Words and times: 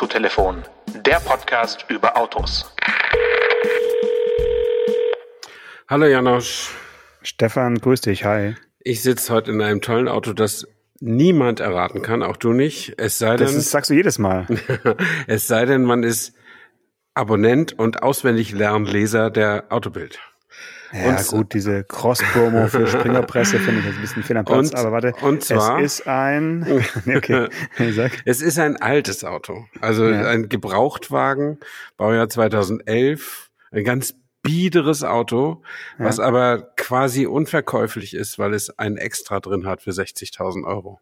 Autotelefon, 0.00 0.62
der 1.04 1.16
Podcast 1.16 1.84
über 1.90 2.16
Autos. 2.16 2.72
Hallo 5.90 6.06
Janosch. 6.06 6.70
Stefan, 7.20 7.74
grüß 7.76 8.00
dich, 8.00 8.24
hi. 8.24 8.54
Ich 8.78 9.02
sitze 9.02 9.30
heute 9.30 9.50
in 9.50 9.60
einem 9.60 9.82
tollen 9.82 10.08
Auto, 10.08 10.32
das 10.32 10.66
niemand 11.00 11.60
erraten 11.60 12.00
kann, 12.00 12.22
auch 12.22 12.38
du 12.38 12.54
nicht. 12.54 12.94
Es 12.96 13.18
sei 13.18 13.36
denn, 13.36 13.46
Das 13.46 13.54
ist, 13.54 13.70
sagst 13.70 13.90
du 13.90 13.94
jedes 13.94 14.18
Mal. 14.18 14.46
es 15.26 15.46
sei 15.46 15.66
denn, 15.66 15.84
man 15.84 16.02
ist 16.02 16.32
Abonnent 17.12 17.78
und 17.78 18.02
auswendig 18.02 18.52
Lernleser 18.52 19.28
der 19.28 19.66
Autobild. 19.68 20.18
Ja, 20.92 21.16
Und- 21.18 21.26
gut, 21.28 21.54
diese 21.54 21.84
Cross-Promo 21.84 22.66
für 22.66 22.86
Springerpresse 22.86 23.58
finde 23.60 23.80
ich 23.80 23.86
jetzt 23.86 23.94
ein 23.96 24.00
bisschen 24.00 24.22
fehl 24.24 24.36
am 24.36 24.44
Platz, 24.44 24.70
Und- 24.70 24.74
aber 24.76 24.90
warte. 24.92 25.12
und 25.22 25.44
zwar- 25.44 25.78
Es 25.80 26.00
ist 26.00 26.06
ein, 26.08 26.66
okay. 27.16 27.48
Es 28.24 28.42
ist 28.42 28.58
ein 28.58 28.76
altes 28.76 29.24
Auto, 29.24 29.66
also 29.80 30.08
Ja. 30.08 30.28
ein 30.28 30.48
Gebrauchtwagen, 30.48 31.58
Baujahr 31.96 32.28
2011, 32.28 33.50
ein 33.70 33.84
ganz 33.84 34.14
biederes 34.42 35.04
Auto, 35.04 35.62
was 35.98 36.18
aber 36.18 36.72
quasi 36.76 37.26
unverkäuflich 37.26 38.14
ist, 38.14 38.38
weil 38.38 38.54
es 38.54 38.76
ein 38.78 38.96
Extra 38.96 39.38
drin 39.38 39.66
hat 39.66 39.82
für 39.82 39.92
60.000 39.92 40.64
Euro. 40.66 40.98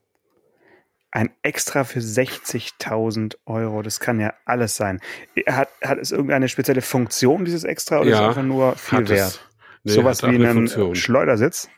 Ein 1.11 1.31
Extra 1.43 1.85
für 1.85 2.01
60.000 2.01 3.39
Euro, 3.47 3.81
das 3.83 4.01
kann 4.01 4.21
ja 4.21 4.35
alles 4.45 4.77
sein. 4.77 5.01
Hat, 5.47 5.69
hat 5.83 5.99
es 5.99 6.11
irgendeine 6.13 6.49
spezielle 6.49 6.83
Funktion, 6.83 7.45
dieses 7.47 7.65
Extra, 7.65 8.01
oder 8.01 8.09
ist 8.09 8.15
es 8.15 8.21
Ja, 8.21 8.29
einfach 8.29 8.43
nur 8.43 8.75
viel 8.77 9.09
wert? 9.09 9.29
es. 9.29 9.41
Nee, 9.89 9.95
Sowas 9.95 10.23
wie 10.23 10.27
eine 10.27 10.49
ein 10.49 10.55
Funktion. 10.55 10.95
Schleudersitz? 10.95 11.69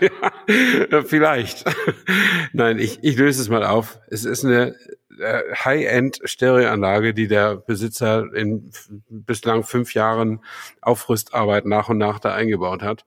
ja, 0.90 1.02
vielleicht. 1.02 1.64
Nein, 2.52 2.78
ich, 2.78 3.00
ich 3.02 3.16
löse 3.16 3.42
es 3.42 3.48
mal 3.48 3.64
auf. 3.64 3.98
Es 4.08 4.24
ist 4.24 4.44
eine 4.44 4.76
äh, 5.18 5.42
High-End-Stereoanlage, 5.52 7.12
die 7.12 7.26
der 7.26 7.56
Besitzer 7.56 8.32
in 8.32 8.70
bislang 9.08 9.64
fünf 9.64 9.94
Jahren 9.94 10.44
Aufrüstarbeit 10.80 11.66
nach 11.66 11.88
und 11.88 11.98
nach 11.98 12.20
da 12.20 12.34
eingebaut 12.34 12.82
hat. 12.82 13.04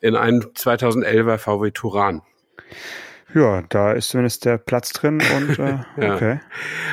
In 0.00 0.16
einen 0.16 0.42
2011er 0.42 1.36
VW 1.36 1.70
Touran. 1.72 2.22
Ja, 3.34 3.62
da 3.68 3.92
ist 3.92 4.08
zumindest 4.08 4.46
der 4.46 4.56
Platz 4.56 4.92
drin 4.92 5.20
und 5.36 5.58
äh, 5.58 5.78
Ja. 6.00 6.14
okay. 6.14 6.40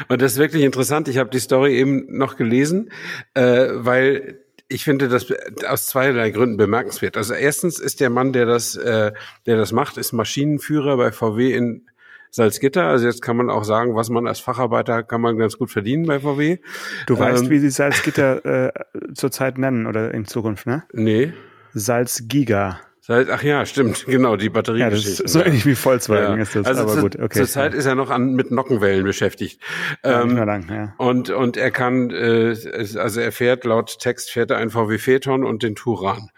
Und 0.10 0.22
das 0.22 0.34
ist 0.34 0.40
wirklich 0.40 0.64
interessant. 0.64 1.08
Ich 1.08 1.18
habe 1.18 1.30
die 1.30 1.40
Story 1.40 1.76
eben 1.78 2.18
noch 2.18 2.36
gelesen, 2.36 2.92
äh, 3.34 3.68
weil 3.72 4.43
ich 4.68 4.84
finde 4.84 5.08
das 5.08 5.28
aus 5.68 5.88
zweierlei 5.88 6.32
Gründen 6.32 6.58
bemerkenswert. 6.58 7.18
Also 7.18 7.34
erstens 7.34 7.80
ist 7.80 8.00
der 8.00 8.10
Mann, 8.10 8.34
der 8.34 8.46
das, 8.46 8.76
äh, 8.76 9.12
der 9.46 9.58
das 9.58 9.72
macht, 9.72 9.98
ist 9.98 10.14
Maschinenführer 10.14 10.98
bei 10.98 11.12
VW 11.12 11.54
in 11.54 11.88
Salzgitter. 12.32 12.86
Also 12.86 13.06
jetzt 13.06 13.22
kann 13.22 13.38
man 13.38 13.50
auch 13.50 13.64
sagen, 13.64 13.96
was 13.96 14.10
man 14.10 14.26
als 14.26 14.40
Facharbeiter 14.40 15.04
kann 15.04 15.22
man 15.22 15.38
ganz 15.38 15.58
gut 15.58 15.70
verdienen 15.70 16.08
bei 16.08 16.20
VW. 16.20 16.58
Du 17.06 17.18
weißt, 17.20 17.44
Ähm, 17.44 17.50
wie 17.52 17.60
sie 17.60 17.70
Salzgitter 17.70 18.46
äh, 18.46 18.72
zurzeit 19.14 19.58
nennen 19.60 19.86
oder 19.86 20.14
in 20.14 20.26
Zukunft, 20.26 20.66
ne? 20.66 20.84
Nee. 20.94 21.34
Salzgiga. 21.74 22.80
Salz, 23.06 23.28
ach 23.30 23.44
ja, 23.44 23.66
stimmt, 23.66 24.06
genau, 24.08 24.38
die 24.38 24.46
Ja, 24.46 24.90
das 24.90 25.06
ist 25.06 25.28
so 25.28 25.44
ähnlich 25.44 25.66
wie 25.66 25.76
Volkswagen 25.76 26.40
ist 26.40 26.56
das, 26.56 26.66
also 26.66 26.84
aber 26.84 27.02
gut, 27.02 27.20
okay. 27.20 27.40
Zurzeit 27.40 27.74
ist 27.74 27.86
er 27.86 27.96
noch 27.96 28.10
an, 28.10 28.34
mit 28.34 28.50
Nockenwellen 28.50 29.04
beschäftigt. 29.04 29.60
ja, 30.06 30.22
Ähm, 30.22 30.36
mehr 30.36 30.46
lang, 30.46 30.70
ja. 30.70 30.94
Und, 30.98 31.30
und 31.30 31.58
er 31.58 31.70
kann, 31.72 32.12
äh, 32.12 32.56
also 32.98 33.20
er 33.20 33.34
fährt 33.34 33.66
laut 33.66 34.00
Text 34.00 34.32
fährt 34.32 34.52
er 34.52 34.58
einen 34.58 34.70
VW 34.70 34.98
Phaeton 35.00 35.44
und 35.44 35.64
den 35.64 35.76
Touran. 35.76 36.30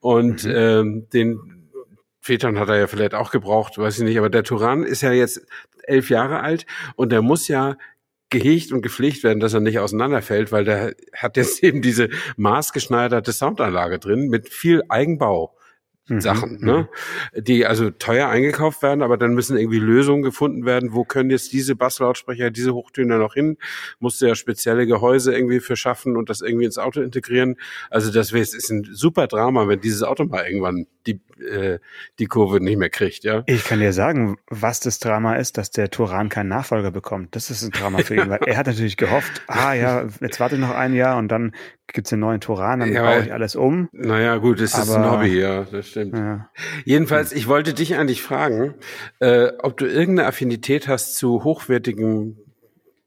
Und 0.00 0.48
ähm, 0.50 1.06
den 1.12 1.68
Phaeton 2.22 2.58
hat 2.58 2.70
er 2.70 2.78
ja 2.78 2.86
vielleicht 2.86 3.12
auch 3.12 3.30
gebraucht, 3.30 3.76
weiß 3.76 3.98
ich 3.98 4.04
nicht, 4.04 4.16
aber 4.16 4.30
der 4.30 4.42
Touran 4.42 4.84
ist 4.84 5.02
ja 5.02 5.12
jetzt 5.12 5.46
elf 5.82 6.08
Jahre 6.08 6.40
alt 6.40 6.64
und 6.94 7.12
der 7.12 7.20
muss 7.20 7.46
ja 7.46 7.76
gehegt 8.30 8.72
und 8.72 8.80
gepflegt 8.80 9.22
werden, 9.22 9.40
dass 9.40 9.52
er 9.52 9.60
nicht 9.60 9.80
auseinanderfällt, 9.80 10.50
weil 10.50 10.64
der 10.64 10.94
hat 11.14 11.36
jetzt 11.36 11.62
eben 11.62 11.82
diese 11.82 12.08
maßgeschneiderte 12.38 13.32
Soundanlage 13.32 13.98
drin 13.98 14.28
mit 14.28 14.48
viel 14.48 14.82
Eigenbau. 14.88 15.55
Mhm, 16.08 16.20
Sachen, 16.20 16.64
ne? 16.64 16.88
die 17.36 17.66
also 17.66 17.90
teuer 17.90 18.28
eingekauft 18.28 18.82
werden, 18.82 19.02
aber 19.02 19.16
dann 19.16 19.34
müssen 19.34 19.56
irgendwie 19.56 19.78
Lösungen 19.80 20.22
gefunden 20.22 20.64
werden. 20.64 20.92
Wo 20.92 21.04
können 21.04 21.30
jetzt 21.30 21.52
diese 21.52 21.74
Basslautsprecher, 21.74 22.50
diese 22.50 22.74
Hochtöner 22.74 23.18
noch 23.18 23.34
hin? 23.34 23.56
Musste 23.98 24.28
ja 24.28 24.34
spezielle 24.36 24.86
Gehäuse 24.86 25.34
irgendwie 25.34 25.58
für 25.60 25.74
schaffen 25.76 26.16
und 26.16 26.30
das 26.30 26.42
irgendwie 26.42 26.64
ins 26.66 26.78
Auto 26.78 27.00
integrieren. 27.00 27.56
Also 27.90 28.12
das 28.12 28.32
wär- 28.32 28.42
ist 28.42 28.70
ein 28.70 28.84
super 28.92 29.26
Drama, 29.26 29.66
wenn 29.66 29.80
dieses 29.80 30.02
Auto 30.04 30.24
mal 30.24 30.46
irgendwann 30.46 30.86
die 31.06 31.20
äh, 31.40 31.78
die 32.18 32.26
Kurve 32.26 32.60
nicht 32.60 32.78
mehr 32.78 32.88
kriegt, 32.88 33.24
ja. 33.24 33.42
Ich 33.46 33.64
kann 33.64 33.80
dir 33.80 33.92
sagen, 33.92 34.38
was 34.48 34.80
das 34.80 34.98
Drama 35.00 35.34
ist, 35.36 35.58
dass 35.58 35.70
der 35.70 35.90
Turan 35.90 36.30
keinen 36.30 36.48
Nachfolger 36.48 36.90
bekommt. 36.90 37.36
Das 37.36 37.50
ist 37.50 37.62
ein 37.62 37.72
Drama 37.72 37.98
für 37.98 38.14
ihn, 38.14 38.30
weil 38.30 38.38
er 38.46 38.56
hat 38.56 38.66
natürlich 38.66 38.96
gehofft, 38.96 39.42
ah 39.46 39.74
ja, 39.74 40.06
jetzt 40.20 40.40
warte 40.40 40.56
noch 40.56 40.70
ein 40.70 40.94
Jahr 40.94 41.18
und 41.18 41.28
dann 41.28 41.52
gibt's 41.96 42.10
den 42.10 42.20
neuen 42.20 42.40
Turan, 42.40 42.78
dann 42.80 42.92
Ja, 42.92 43.02
baue 43.02 43.24
ich 43.24 43.32
alles 43.32 43.56
um. 43.56 43.88
Naja, 43.92 44.36
gut, 44.36 44.60
es 44.60 44.78
ist 44.78 44.88
ein 44.90 45.10
Hobby, 45.10 45.40
ja, 45.40 45.64
das 45.64 45.88
stimmt. 45.88 46.14
Ja. 46.14 46.48
Jedenfalls, 46.84 47.32
ich 47.32 47.48
wollte 47.48 47.74
dich 47.74 47.96
eigentlich 47.96 48.22
fragen, 48.22 48.74
äh, 49.18 49.48
ob 49.58 49.76
du 49.76 49.86
irgendeine 49.86 50.28
Affinität 50.28 50.86
hast 50.86 51.16
zu 51.16 51.42
hochwertigem 51.42 52.36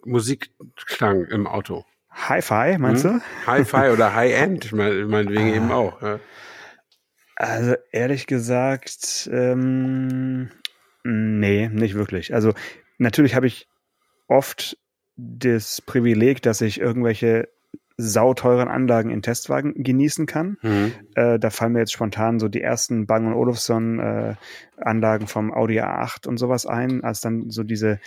Musikklang 0.06 1.26
im 1.26 1.48
Auto. 1.48 1.86
Hi-Fi, 2.12 2.78
meinst 2.80 3.06
Hm? 3.06 3.22
du? 3.46 3.48
Hi-Fi 3.52 3.90
oder 3.94 4.14
High-End, 4.16 4.72
mein- 4.74 5.06
meinetwegen 5.08 5.52
Ah. 5.52 5.56
eben 5.56 5.72
auch. 5.72 6.02
Ja. 6.02 6.20
Also 7.36 7.76
ehrlich 7.92 8.28
gesagt, 8.28 9.30
ähm, 9.32 10.50
nee, 11.04 11.70
nicht 11.70 11.96
wirklich. 11.96 12.34
Also 12.34 12.54
natürlich 12.98 13.36
habe 13.36 13.48
ich 13.48 13.68
oft 14.28 14.78
das 15.16 15.82
Privileg, 15.82 16.42
dass 16.42 16.60
ich 16.62 16.80
irgendwelche 16.82 17.48
sauteuren 18.02 18.70
Anlagen 18.70 19.10
in 19.10 19.22
Testwagen 19.22 19.74
genießen 19.76 20.26
kann. 20.26 20.58
Mhm. 20.62 20.94
Äh, 21.16 21.38
da 21.38 21.50
fallen 21.50 21.74
mir 21.74 21.80
jetzt 21.80 21.92
spontan 21.92 22.40
so 22.40 22.48
die 22.48 22.62
ersten 22.62 23.06
Bang 23.08 23.34
Olufsen 23.34 24.00
äh, 24.00 24.36
Anlagen 24.78 25.28
vom 25.28 25.54
Audi 25.54 25.82
A8 25.82 26.26
und 26.26 26.38
sowas 26.38 26.66
ein, 26.66 27.04
als 27.04 27.20
dann 27.20 27.50
so 27.50 27.64
diese 27.64 28.00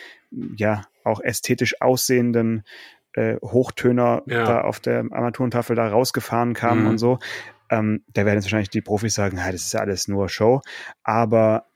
ja 0.56 0.82
auch 1.04 1.20
ästhetisch 1.20 1.82
aussehenden 1.82 2.64
äh, 3.12 3.36
Hochtöner 3.42 4.22
Ja. 4.26 4.44
da 4.44 4.60
auf 4.62 4.81
der 4.81 5.00
Armaturentafel 5.10 5.76
da 5.76 5.88
rausgefahren 5.88 6.54
kamen 6.54 6.84
Mhm. 6.84 6.88
und 6.88 6.98
so. 6.98 7.19
Ähm, 7.69 8.02
da 8.14 8.25
werden 8.25 8.36
jetzt 8.36 8.44
wahrscheinlich 8.47 8.70
die 8.70 8.81
Profis 8.81 9.14
sagen, 9.14 9.36
ja, 9.36 9.52
das 9.52 9.62
ist 9.62 9.75
ja 9.75 9.81
alles 9.81 10.08
nur 10.08 10.31
Show. 10.31 10.62
Aber 11.02 11.66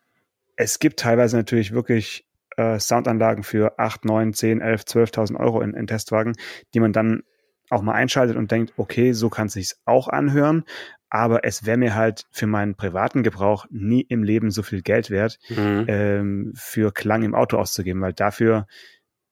es 0.56 0.78
gibt 0.78 1.00
teilweise 1.00 1.37
natürlich 1.37 1.72
wirklich 1.72 2.26
äh, 2.56 2.78
Soundanlagen 2.78 3.44
für 3.44 3.78
8, 3.78 4.06
9, 4.06 4.32
10, 4.32 4.62
11, 4.62 4.82
12.000 4.84 5.37
Euro 5.38 5.60
in, 5.60 5.75
in 5.75 5.87
Testwagen, 5.87 6.32
die 6.72 6.81
man 6.81 6.94
dann 6.94 7.22
auch 7.71 7.82
mal 7.82 7.93
einschaltet 7.93 8.37
und 8.37 8.50
denkt, 8.50 8.72
okay, 8.77 9.12
so 9.12 9.28
kann 9.28 9.47
es 9.49 9.54
sich 9.54 9.75
auch 9.84 10.09
anhören, 10.09 10.65
aber 11.09 11.44
es 11.44 11.66
wäre 11.66 11.77
mir 11.78 11.94
halt 11.94 12.27
für 12.31 12.47
meinen 12.47 12.75
privaten 12.75 13.22
Gebrauch 13.22 13.66
nie 13.71 14.03
im 14.03 14.22
Leben 14.22 14.50
so 14.50 14.62
viel 14.62 14.82
Geld 14.82 15.10
wert, 15.10 15.38
Mhm. 15.49 15.84
ähm, 15.88 16.53
für 16.56 16.93
Klang 16.93 17.22
im 17.22 17.34
Auto 17.34 17.56
auszugeben, 17.59 18.00
weil 18.03 18.12
dafür 18.12 18.66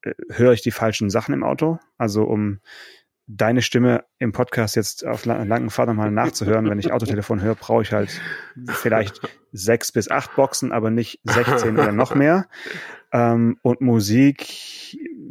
äh, 0.02 0.12
höre 0.30 0.52
ich 0.52 0.62
die 0.62 0.70
falschen 0.70 1.10
Sachen 1.10 1.34
im 1.34 1.44
Auto. 1.44 1.78
Also 1.98 2.24
um 2.24 2.60
deine 3.26 3.62
Stimme 3.62 4.04
im 4.18 4.32
Podcast 4.32 4.76
jetzt 4.76 5.06
auf 5.06 5.24
la 5.24 5.42
langen 5.44 5.70
Fahrt 5.70 5.88
nochmal 5.88 6.10
nachzuhören, 6.10 6.68
wenn 6.68 6.78
ich 6.78 6.92
Autotelefon 6.92 7.40
höre, 7.40 7.54
brauche 7.54 7.82
ich 7.82 7.92
halt 7.92 8.20
vielleicht 8.68 9.20
sechs 9.52 9.92
bis 9.92 10.10
acht 10.10 10.34
Boxen, 10.36 10.72
aber 10.72 10.90
nicht 10.90 11.20
16 11.24 11.78
oder 11.78 11.92
noch 11.92 12.14
mehr. 12.14 12.46
Ähm, 13.12 13.56
und 13.62 13.80
Musik, 13.80 14.46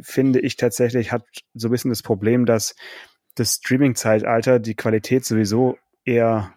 finde 0.00 0.40
ich 0.40 0.56
tatsächlich, 0.56 1.12
hat 1.12 1.24
so 1.54 1.68
ein 1.68 1.70
bisschen 1.70 1.90
das 1.90 2.02
Problem, 2.02 2.46
dass 2.46 2.74
das 3.36 3.54
Streaming-Zeitalter 3.54 4.58
die 4.58 4.74
Qualität 4.74 5.24
sowieso 5.24 5.78
eher 6.04 6.52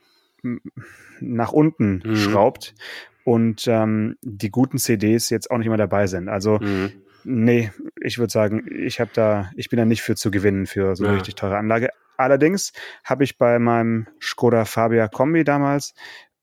nach 1.19 1.51
unten 1.51 2.01
Mhm. 2.05 2.15
schraubt 2.15 2.75
und 3.23 3.65
ähm, 3.67 4.15
die 4.21 4.49
guten 4.51 4.77
CDs 4.77 5.29
jetzt 5.29 5.51
auch 5.51 5.57
nicht 5.57 5.67
immer 5.67 5.77
dabei 5.77 6.07
sind. 6.07 6.29
Also 6.29 6.59
Mhm. 6.59 6.93
Nee, 7.23 7.71
ich 8.01 8.17
würde 8.17 8.31
sagen, 8.31 8.65
ich 8.71 8.99
habe 8.99 9.11
da, 9.13 9.51
ich 9.55 9.69
bin 9.69 9.77
da 9.77 9.85
nicht 9.85 10.01
für 10.01 10.15
zu 10.15 10.31
gewinnen 10.31 10.65
für 10.65 10.95
so 10.95 11.03
eine 11.03 11.11
Ja. 11.11 11.15
richtig 11.15 11.35
teure 11.35 11.57
Anlage. 11.57 11.89
Allerdings 12.17 12.73
habe 13.03 13.23
ich 13.23 13.37
bei 13.37 13.59
meinem 13.59 14.07
Skoda 14.21 14.65
Fabia 14.65 15.07
Kombi 15.07 15.43
damals 15.43 15.93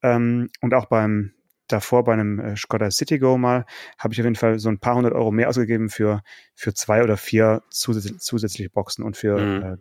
ähm, 0.02 0.50
und 0.60 0.74
auch 0.74 0.86
beim 0.86 1.32
davor 1.66 2.04
bei 2.04 2.12
einem 2.12 2.38
äh, 2.38 2.56
Skoda 2.56 2.90
Citigo 2.90 3.38
mal, 3.38 3.64
habe 3.98 4.12
ich 4.14 4.20
auf 4.20 4.24
jeden 4.24 4.36
Fall 4.36 4.58
so 4.58 4.68
ein 4.68 4.78
paar 4.78 4.94
hundert 4.96 5.14
Euro 5.14 5.32
mehr 5.32 5.48
ausgegeben 5.48 5.88
für, 5.88 6.22
für 6.54 6.74
zwei 6.74 7.02
oder 7.02 7.16
vier 7.16 7.62
zusätzliche, 7.70 8.70
Boxen 8.70 9.02
und 9.02 9.16
für 9.16 9.38
Mhm. 9.38 9.62
äh, 9.62 9.76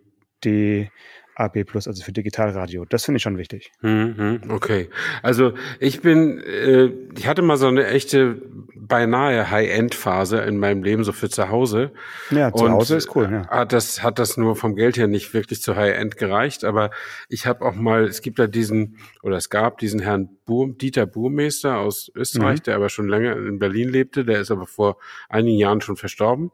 DAB 1.38 1.66
Plus, 1.66 1.88
also 1.88 2.04
für 2.04 2.12
Digitalradio. 2.12 2.86
Das 2.86 3.06
finde 3.06 3.18
ich 3.18 3.24
schon 3.24 3.38
wichtig. 3.38 3.72
Mhm, 3.82 4.42
Okay. 4.50 4.90
Also 5.22 5.54
ich 5.80 6.02
bin, 6.02 6.40
äh, 6.40 6.90
ich 7.18 7.28
hatte 7.28 7.42
mal 7.42 7.58
so 7.58 7.68
eine 7.68 7.88
echte 7.88 8.42
beinahe 8.76 9.50
High-End-Phase 9.50 10.40
in 10.40 10.58
meinem 10.58 10.84
Leben, 10.84 11.04
so 11.04 11.12
für 11.12 11.30
zu 11.30 11.50
Hause. 11.50 11.92
Ja, 12.30 12.54
zu 12.54 12.70
Hause 12.70 12.98
ist 12.98 13.16
cool, 13.16 13.30
ja. 13.32 13.48
Hat 13.48 13.74
das, 13.74 14.04
hat 14.04 14.20
das 14.20 14.38
nur 14.38 14.56
vom 14.56 14.76
Geld 14.76 14.98
her 14.98 15.08
nicht 15.08 15.34
wirklich 15.34 15.62
zu 15.62 15.76
High-End 15.76 16.18
gereicht, 16.18 16.64
aber 16.64 16.92
ich 17.30 17.46
habe 17.48 17.66
auch 17.66 17.76
mal, 17.76 18.04
es 18.04 18.22
gibt 18.22 18.40
ja 18.40 18.48
diesen, 18.48 18.98
oder 19.22 19.38
es 19.38 19.50
gab 19.50 19.78
diesen 19.78 20.00
Herrn 20.00 20.30
Bur, 20.46 20.70
Dieter 20.70 21.06
Burmeister 21.06 21.78
aus 21.78 22.12
Österreich, 22.16 22.60
mhm. 22.60 22.64
der 22.64 22.76
aber 22.76 22.90
schon 22.90 23.08
länger 23.08 23.38
in 23.38 23.60
Berlin 23.60 23.90
lebte, 23.90 24.26
der 24.26 24.42
ist 24.42 24.52
aber 24.52 24.68
vor 24.68 24.98
einigen 25.30 25.58
Jahren 25.58 25.82
schon 25.82 25.96
verstorben. 25.96 26.52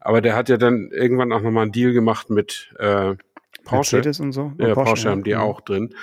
Aber 0.00 0.20
der 0.20 0.36
hat 0.36 0.48
ja 0.48 0.56
dann 0.56 0.90
irgendwann 0.92 1.32
auch 1.32 1.40
nochmal 1.40 1.62
einen 1.62 1.72
Deal 1.72 1.92
gemacht 1.92 2.30
mit 2.30 2.72
äh. 2.78 3.14
Mercedes 3.70 4.20
und 4.20 4.32
so. 4.32 4.52
Ja, 4.58 4.74
Porsche, 4.74 4.90
Porsche 4.90 5.10
haben 5.10 5.24
die 5.24 5.30
ja. 5.30 5.40
auch 5.40 5.60
drin. 5.60 5.94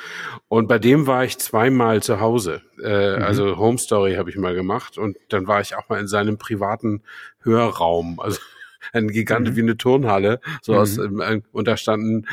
Und 0.48 0.68
bei 0.68 0.80
dem 0.80 1.08
war 1.08 1.24
ich 1.24 1.38
zweimal 1.38 2.02
zu 2.02 2.20
Hause. 2.20 2.62
Äh, 2.84 3.18
mhm. 3.18 3.24
Also 3.24 3.58
Home 3.58 3.78
Story 3.78 4.16
habe 4.16 4.30
ich 4.30 4.38
mal 4.38 4.56
gemacht 4.56 4.98
und 4.98 5.18
dann 5.30 5.48
war 5.48 5.62
ich 5.62 5.76
auch 5.76 5.90
mal 5.90 6.00
in 6.00 6.08
seinem 6.08 6.38
privaten 6.38 7.04
Hörraum. 7.42 8.20
Also 8.20 8.40
ein 8.94 9.10
Gigant 9.10 9.50
mhm. 9.50 9.56
wie 9.56 9.62
eine 9.62 9.78
Turnhalle. 9.78 10.40
So 10.62 10.74
mhm. 10.74 10.80
aus, 10.80 10.98
äh, 10.98 11.42
und 11.52 11.68
da 11.68 11.78
standen 11.78 12.26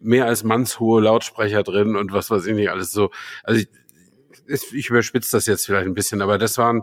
mehr 0.00 0.26
als 0.26 0.44
mannshohe 0.44 1.00
Lautsprecher 1.00 1.62
drin 1.62 1.96
und 1.96 2.12
was 2.12 2.30
weiß 2.30 2.46
ich 2.46 2.54
nicht 2.54 2.70
alles 2.70 2.92
so. 2.92 3.10
Also 3.44 3.60
ich, 3.60 4.72
ich 4.72 4.90
überspitze 4.90 5.36
das 5.36 5.46
jetzt 5.46 5.66
vielleicht 5.66 5.86
ein 5.86 5.94
bisschen, 5.94 6.20
aber 6.22 6.38
das 6.38 6.58
waren, 6.58 6.82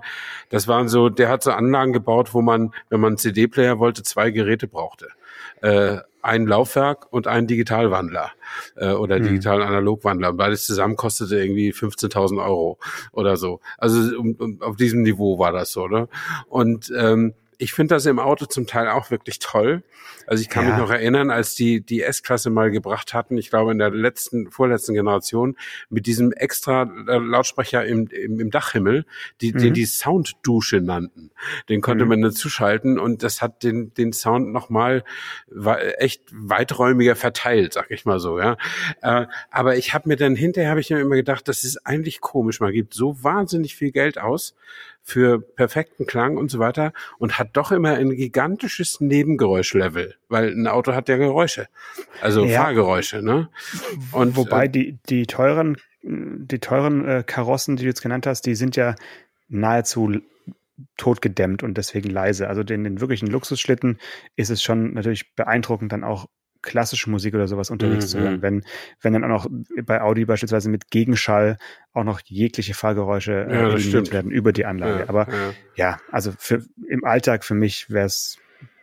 das 0.49 0.67
waren 0.67 0.87
so, 0.87 1.09
der 1.09 1.29
hat 1.29 1.43
so 1.43 1.51
Anlagen 1.51 1.93
gebaut, 1.93 2.33
wo 2.33 2.41
man, 2.41 2.73
wenn 2.89 3.01
man 3.01 3.09
einen 3.09 3.17
CD-Player 3.17 3.79
wollte, 3.79 4.03
zwei 4.03 4.31
Geräte 4.31 4.67
brauchte. 4.67 5.09
Äh, 5.61 5.97
ein 6.21 6.47
Laufwerk 6.47 7.11
und 7.11 7.27
ein 7.27 7.47
Digitalwandler 7.47 8.31
äh, 8.75 8.91
oder 8.91 9.17
hm. 9.17 9.23
Digital-Analogwandler. 9.23 10.33
Beides 10.33 10.65
zusammen 10.65 10.95
kostete 10.95 11.41
irgendwie 11.41 11.71
15.000 11.71 12.43
Euro 12.43 12.77
oder 13.11 13.37
so. 13.37 13.59
Also 13.77 14.17
um, 14.17 14.35
um, 14.35 14.61
auf 14.61 14.75
diesem 14.75 15.01
Niveau 15.03 15.39
war 15.39 15.51
das 15.51 15.71
so. 15.71 15.87
Ne? 15.87 16.07
Und 16.47 16.91
ähm, 16.97 17.33
ich 17.61 17.73
finde 17.73 17.95
das 17.95 18.05
im 18.05 18.19
Auto 18.19 18.45
zum 18.45 18.67
Teil 18.67 18.87
auch 18.87 19.11
wirklich 19.11 19.37
toll. 19.37 19.83
Also 20.25 20.41
ich 20.41 20.49
kann 20.49 20.63
ja. 20.63 20.71
mich 20.71 20.79
noch 20.79 20.89
erinnern, 20.89 21.29
als 21.29 21.55
die 21.55 21.81
die 21.81 22.01
S-Klasse 22.01 22.49
mal 22.49 22.71
gebracht 22.71 23.13
hatten, 23.13 23.37
ich 23.37 23.49
glaube 23.49 23.73
in 23.73 23.79
der 23.79 23.89
letzten, 23.89 24.49
vorletzten 24.49 24.93
Generation, 24.93 25.57
mit 25.89 26.05
diesem 26.05 26.31
extra 26.31 26.83
äh, 26.83 27.17
Lautsprecher 27.17 27.85
im, 27.85 28.07
im, 28.07 28.39
im 28.39 28.49
Dachhimmel, 28.49 29.05
die, 29.41 29.51
mhm. 29.51 29.57
den 29.57 29.73
die 29.73 29.85
Sounddusche 29.85 30.79
nannten. 30.79 31.31
Den 31.67 31.81
konnte 31.81 32.05
mhm. 32.05 32.09
man 32.09 32.21
dazu 32.21 32.47
schalten 32.47 32.97
und 32.97 33.23
das 33.23 33.41
hat 33.41 33.61
den, 33.61 33.93
den 33.93 34.13
Sound 34.13 34.53
nochmal 34.53 35.03
echt 35.97 36.23
weiträumiger 36.31 37.17
verteilt, 37.17 37.73
sag 37.73 37.91
ich 37.91 38.05
mal 38.05 38.19
so, 38.19 38.39
ja. 38.39 38.55
Äh, 39.01 39.25
aber 39.51 39.75
ich 39.75 39.93
habe 39.93 40.07
mir 40.07 40.15
dann 40.15 40.35
hinterher 40.35 40.69
habe 40.69 40.79
ich 40.79 40.89
mir 40.89 40.99
immer 40.99 41.15
gedacht, 41.15 41.49
das 41.49 41.65
ist 41.65 41.85
eigentlich 41.85 42.21
komisch. 42.21 42.61
Man 42.61 42.71
gibt 42.71 42.93
so 42.93 43.21
wahnsinnig 43.21 43.75
viel 43.75 43.91
Geld 43.91 44.17
aus 44.17 44.55
für 45.09 45.41
perfekten 45.41 46.05
Klang 46.05 46.37
und 46.37 46.49
so 46.49 46.59
weiter 46.59 46.93
und 47.17 47.39
hat 47.39 47.49
doch 47.53 47.71
immer 47.71 47.95
ein 47.95 48.11
gigantisches 48.11 49.01
Nebengeräuschlevel, 49.01 50.15
weil 50.27 50.51
ein 50.51 50.67
Auto 50.67 50.93
hat 50.93 51.09
ja 51.09 51.17
Geräusche, 51.17 51.67
also 52.21 52.45
ja. 52.45 52.63
Fahrgeräusche, 52.63 53.21
ne? 53.21 53.49
Und 54.11 54.35
wobei 54.37 54.65
äh, 54.65 54.69
die 54.69 54.99
die 55.09 55.25
teuren 55.25 55.77
die 56.01 56.59
teuren 56.59 57.05
äh, 57.05 57.23
Karossen, 57.25 57.75
die 57.75 57.83
du 57.83 57.89
jetzt 57.89 58.01
genannt 58.01 58.25
hast, 58.25 58.45
die 58.45 58.55
sind 58.55 58.75
ja 58.75 58.95
nahezu 59.49 60.19
totgedämmt 60.97 61.63
und 61.63 61.77
deswegen 61.77 62.09
leise. 62.09 62.47
Also 62.47 62.63
den, 62.63 62.83
den 62.83 63.01
wirklichen 63.01 63.27
Luxusschlitten 63.27 63.99
ist 64.35 64.49
es 64.49 64.63
schon 64.63 64.93
natürlich 64.93 65.35
beeindruckend, 65.35 65.91
dann 65.91 66.03
auch 66.03 66.27
klassische 66.61 67.09
Musik 67.09 67.33
oder 67.35 67.47
sowas 67.47 67.69
unterwegs 67.69 68.05
mhm. 68.05 68.09
zu 68.09 68.19
hören. 68.19 68.37
Mhm. 68.37 68.41
Wenn, 68.41 68.63
wenn 69.01 69.13
dann 69.13 69.23
auch 69.23 69.45
noch 69.45 69.47
bei 69.83 70.01
Audi 70.01 70.25
beispielsweise 70.25 70.69
mit 70.69 70.89
Gegenschall 70.91 71.57
auch 71.93 72.03
noch 72.03 72.21
jegliche 72.25 72.73
Fahrgeräusche 72.73 73.33
äh, 73.49 73.53
ja, 73.53 73.69
eliminiert 73.69 74.11
werden 74.11 74.31
über 74.31 74.51
die 74.51 74.65
Anlage. 74.65 74.99
Ja, 74.99 75.09
Aber 75.09 75.27
ja. 75.27 75.53
ja, 75.75 75.97
also 76.11 76.31
für, 76.37 76.63
im 76.87 77.03
Alltag 77.03 77.43
für 77.43 77.55
mich 77.55 77.89
wäre 77.89 78.05
es 78.05 78.37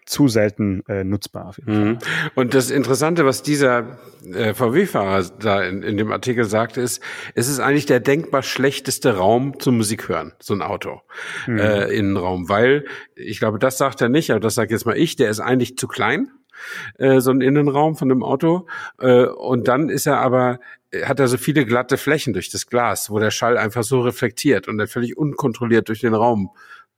zu 0.06 0.28
selten 0.28 0.84
äh, 0.88 1.04
nutzbar. 1.04 1.48
Auf 1.48 1.58
jeden 1.58 1.90
mhm. 1.90 2.00
Fall. 2.00 2.30
Und 2.36 2.54
das 2.54 2.70
Interessante, 2.70 3.26
was 3.26 3.42
dieser 3.42 3.98
äh, 4.32 4.54
VW-Fahrer 4.54 5.24
da 5.40 5.62
in, 5.62 5.82
in 5.82 5.96
dem 5.96 6.12
Artikel 6.12 6.44
sagt, 6.44 6.76
ist, 6.76 7.02
es 7.34 7.48
ist 7.48 7.58
eigentlich 7.58 7.86
der 7.86 8.00
denkbar 8.00 8.42
schlechteste 8.42 9.16
Raum 9.16 9.58
zum 9.58 9.76
Musik 9.76 10.08
hören, 10.08 10.32
so 10.38 10.54
ein 10.54 10.62
Auto, 10.62 11.02
mhm. 11.46 11.58
äh, 11.58 11.86
Innenraum, 11.88 12.48
weil 12.48 12.84
ich 13.16 13.40
glaube, 13.40 13.58
das 13.58 13.78
sagt 13.78 14.00
er 14.00 14.08
nicht, 14.08 14.30
aber 14.30 14.40
das 14.40 14.54
sage 14.54 14.72
jetzt 14.72 14.86
mal 14.86 14.96
ich, 14.96 15.16
der 15.16 15.28
ist 15.28 15.40
eigentlich 15.40 15.76
zu 15.76 15.88
klein 15.88 16.30
äh, 16.98 17.20
so 17.20 17.30
ein 17.30 17.40
Innenraum 17.40 17.96
von 17.96 18.10
einem 18.10 18.22
Auto. 18.22 18.66
Äh, 18.98 19.24
und 19.24 19.68
dann 19.68 19.88
ist 19.88 20.06
er 20.06 20.18
aber, 20.18 20.60
hat 21.04 21.20
er 21.20 21.28
so 21.28 21.38
viele 21.38 21.64
glatte 21.64 21.96
Flächen 21.96 22.32
durch 22.32 22.50
das 22.50 22.66
Glas, 22.66 23.10
wo 23.10 23.18
der 23.18 23.30
Schall 23.30 23.58
einfach 23.58 23.82
so 23.82 24.00
reflektiert 24.00 24.68
und 24.68 24.78
dann 24.78 24.88
völlig 24.88 25.16
unkontrolliert 25.16 25.88
durch 25.88 26.00
den 26.00 26.14
Raum 26.14 26.50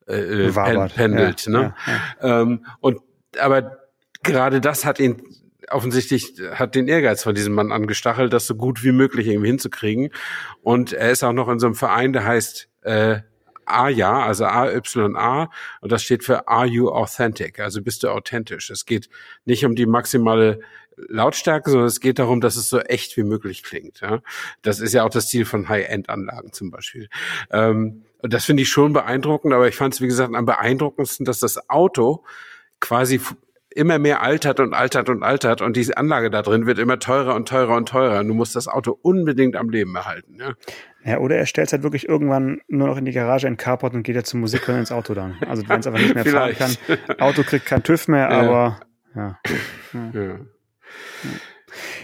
äh, 0.06 0.46
äh 0.46 0.52
pen, 0.52 0.88
pendelt. 0.88 1.46
Ja, 1.46 1.52
ne? 1.52 1.74
Ja, 1.86 2.28
ja. 2.28 2.42
Ähm, 2.42 2.66
und 2.80 3.00
aber 3.38 3.78
gerade 4.22 4.60
das 4.60 4.84
hat 4.84 5.00
ihn 5.00 5.22
offensichtlich 5.70 6.34
hat 6.52 6.74
den 6.74 6.88
Ehrgeiz 6.88 7.22
von 7.22 7.34
diesem 7.34 7.52
Mann 7.52 7.72
angestachelt, 7.72 8.32
das 8.32 8.46
so 8.46 8.54
gut 8.54 8.82
wie 8.82 8.92
möglich 8.92 9.26
irgendwie 9.26 9.48
hinzukriegen. 9.48 10.10
Und 10.62 10.92
er 10.92 11.10
ist 11.10 11.22
auch 11.22 11.32
noch 11.32 11.48
in 11.48 11.58
so 11.58 11.66
einem 11.66 11.74
Verein, 11.74 12.12
der 12.12 12.24
heißt 12.24 12.68
äh, 12.82 13.18
AYA, 13.70 14.24
also 14.24 14.44
AYA, 14.44 15.50
und 15.80 15.92
das 15.92 16.02
steht 16.02 16.24
für 16.24 16.48
Are 16.48 16.66
You 16.66 16.88
Authentic? 16.88 17.60
Also 17.60 17.82
bist 17.82 18.02
du 18.02 18.08
authentisch? 18.08 18.70
Es 18.70 18.86
geht 18.86 19.08
nicht 19.44 19.64
um 19.64 19.74
die 19.74 19.86
maximale 19.86 20.60
Lautstärke, 21.08 21.70
sondern 21.70 21.86
es 21.86 22.00
geht 22.00 22.18
darum, 22.18 22.40
dass 22.40 22.56
es 22.56 22.68
so 22.68 22.80
echt 22.80 23.16
wie 23.16 23.22
möglich 23.22 23.62
klingt. 23.62 24.00
Ja? 24.00 24.20
Das 24.62 24.80
ist 24.80 24.92
ja 24.92 25.04
auch 25.04 25.10
das 25.10 25.28
Ziel 25.28 25.44
von 25.44 25.68
High-End-Anlagen 25.68 26.52
zum 26.52 26.70
Beispiel. 26.70 27.08
Ähm, 27.50 28.02
und 28.20 28.32
das 28.32 28.44
finde 28.44 28.62
ich 28.64 28.68
schon 28.68 28.92
beeindruckend, 28.92 29.54
aber 29.54 29.68
ich 29.68 29.76
fand 29.76 29.94
es, 29.94 30.00
wie 30.00 30.08
gesagt, 30.08 30.34
am 30.34 30.44
beeindruckendsten, 30.44 31.24
dass 31.24 31.38
das 31.38 31.70
Auto 31.70 32.24
quasi 32.80 33.20
immer 33.70 33.98
mehr 33.98 34.22
altert 34.22 34.60
und 34.60 34.74
altert 34.74 35.08
und 35.08 35.22
altert 35.22 35.62
und 35.62 35.76
diese 35.76 35.96
Anlage 35.96 36.30
da 36.30 36.42
drin 36.42 36.66
wird 36.66 36.78
immer 36.78 36.98
teurer 36.98 37.34
und 37.34 37.48
teurer 37.48 37.76
und 37.76 37.88
teurer. 37.88 38.20
Und 38.20 38.28
du 38.28 38.34
musst 38.34 38.56
das 38.56 38.66
Auto 38.66 38.98
unbedingt 39.02 39.54
am 39.54 39.70
Leben 39.70 39.94
erhalten. 39.94 40.36
Ja? 40.40 40.54
Ja, 41.04 41.18
oder 41.18 41.36
er 41.36 41.46
stellt 41.46 41.68
es 41.68 41.72
halt 41.72 41.82
wirklich 41.82 42.08
irgendwann 42.08 42.60
nur 42.68 42.88
noch 42.88 42.96
in 42.96 43.04
die 43.04 43.12
Garage 43.12 43.46
in 43.46 43.56
Carport 43.56 43.94
und 43.94 44.02
geht 44.02 44.16
ja 44.16 44.24
zum 44.24 44.40
Musik 44.40 44.68
ins 44.68 44.92
Auto 44.92 45.14
dann. 45.14 45.36
Also 45.46 45.66
wenn 45.68 45.80
es 45.80 45.86
einfach 45.86 46.00
nicht 46.00 46.14
mehr 46.14 46.24
fahren 46.24 46.54
kann. 46.58 47.20
Auto 47.20 47.42
kriegt 47.44 47.66
kein 47.66 47.82
TÜV 47.82 48.08
mehr, 48.08 48.30
aber 48.30 48.80
ja. 49.14 49.38
Ja, 49.92 50.10
ja. 50.12 50.38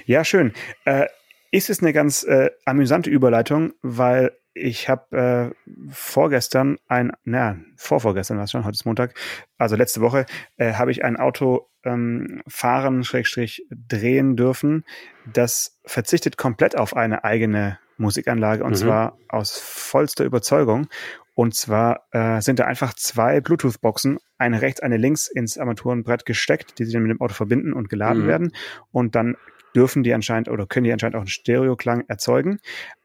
ja 0.06 0.24
schön. 0.24 0.52
Äh, 0.84 1.06
ist 1.50 1.70
es 1.70 1.80
eine 1.80 1.92
ganz 1.92 2.24
äh, 2.24 2.50
amüsante 2.64 3.10
Überleitung, 3.10 3.72
weil 3.82 4.32
ich 4.54 4.88
habe 4.88 5.54
äh, 5.66 5.70
vorgestern 5.90 6.78
ein, 6.86 7.12
naja, 7.24 7.56
vorvorgestern 7.76 8.36
war 8.36 8.44
es 8.44 8.52
schon, 8.52 8.64
heute 8.64 8.74
ist 8.74 8.86
Montag, 8.86 9.14
also 9.58 9.76
letzte 9.76 10.00
Woche, 10.00 10.26
äh, 10.56 10.74
habe 10.74 10.92
ich 10.92 11.04
ein 11.04 11.16
Auto 11.16 11.68
ähm, 11.84 12.42
fahren, 12.48 13.04
Schrägstrich 13.04 13.66
drehen 13.70 14.36
dürfen, 14.36 14.84
das 15.32 15.78
verzichtet 15.84 16.36
komplett 16.36 16.76
auf 16.78 16.96
eine 16.96 17.24
eigene 17.24 17.78
Musikanlage 17.96 18.64
und 18.64 18.72
mhm. 18.72 18.76
zwar 18.76 19.18
aus 19.28 19.58
vollster 19.58 20.24
Überzeugung. 20.24 20.88
Und 21.36 21.54
zwar 21.54 22.06
äh, 22.12 22.40
sind 22.40 22.60
da 22.60 22.66
einfach 22.66 22.94
zwei 22.94 23.40
Bluetooth-Boxen, 23.40 24.18
eine 24.38 24.62
rechts, 24.62 24.80
eine 24.80 24.96
links 24.96 25.26
ins 25.26 25.58
Armaturenbrett 25.58 26.24
gesteckt, 26.26 26.78
die 26.78 26.84
sich 26.84 26.94
dann 26.94 27.02
mit 27.02 27.10
dem 27.10 27.20
Auto 27.20 27.34
verbinden 27.34 27.72
und 27.72 27.88
geladen 27.88 28.22
mhm. 28.22 28.28
werden. 28.28 28.52
Und 28.92 29.16
dann 29.16 29.36
dürfen 29.74 30.04
die 30.04 30.14
anscheinend 30.14 30.48
oder 30.48 30.66
können 30.66 30.84
die 30.84 30.92
anscheinend 30.92 31.16
auch 31.16 31.20
einen 31.20 31.28
Stereoklang 31.28 32.04
erzeugen. 32.06 32.58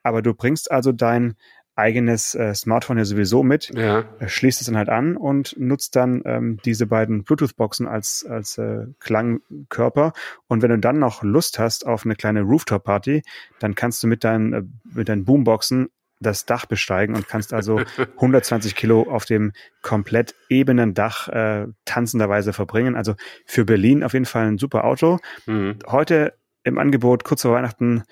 Aber 0.03 0.22
du 0.22 0.36
bringst 0.36 0.69
also 0.69 0.91
dein 0.91 1.36
eigenes 1.79 2.36
äh, 2.36 2.53
Smartphone 2.53 2.98
ja 2.98 3.05
sowieso 3.05 3.41
mit, 3.41 3.71
ja. 3.74 4.03
Äh, 4.19 4.27
schließt 4.27 4.62
es 4.62 4.67
dann 4.67 4.77
halt 4.77 4.89
an 4.89 5.17
und 5.17 5.55
nutzt 5.57 5.95
dann 5.95 6.21
ähm, 6.25 6.59
diese 6.65 6.86
beiden 6.86 7.24
Bluetooth-Boxen 7.24 7.88
als, 7.88 8.25
als 8.29 8.57
äh, 8.57 8.86
Klangkörper. 9.00 10.13
Und 10.48 10.62
wenn 10.62 10.69
du 10.69 10.77
dann 10.77 11.00
noch 11.00 11.24
Lust 11.24 11.57
hast 11.57 11.88
auf 11.88 12.05
eine 12.05 12.15
kleine 12.15 12.41
Rooftop-Party, 12.41 13.24
dann 13.59 13.75
kannst 13.75 14.03
du 14.03 14.07
mit 14.07 14.24
deinen, 14.24 14.53
äh, 14.53 14.63
mit 14.93 15.09
deinen 15.09 15.25
Boomboxen 15.25 15.89
das 16.19 16.45
Dach 16.45 16.65
besteigen 16.65 17.15
und 17.15 17.27
kannst 17.27 17.53
also 17.53 17.79
120 18.15 18.75
Kilo 18.75 19.03
auf 19.09 19.25
dem 19.25 19.53
komplett 19.81 20.36
ebenen 20.50 20.93
Dach 20.93 21.29
äh, 21.29 21.67
tanzenderweise 21.86 22.53
verbringen. 22.53 22.95
Also 22.95 23.15
für 23.45 23.65
Berlin 23.65 24.03
auf 24.03 24.13
jeden 24.13 24.25
Fall 24.25 24.48
ein 24.48 24.57
super 24.57 24.83
Auto. 24.83 25.19
Mhm. 25.45 25.79
Heute 25.88 26.33
im 26.63 26.77
Angebot 26.77 27.24
kurz 27.24 27.43
vor 27.43 27.53
Weihnachten 27.53 28.03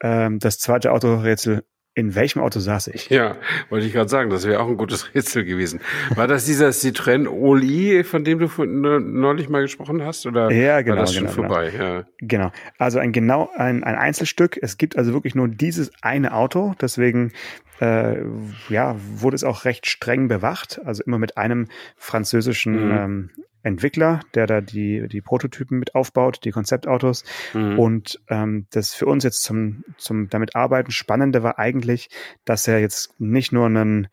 ähm, 0.00 0.38
das 0.38 0.58
zweite 0.58 0.92
Autorätsel 0.92 1.64
in 1.94 2.14
welchem 2.14 2.40
Auto 2.40 2.60
saß 2.60 2.88
ich? 2.88 3.10
Ja, 3.10 3.36
wollte 3.68 3.86
ich 3.86 3.92
gerade 3.92 4.08
sagen, 4.08 4.30
das 4.30 4.46
wäre 4.46 4.60
auch 4.60 4.68
ein 4.68 4.76
gutes 4.76 5.12
Rätsel 5.14 5.44
gewesen. 5.44 5.80
War 6.14 6.28
das 6.28 6.44
dieser 6.44 6.68
Citroën 6.68 7.28
Oli, 7.28 8.04
von 8.04 8.22
dem 8.22 8.38
du 8.38 8.48
neulich 8.64 9.48
mal 9.48 9.62
gesprochen 9.62 10.04
hast? 10.04 10.24
Oder 10.24 10.50
ja, 10.52 10.82
genau, 10.82 10.96
war 10.96 11.02
das 11.02 11.14
schon 11.14 11.24
genau, 11.24 11.34
vorbei? 11.34 11.70
Genau. 11.70 11.84
Ja. 11.84 12.04
genau. 12.20 12.52
Also 12.78 13.00
ein 13.00 13.12
genau 13.12 13.50
ein, 13.56 13.82
ein 13.82 13.96
Einzelstück. 13.96 14.58
Es 14.62 14.78
gibt 14.78 14.96
also 14.96 15.12
wirklich 15.12 15.34
nur 15.34 15.48
dieses 15.48 15.90
eine 16.00 16.32
Auto. 16.32 16.74
Deswegen 16.80 17.32
äh, 17.80 18.22
ja, 18.68 18.96
wurde 19.16 19.34
es 19.34 19.42
auch 19.42 19.64
recht 19.64 19.86
streng 19.86 20.28
bewacht. 20.28 20.80
Also 20.84 21.02
immer 21.04 21.18
mit 21.18 21.36
einem 21.36 21.66
französischen 21.96 22.86
mhm. 22.86 22.98
ähm, 22.98 23.30
Entwickler, 23.62 24.20
der 24.34 24.46
da 24.46 24.60
die, 24.60 25.06
die 25.08 25.20
Prototypen 25.20 25.78
mit 25.78 25.94
aufbaut, 25.94 26.40
die 26.44 26.50
Konzeptautos. 26.50 27.24
Mhm. 27.54 27.78
Und 27.78 28.20
ähm, 28.28 28.66
das 28.70 28.94
für 28.94 29.06
uns 29.06 29.24
jetzt 29.24 29.42
zum, 29.42 29.84
zum 29.96 30.28
damit 30.28 30.56
arbeiten 30.56 30.90
Spannende 30.90 31.42
war 31.42 31.58
eigentlich, 31.58 32.08
dass 32.44 32.66
er 32.68 32.80
jetzt 32.80 33.18
nicht 33.20 33.52
nur 33.52 33.66
einen 33.66 34.08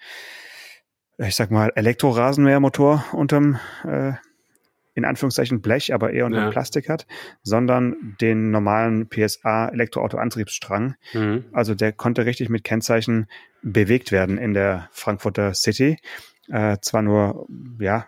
ich 1.17 1.35
sag 1.35 1.49
mal, 1.51 1.71
Elektrorasenmähermotor 1.75 3.05
unterm 3.11 3.59
äh, 3.83 4.13
in 4.93 5.05
Anführungszeichen 5.05 5.61
Blech, 5.61 5.93
aber 5.93 6.11
eher 6.11 6.25
unter 6.25 6.45
ja. 6.45 6.49
Plastik 6.49 6.89
hat, 6.89 7.05
sondern 7.43 8.15
den 8.19 8.49
normalen 8.49 9.07
PSA 9.07 9.69
Elektroauto-Antriebsstrang. 9.69 10.95
Mhm. 11.13 11.45
Also 11.51 11.75
der 11.75 11.93
konnte 11.93 12.25
richtig 12.25 12.49
mit 12.49 12.63
Kennzeichen 12.63 13.27
bewegt 13.61 14.11
werden 14.11 14.39
in 14.39 14.55
der 14.55 14.89
Frankfurter 14.91 15.53
City. 15.53 15.97
Äh, 16.49 16.77
zwar 16.81 17.03
nur, 17.03 17.47
ja, 17.79 18.07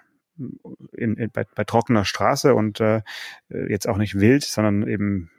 in, 0.94 1.16
in, 1.16 1.30
bei, 1.32 1.46
bei 1.56 1.64
trockener 1.64 2.06
Straße 2.06 2.56
und 2.56 2.80
äh, 2.80 3.02
jetzt 3.50 3.88
auch 3.88 3.98
nicht 3.98 4.20
wild, 4.20 4.44
sondern 4.44 4.88
eben 4.88 5.30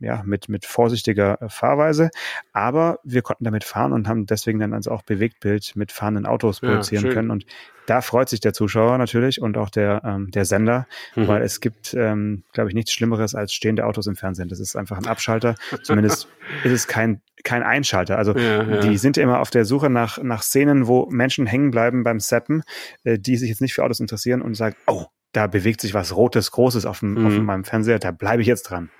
ja, 0.00 0.22
mit, 0.24 0.48
mit 0.48 0.64
vorsichtiger 0.64 1.38
Fahrweise. 1.48 2.10
Aber 2.52 2.98
wir 3.04 3.22
konnten 3.22 3.44
damit 3.44 3.64
fahren 3.64 3.92
und 3.92 4.08
haben 4.08 4.26
deswegen 4.26 4.58
dann 4.58 4.74
also 4.74 4.90
auch 4.90 5.02
Bewegtbild 5.02 5.76
mit 5.76 5.92
fahrenden 5.92 6.26
Autos 6.26 6.60
produzieren 6.60 7.06
ja, 7.06 7.12
können. 7.12 7.30
Und 7.30 7.46
da 7.86 8.00
freut 8.00 8.28
sich 8.28 8.40
der 8.40 8.52
Zuschauer 8.52 8.98
natürlich 8.98 9.40
und 9.40 9.56
auch 9.56 9.68
der, 9.68 10.02
ähm, 10.04 10.30
der 10.30 10.44
Sender, 10.44 10.86
mhm. 11.16 11.28
weil 11.28 11.42
es 11.42 11.60
gibt, 11.60 11.92
ähm, 11.94 12.44
glaube 12.52 12.70
ich, 12.70 12.74
nichts 12.74 12.92
Schlimmeres 12.92 13.34
als 13.34 13.52
stehende 13.52 13.84
Autos 13.84 14.06
im 14.06 14.16
Fernsehen. 14.16 14.48
Das 14.48 14.60
ist 14.60 14.76
einfach 14.76 14.96
ein 14.96 15.06
Abschalter. 15.06 15.54
Zumindest 15.82 16.28
ist 16.64 16.72
es 16.72 16.86
kein, 16.86 17.20
kein 17.44 17.62
Einschalter. 17.62 18.16
Also 18.16 18.36
ja, 18.36 18.62
ja. 18.62 18.80
die 18.80 18.96
sind 18.96 19.18
immer 19.18 19.40
auf 19.40 19.50
der 19.50 19.64
Suche 19.64 19.90
nach, 19.90 20.22
nach 20.22 20.42
Szenen, 20.42 20.86
wo 20.86 21.06
Menschen 21.10 21.46
hängen 21.46 21.70
bleiben 21.70 22.04
beim 22.04 22.20
Seppen, 22.20 22.62
äh, 23.04 23.18
die 23.18 23.36
sich 23.36 23.48
jetzt 23.48 23.60
nicht 23.60 23.74
für 23.74 23.84
Autos 23.84 24.00
interessieren 24.00 24.40
und 24.40 24.54
sagen, 24.54 24.76
oh, 24.86 25.06
da 25.32 25.46
bewegt 25.46 25.80
sich 25.80 25.94
was 25.94 26.14
Rotes, 26.16 26.50
Großes 26.50 26.86
auf, 26.86 27.00
dem, 27.00 27.14
mhm. 27.14 27.26
auf 27.26 27.32
meinem 27.38 27.64
Fernseher, 27.64 27.98
da 27.98 28.10
bleibe 28.10 28.42
ich 28.42 28.48
jetzt 28.48 28.64
dran. 28.64 28.90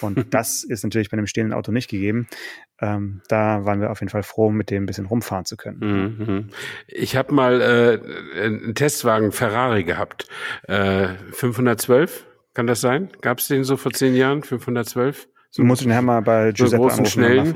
Und 0.00 0.26
das 0.34 0.62
ist 0.62 0.84
natürlich 0.84 1.10
bei 1.10 1.16
einem 1.16 1.26
stehenden 1.26 1.54
Auto 1.54 1.72
nicht 1.72 1.88
gegeben. 1.88 2.28
Ähm, 2.80 3.22
da 3.28 3.64
waren 3.64 3.80
wir 3.80 3.90
auf 3.90 4.00
jeden 4.00 4.10
Fall 4.10 4.22
froh, 4.22 4.50
mit 4.50 4.70
dem 4.70 4.84
ein 4.84 4.86
bisschen 4.86 5.06
rumfahren 5.06 5.44
zu 5.44 5.56
können. 5.56 5.78
Mhm. 5.78 6.48
Ich 6.86 7.16
habe 7.16 7.34
mal 7.34 7.60
äh, 7.60 8.44
einen 8.44 8.74
Testwagen 8.74 9.32
Ferrari 9.32 9.84
gehabt. 9.84 10.26
Äh, 10.64 11.08
512, 11.32 12.26
kann 12.54 12.66
das 12.66 12.80
sein? 12.80 13.10
Gab 13.20 13.38
es 13.38 13.48
den 13.48 13.64
so 13.64 13.76
vor 13.76 13.92
zehn 13.92 14.14
Jahren? 14.14 14.42
512? 14.42 15.28
So 15.52 15.64
muss 15.64 15.80
ich 15.80 15.88
nachher 15.88 16.02
mal 16.02 16.22
bei 16.22 16.52
Giuseppe 16.52 16.82
großen, 16.82 17.06
schnellen. 17.06 17.48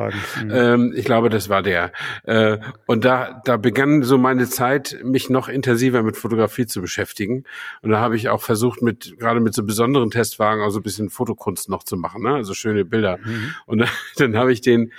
Mhm. 0.43 0.51
Ähm, 0.51 0.93
ich 0.97 1.05
glaube, 1.05 1.29
das 1.29 1.49
war 1.49 1.63
der. 1.63 1.93
Äh, 2.25 2.59
und 2.87 3.05
da, 3.05 3.41
da 3.45 3.57
begann 3.57 4.03
so 4.03 4.19
meine 4.19 4.49
Zeit, 4.49 4.99
mich 5.05 5.31
noch 5.31 5.49
intensiver 5.49 6.03
mit 6.03 6.17
Fotografie 6.17 6.67
zu 6.67 6.81
beschäftigen. 6.81 7.45
Und 7.83 7.91
da 7.91 8.01
habe 8.01 8.17
ich 8.17 8.29
auch 8.29 8.43
versucht, 8.43 8.83
mit 8.83 9.17
gerade 9.21 9.39
mit 9.39 9.55
so 9.55 9.63
besonderen 9.63 10.11
Testwagen 10.11 10.65
auch 10.65 10.71
so 10.71 10.81
ein 10.81 10.83
bisschen 10.83 11.09
Fotokunst 11.09 11.69
noch 11.69 11.85
zu 11.85 11.97
machen, 11.97 12.23
ne? 12.23 12.35
also 12.35 12.53
schöne 12.53 12.85
Bilder. 12.85 13.19
Mhm. 13.23 13.55
Und 13.67 13.79
dann, 13.79 13.89
dann 14.17 14.37
habe 14.37 14.53
ich 14.53 14.61
den, 14.61 14.93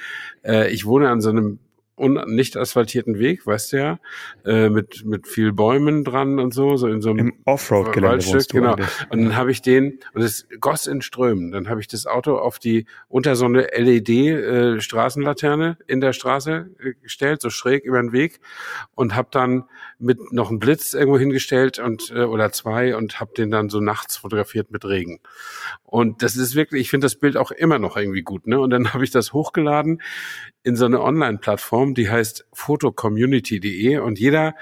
äh, 0.46 0.72
ich 0.72 0.86
wohne 0.86 1.10
an 1.10 1.20
so 1.20 1.32
einem 1.32 1.60
und 1.96 2.28
nicht 2.28 2.58
asphaltierten 2.58 3.20
Weg, 3.20 3.48
weißt 3.48 3.74
du 3.74 3.78
ja, 3.78 4.00
äh, 4.46 4.70
mit 4.70 5.06
mit 5.06 5.28
viel 5.28 5.54
Bäumen 5.54 6.04
dran 6.04 6.40
und 6.40 6.54
so, 6.54 6.75
so 6.75 6.88
in 6.88 7.02
so 7.02 7.12
einem 7.12 7.30
Im 7.30 7.34
Offroad-Gelände 7.46 8.46
genau. 8.50 8.74
Eigentlich. 8.74 8.90
Und 9.10 9.24
dann 9.24 9.36
habe 9.36 9.52
ich 9.52 9.62
den 9.62 10.00
und 10.14 10.22
es 10.22 10.48
goss 10.60 10.88
in 10.88 11.02
Strömen. 11.02 11.52
Dann 11.52 11.70
habe 11.70 11.80
ich 11.80 11.88
das 11.88 12.06
Auto 12.06 12.38
auf 12.38 12.60
die 12.60 12.86
unter 13.08 13.36
so 13.36 13.46
eine 13.46 13.68
LED 13.75 14.10
äh, 14.10 14.82
Straßenlaterne 14.82 15.78
in 15.88 16.02
der 16.02 16.12
Straße 16.12 16.70
äh, 16.80 16.94
gestellt, 17.02 17.42
so 17.42 17.50
schräg 17.50 17.86
über 17.86 18.02
den 18.02 18.12
Weg 18.12 18.42
und 18.94 19.16
habe 19.16 19.30
dann 19.32 19.64
mit 19.98 20.34
noch 20.34 20.50
einem 20.50 20.60
Blitz 20.60 20.94
irgendwo 20.94 21.18
hingestellt 21.18 21.80
und 21.80 22.12
äh, 22.12 22.24
oder 22.24 22.52
zwei 22.52 22.98
und 22.98 23.22
habe 23.22 23.34
den 23.38 23.52
dann 23.52 23.70
so 23.70 23.80
nachts 23.80 24.18
fotografiert 24.18 24.70
mit 24.70 24.84
Regen. 24.84 25.22
Und 25.84 26.24
das 26.24 26.36
ist 26.36 26.56
wirklich, 26.56 26.82
ich 26.82 26.90
finde 26.90 27.06
das 27.06 27.16
Bild 27.16 27.38
auch 27.38 27.52
immer 27.52 27.80
noch 27.80 27.96
irgendwie 27.96 28.22
gut, 28.22 28.48
ne? 28.48 28.60
Und 28.60 28.72
dann 28.72 28.86
habe 28.94 29.06
ich 29.06 29.12
das 29.12 29.32
hochgeladen 29.32 30.02
in 30.65 30.75
so 30.75 30.86
eine 30.86 31.01
Online-Plattform, 31.01 31.93
die 31.93 32.10
heißt 32.10 32.48
photocommunity.de 32.51 34.00
und 34.00 34.17
jeder, 34.17 34.55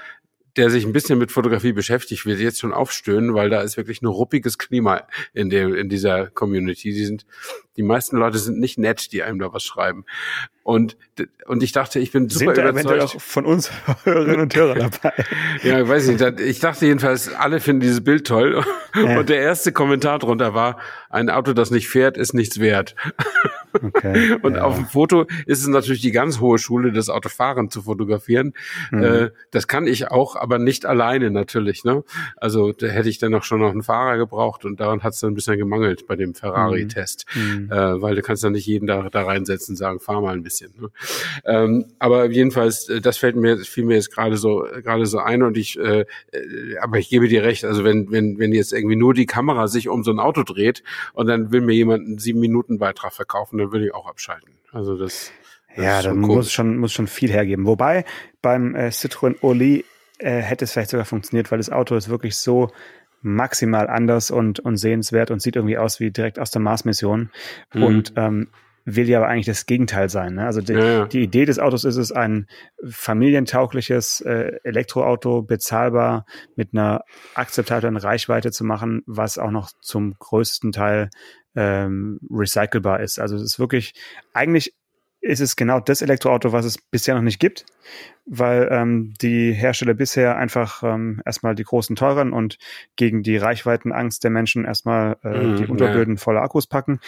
der 0.56 0.68
sich 0.68 0.84
ein 0.84 0.92
bisschen 0.92 1.18
mit 1.18 1.32
Fotografie 1.32 1.72
beschäftigt, 1.72 2.26
wird 2.26 2.40
jetzt 2.40 2.60
schon 2.60 2.74
aufstöhnen, 2.74 3.32
weil 3.32 3.48
da 3.48 3.62
ist 3.62 3.78
wirklich 3.78 4.02
nur 4.02 4.12
ruppiges 4.12 4.58
Klima 4.58 5.08
in 5.32 5.48
dem, 5.48 5.74
in 5.74 5.88
dieser 5.88 6.26
Community. 6.26 6.92
Die 6.92 7.06
sind, 7.06 7.24
die 7.76 7.82
meisten 7.82 8.16
Leute 8.16 8.38
sind 8.38 8.58
nicht 8.58 8.78
nett, 8.78 9.12
die 9.12 9.22
einem 9.22 9.38
da 9.38 9.52
was 9.52 9.64
schreiben. 9.64 10.04
Und, 10.64 10.96
und 11.46 11.62
ich 11.62 11.72
dachte, 11.72 12.00
ich 12.00 12.10
bin 12.10 12.30
super 12.30 12.54
sind 12.54 12.68
überzeugt. 12.68 13.02
auch 13.02 13.20
von 13.20 13.44
uns 13.44 13.70
Hörerinnen 14.04 14.40
und 14.40 14.56
Hörern 14.56 14.90
dabei. 14.90 15.12
ja, 15.62 15.86
weiß 15.86 16.08
nicht. 16.08 16.40
Ich 16.40 16.58
dachte 16.58 16.86
jedenfalls, 16.86 17.32
alle 17.34 17.60
finden 17.60 17.80
dieses 17.80 18.02
Bild 18.02 18.26
toll. 18.26 18.64
Ja. 18.96 19.18
Und 19.18 19.28
der 19.28 19.40
erste 19.40 19.72
Kommentar 19.72 20.20
drunter 20.20 20.54
war, 20.54 20.78
ein 21.10 21.28
Auto, 21.28 21.52
das 21.52 21.72
nicht 21.72 21.88
fährt, 21.88 22.16
ist 22.16 22.32
nichts 22.32 22.60
wert. 22.60 22.94
Okay, 23.72 24.36
und 24.40 24.54
ja. 24.54 24.62
auf 24.62 24.76
dem 24.76 24.86
Foto 24.86 25.26
ist 25.46 25.62
es 25.62 25.66
natürlich 25.66 26.00
die 26.00 26.12
ganz 26.12 26.38
hohe 26.38 26.58
Schule, 26.58 26.92
das 26.92 27.08
Autofahren 27.08 27.70
zu 27.70 27.82
fotografieren. 27.82 28.52
Mhm. 28.92 29.02
Äh, 29.02 29.30
das 29.50 29.66
kann 29.66 29.88
ich 29.88 30.12
auch, 30.12 30.36
aber 30.36 30.60
nicht 30.60 30.86
alleine 30.86 31.32
natürlich. 31.32 31.82
Ne? 31.82 32.04
Also 32.36 32.70
da 32.70 32.86
hätte 32.86 33.08
ich 33.08 33.18
dann 33.18 33.32
noch 33.32 33.42
schon 33.42 33.58
noch 33.58 33.72
einen 33.72 33.82
Fahrer 33.82 34.16
gebraucht 34.16 34.64
und 34.64 34.78
daran 34.78 35.02
hat 35.02 35.14
es 35.14 35.18
dann 35.18 35.32
ein 35.32 35.34
bisschen 35.34 35.58
gemangelt 35.58 36.06
bei 36.06 36.14
dem 36.14 36.32
Ferrari-Test. 36.32 37.26
Mhm. 37.34 37.63
Äh, 37.70 38.02
weil 38.02 38.14
du 38.14 38.22
kannst 38.22 38.42
ja 38.42 38.50
nicht 38.50 38.66
jeden 38.66 38.86
da, 38.86 39.08
da 39.10 39.22
reinsetzen 39.22 39.72
und 39.72 39.76
sagen, 39.76 40.00
fahr 40.00 40.20
mal 40.20 40.34
ein 40.34 40.42
bisschen 40.42 40.54
bisschen. 40.54 40.72
Ne? 40.80 40.90
Ähm, 41.44 41.86
aber 41.98 42.26
jedenfalls, 42.26 42.88
äh, 42.88 43.00
das 43.00 43.18
fällt 43.18 43.36
mir, 43.36 43.58
fiel 43.58 43.84
mir 43.84 43.96
jetzt 43.96 44.12
gerade 44.12 44.36
so, 44.36 44.66
gerade 44.82 45.06
so 45.06 45.18
ein 45.18 45.42
und 45.42 45.56
ich, 45.56 45.78
äh, 45.78 46.00
äh, 46.00 46.78
aber 46.80 46.98
ich 46.98 47.08
gebe 47.08 47.28
dir 47.28 47.42
recht, 47.42 47.64
also 47.64 47.84
wenn, 47.84 48.10
wenn, 48.10 48.38
wenn 48.38 48.52
jetzt 48.52 48.72
irgendwie 48.72 48.96
nur 48.96 49.14
die 49.14 49.26
Kamera 49.26 49.68
sich 49.68 49.88
um 49.88 50.04
so 50.04 50.10
ein 50.10 50.20
Auto 50.20 50.42
dreht 50.42 50.82
und 51.12 51.26
dann 51.26 51.52
will 51.52 51.60
mir 51.60 51.74
jemand 51.74 52.06
einen 52.06 52.18
sieben 52.18 52.40
Minuten 52.40 52.78
Beitrag 52.78 53.12
verkaufen, 53.12 53.58
dann 53.58 53.72
würde 53.72 53.86
ich 53.86 53.94
auch 53.94 54.06
abschalten. 54.06 54.50
Also 54.72 54.96
das, 54.96 55.30
das 55.74 55.84
ja, 55.84 56.02
dann 56.02 56.18
muss 56.18 56.52
schon, 56.52 56.78
muss 56.78 56.92
schon 56.92 57.06
viel 57.06 57.30
hergeben. 57.30 57.66
Wobei 57.66 58.04
beim 58.42 58.74
äh, 58.74 58.88
Citroën 58.88 59.36
Oli 59.42 59.84
äh, 60.18 60.40
hätte 60.40 60.64
es 60.64 60.72
vielleicht 60.72 60.90
sogar 60.90 61.06
funktioniert, 61.06 61.50
weil 61.50 61.58
das 61.58 61.70
Auto 61.70 61.96
ist 61.96 62.08
wirklich 62.08 62.36
so 62.36 62.70
maximal 63.24 63.88
anders 63.88 64.30
und, 64.30 64.60
und 64.60 64.76
sehenswert 64.76 65.30
und 65.30 65.40
sieht 65.40 65.56
irgendwie 65.56 65.78
aus 65.78 65.98
wie 65.98 66.10
direkt 66.10 66.38
aus 66.38 66.50
der 66.50 66.62
Mars-Mission. 66.62 67.30
Mhm. 67.72 67.82
Und 67.82 68.12
ähm, 68.16 68.48
will 68.84 69.08
ja 69.08 69.18
aber 69.18 69.28
eigentlich 69.28 69.46
das 69.46 69.64
Gegenteil 69.64 70.10
sein. 70.10 70.34
Ne? 70.34 70.44
Also 70.44 70.60
die, 70.60 70.74
ja, 70.74 71.06
die, 71.06 71.22
Idee 71.22 71.46
des 71.46 71.58
Autos 71.58 71.84
ist 71.84 71.96
es, 71.96 72.12
ein 72.12 72.46
familientaugliches 72.86 74.20
äh, 74.20 74.58
Elektroauto 74.62 75.42
bezahlbar 75.42 76.26
mit 76.54 76.74
einer 76.74 77.02
akzeptablen 77.34 77.96
Reichweite 77.96 78.50
zu 78.50 78.62
machen, 78.64 79.02
was 79.06 79.38
auch 79.38 79.50
noch 79.50 79.70
zum 79.80 80.14
größten 80.18 80.72
Teil 80.72 81.08
ähm, 81.56 82.20
recycelbar 82.30 83.00
ist. 83.00 83.18
Also 83.18 83.36
es 83.36 83.42
ist 83.42 83.58
wirklich, 83.58 83.94
eigentlich 84.34 84.74
ist 85.24 85.40
es 85.40 85.56
genau 85.56 85.80
das 85.80 86.02
Elektroauto, 86.02 86.52
was 86.52 86.66
es 86.66 86.76
bisher 86.76 87.14
noch 87.14 87.22
nicht 87.22 87.38
gibt, 87.38 87.64
weil 88.26 88.68
ähm, 88.70 89.14
die 89.22 89.52
Hersteller 89.52 89.94
bisher 89.94 90.36
einfach 90.36 90.82
ähm, 90.82 91.22
erstmal 91.24 91.54
die 91.54 91.64
großen 91.64 91.96
teuren 91.96 92.32
und 92.32 92.58
gegen 92.96 93.22
die 93.22 93.38
Reichweitenangst 93.38 94.22
der 94.22 94.30
Menschen 94.30 94.66
erstmal 94.66 95.16
äh, 95.24 95.28
mhm, 95.28 95.56
die 95.56 95.66
Unterböden 95.66 96.16
ja. 96.16 96.20
voller 96.20 96.42
Akkus 96.42 96.66
packen. 96.66 97.00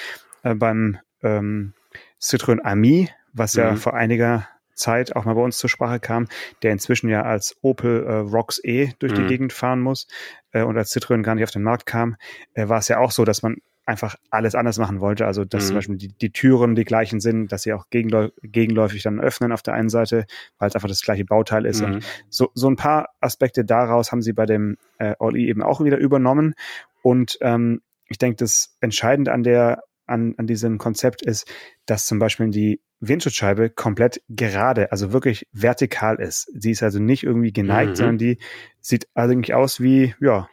Äh, 0.43 0.55
beim 0.55 0.99
ähm, 1.23 1.75
Citroën 2.21 2.61
Ami, 2.63 3.11
was 3.35 3.55
mhm. 3.55 3.63
ja 3.63 3.77
vor 3.77 3.95
einiger 3.95 4.49
Zeit 4.73 5.15
auch 5.15 5.27
mal 5.27 5.35
bei 5.35 5.43
uns 5.43 5.59
zur 5.59 5.69
Sprache 5.69 6.01
kam, 6.01 6.27
der 6.63 6.73
inzwischen 6.73 7.11
ja 7.11 7.23
als 7.23 7.57
Opel 7.61 8.05
äh, 8.05 8.13
Rocks 8.15 8.63
E 8.65 8.93
durch 8.99 9.13
mhm. 9.13 9.17
die 9.17 9.27
Gegend 9.27 9.53
fahren 9.53 9.81
muss 9.81 10.07
äh, 10.53 10.63
und 10.63 10.79
als 10.79 10.95
Citroën 10.95 11.23
gar 11.23 11.35
nicht 11.35 11.45
auf 11.45 11.51
den 11.51 11.63
Markt 11.63 11.85
kam, 11.85 12.17
äh, 12.55 12.69
war 12.69 12.79
es 12.79 12.89
ja 12.89 12.99
auch 12.99 13.11
so, 13.11 13.27
dass 13.27 13.43
man 13.43 13.59
einfach 13.87 14.17
alles 14.31 14.55
anders 14.55 14.79
machen 14.79 15.01
wollte. 15.01 15.27
Also 15.27 15.45
dass 15.45 15.65
mhm. 15.65 15.67
zum 15.69 15.77
Beispiel 15.77 15.97
die, 15.97 16.09
die 16.09 16.31
Türen 16.31 16.75
die 16.75 16.85
gleichen 16.85 17.21
sind, 17.21 17.53
dass 17.53 17.63
sie 17.63 17.73
auch 17.73 17.89
gegenläu 17.89 18.31
gegenläufig 18.43 19.03
dann 19.03 19.21
öffnen 19.21 19.53
auf 19.53 19.63
der 19.63 19.75
einen 19.75 19.89
Seite, 19.89 20.27
weil 20.59 20.69
es 20.69 20.75
einfach 20.75 20.89
das 20.89 21.03
gleiche 21.03 21.25
Bauteil 21.25 21.65
ist. 21.65 21.81
Mhm. 21.81 21.87
Und 21.87 22.05
so, 22.29 22.51
so 22.55 22.69
ein 22.69 22.77
paar 22.77 23.11
Aspekte 23.21 23.65
daraus 23.65 24.13
haben 24.13 24.23
sie 24.23 24.33
bei 24.33 24.45
dem 24.45 24.77
äh, 24.99 25.15
All-E 25.19 25.49
eben 25.49 25.63
auch 25.63 25.83
wieder 25.83 25.99
übernommen. 25.99 26.55
Und 27.03 27.39
ähm, 27.41 27.81
ich 28.09 28.19
denke, 28.19 28.37
das 28.37 28.77
Entscheidende 28.81 29.33
an 29.33 29.43
der 29.43 29.83
an, 30.07 30.35
an 30.37 30.47
diesem 30.47 30.79
Konzept 30.79 31.23
ist, 31.23 31.51
dass 31.85 32.07
zum 32.07 32.19
Beispiel 32.19 32.51
die 32.51 32.81
Windschutzscheibe 33.01 33.71
komplett 33.71 34.23
gerade, 34.29 34.91
also 34.93 35.13
wirklich 35.13 35.49
vertikal 35.53 36.17
ist. 36.17 36.51
Sie 36.55 36.71
ist 36.71 36.83
also 36.83 36.99
nicht 36.99 37.25
irgendwie 37.25 37.53
geneigt, 37.53 37.91
mhm. 37.91 37.97
sondern 37.97 38.19
die 38.19 38.39
sieht 38.81 39.09
eigentlich 39.15 39.55
aus 39.55 39.81
wie, 39.81 40.15
ja, 40.21 40.49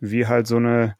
wie 0.00 0.26
halt 0.26 0.46
so 0.46 0.56
eine 0.56 0.96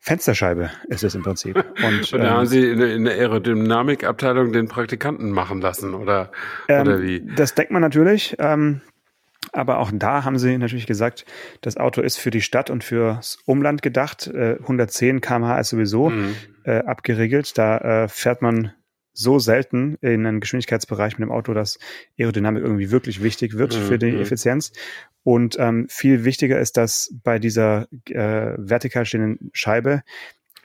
Fensterscheibe 0.00 0.70
ist 0.88 1.04
es 1.04 1.14
im 1.14 1.22
Prinzip. 1.22 1.56
Und, 1.56 2.12
und 2.12 2.20
da 2.20 2.28
ähm, 2.28 2.30
haben 2.30 2.46
Sie 2.46 2.70
in, 2.70 3.04
der 3.04 3.14
Aerodynamikabteilung 3.14 4.52
den 4.52 4.68
Praktikanten 4.68 5.30
machen 5.30 5.60
lassen, 5.60 5.94
oder, 5.94 6.30
ähm, 6.68 6.82
oder 6.82 7.02
wie? 7.02 7.26
Das 7.36 7.54
denkt 7.54 7.72
man 7.72 7.82
natürlich. 7.82 8.36
Ähm, 8.38 8.80
aber 9.52 9.78
auch 9.78 9.90
da 9.92 10.24
haben 10.24 10.38
sie 10.38 10.58
natürlich 10.58 10.86
gesagt, 10.86 11.24
das 11.62 11.76
Auto 11.76 12.02
ist 12.02 12.18
für 12.18 12.30
die 12.30 12.42
Stadt 12.42 12.70
und 12.70 12.84
fürs 12.84 13.38
Umland 13.46 13.82
gedacht. 13.82 14.28
110 14.28 15.20
km/h 15.20 15.60
ist 15.60 15.70
sowieso 15.70 16.10
mhm. 16.10 16.34
äh, 16.64 16.78
abgeriegelt. 16.80 17.56
Da 17.56 17.78
äh, 17.78 18.08
fährt 18.08 18.42
man 18.42 18.72
so 19.18 19.40
selten 19.40 19.96
in 20.00 20.24
einem 20.26 20.38
Geschwindigkeitsbereich 20.40 21.18
mit 21.18 21.28
dem 21.28 21.32
Auto, 21.32 21.52
dass 21.52 21.78
Aerodynamik 22.18 22.62
irgendwie 22.62 22.92
wirklich 22.92 23.20
wichtig 23.22 23.58
wird 23.58 23.74
mhm. 23.74 23.82
für 23.82 23.98
die 23.98 24.12
mhm. 24.12 24.20
Effizienz. 24.20 24.72
Und 25.24 25.56
ähm, 25.58 25.86
viel 25.90 26.24
wichtiger 26.24 26.60
ist, 26.60 26.76
dass 26.76 27.12
bei 27.24 27.38
dieser 27.40 27.88
äh, 28.06 28.54
vertikal 28.56 29.04
stehenden 29.04 29.50
Scheibe 29.52 30.02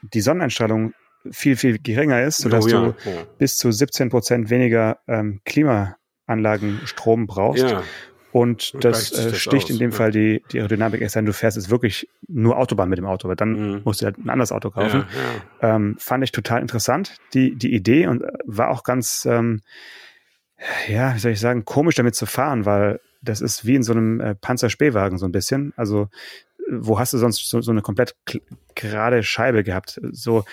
die 0.02 0.22
Sonneneinstrahlung 0.22 0.94
viel, 1.32 1.56
viel 1.56 1.80
geringer 1.80 2.22
ist, 2.24 2.38
sodass 2.38 2.66
oh, 2.66 2.70
ja. 2.70 2.82
du 2.82 3.10
ja. 3.10 3.26
bis 3.40 3.58
zu 3.58 3.72
17 3.72 4.10
Prozent 4.10 4.50
weniger 4.50 5.00
ähm, 5.08 5.42
Klimaanlagenstrom 5.46 7.26
brauchst. 7.26 7.64
Ja. 7.64 7.84
Und 8.34 8.84
das, 8.84 9.12
äh, 9.12 9.30
das 9.30 9.38
sticht 9.38 9.66
aus, 9.66 9.70
in 9.70 9.78
dem 9.78 9.92
ja. 9.92 9.96
Fall 9.96 10.12
die, 10.12 10.44
die 10.52 10.58
Aerodynamik 10.58 11.02
erst 11.02 11.16
ein. 11.18 11.26
Du 11.26 11.34
fährst 11.34 11.56
jetzt 11.56 11.70
wirklich 11.70 12.10
nur 12.28 12.58
Autobahn 12.58 12.90
mit 12.90 12.98
dem 12.98 13.06
Auto, 13.06 13.30
weil 13.30 13.36
dann 13.36 13.52
mhm. 13.76 13.82
musst 13.86 14.02
du 14.02 14.06
halt 14.06 14.18
ein 14.18 14.28
anderes 14.28 14.52
Auto 14.52 14.72
kaufen. 14.72 15.06
Ja, 15.62 15.70
ja. 15.70 15.76
Ähm, 15.76 15.96
fand 16.00 16.24
ich 16.24 16.32
total 16.32 16.62
interessant, 16.62 17.18
die, 17.36 17.56
die 17.56 17.76
Idee 17.76 18.08
und 18.08 18.24
war 18.46 18.72
auch 18.72 18.84
ganz, 18.84 19.28
ähm, 19.30 19.62
ja, 20.88 21.14
wie 21.14 21.20
soll 21.20 21.34
ich 21.34 21.40
sagen, 21.40 21.64
komisch 21.64 21.94
damit 21.94 22.16
zu 22.16 22.26
fahren, 22.26 22.66
weil 22.66 23.00
das 23.22 23.40
ist 23.40 23.68
wie 23.68 23.76
in 23.76 23.84
so 23.84 23.94
einem 23.94 24.20
äh, 24.20 24.34
Panzerspähwagen 24.34 25.20
so 25.20 25.28
ein 25.28 25.32
bisschen. 25.32 25.72
Also 25.76 26.10
wo 26.72 26.98
hast 26.98 27.14
du 27.14 27.20
sonst 27.20 27.48
so, 27.48 27.62
so 27.62 27.72
eine 27.72 27.84
komplett 27.84 28.16
gerade 28.74 29.22
Scheibe 29.22 29.64
gehabt? 29.64 30.02
So 30.12 30.44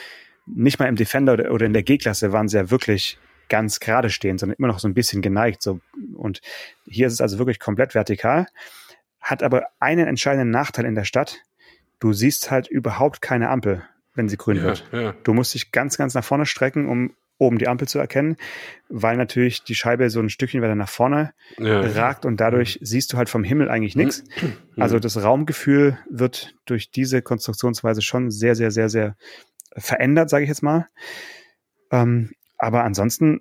nicht 0.45 0.79
mal 0.79 0.87
im 0.87 0.97
Defender 0.97 1.33
oder, 1.33 1.51
oder 1.51 1.65
in 1.65 1.73
der 1.73 1.83
G-Klasse 1.83 2.31
waren 2.31 2.49
sie 2.49 2.59
ja 2.59 2.71
wirklich 2.71 3.19
ganz 3.51 3.81
gerade 3.81 4.09
stehen, 4.09 4.39
sondern 4.39 4.57
immer 4.57 4.69
noch 4.69 4.79
so 4.79 4.89
ein 4.89 4.95
bisschen 4.95 5.21
geneigt. 5.21 5.61
So. 5.61 5.81
Und 6.15 6.41
hier 6.87 7.07
ist 7.07 7.13
es 7.13 7.21
also 7.21 7.37
wirklich 7.37 7.61
komplett 7.61 7.95
vertikal, 7.95 8.47
hat 9.21 9.43
aber 9.43 9.67
einen 9.79 10.09
entscheidenden 10.09 10.51
Nachteil 10.51 10.87
in 10.87 10.95
der 10.95 11.05
Stadt. 11.05 11.37
Du 11.99 12.15
siehst 12.15 12.51
halt 12.51 12.69
überhaupt 12.69 13.21
keine 13.21 13.51
Ampel, 13.51 13.83
wenn 14.15 14.31
sie 14.31 14.39
grün 14.39 14.57
ja, 14.57 14.63
wird. 14.63 14.89
Ja. 14.93 15.15
Du 15.23 15.35
musst 15.35 15.53
dich 15.53 15.73
ganz, 15.73 15.99
ganz 15.99 16.15
nach 16.15 16.25
vorne 16.25 16.47
strecken, 16.47 16.89
um 16.89 17.15
oben 17.41 17.59
die 17.59 17.69
Ampel 17.69 17.89
zu 17.89 17.99
erkennen, 17.99 18.37
weil 18.89 19.17
natürlich 19.17 19.65
die 19.65 19.75
Scheibe 19.75 20.11
so 20.11 20.21
ein 20.21 20.29
Stückchen 20.29 20.61
weiter 20.61 20.75
nach 20.75 20.91
vorne 20.91 21.33
ja. 21.59 21.81
ragt 21.81 22.27
und 22.27 22.39
dadurch 22.39 22.81
mhm. 22.81 22.85
siehst 22.85 23.13
du 23.13 23.17
halt 23.17 23.31
vom 23.31 23.45
Himmel 23.45 23.71
eigentlich 23.71 23.97
nichts. 23.97 24.25
Mhm. 24.43 24.57
Also 24.77 24.99
das 24.99 25.23
Raumgefühl 25.23 25.99
wird 26.09 26.55
durch 26.67 26.91
diese 26.91 27.23
Konstruktionsweise 27.23 28.03
schon 28.03 28.31
sehr, 28.31 28.55
sehr, 28.55 28.71
sehr, 28.71 28.91
sehr 28.91 29.17
verändert, 29.75 30.29
sage 30.29 30.45
ich 30.45 30.49
jetzt 30.49 30.63
mal. 30.63 30.89
Ähm, 31.91 32.31
aber 32.61 32.85
ansonsten, 32.85 33.41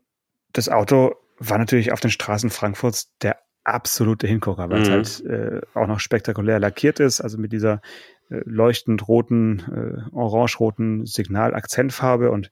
das 0.54 0.70
Auto 0.70 1.16
war 1.38 1.58
natürlich 1.58 1.92
auf 1.92 2.00
den 2.00 2.10
Straßen 2.10 2.50
Frankfurts 2.50 3.16
der 3.22 3.38
absolute 3.66 4.26
Hingucker, 4.28 4.70
weil 4.70 4.80
mhm. 4.80 4.84
es 4.84 4.90
halt 4.90 5.26
äh, 5.26 5.62
auch 5.74 5.88
noch 5.88 6.00
spektakulär 6.00 6.60
lackiert 6.60 7.00
ist, 7.00 7.22
also 7.22 7.38
mit 7.38 7.52
dieser 7.52 7.82
äh, 8.30 8.42
leuchtend 8.46 9.08
roten, 9.08 9.60
äh, 10.12 10.16
orange-roten 10.16 11.06
Signal-Akzentfarbe 11.06 12.32
und 12.32 12.50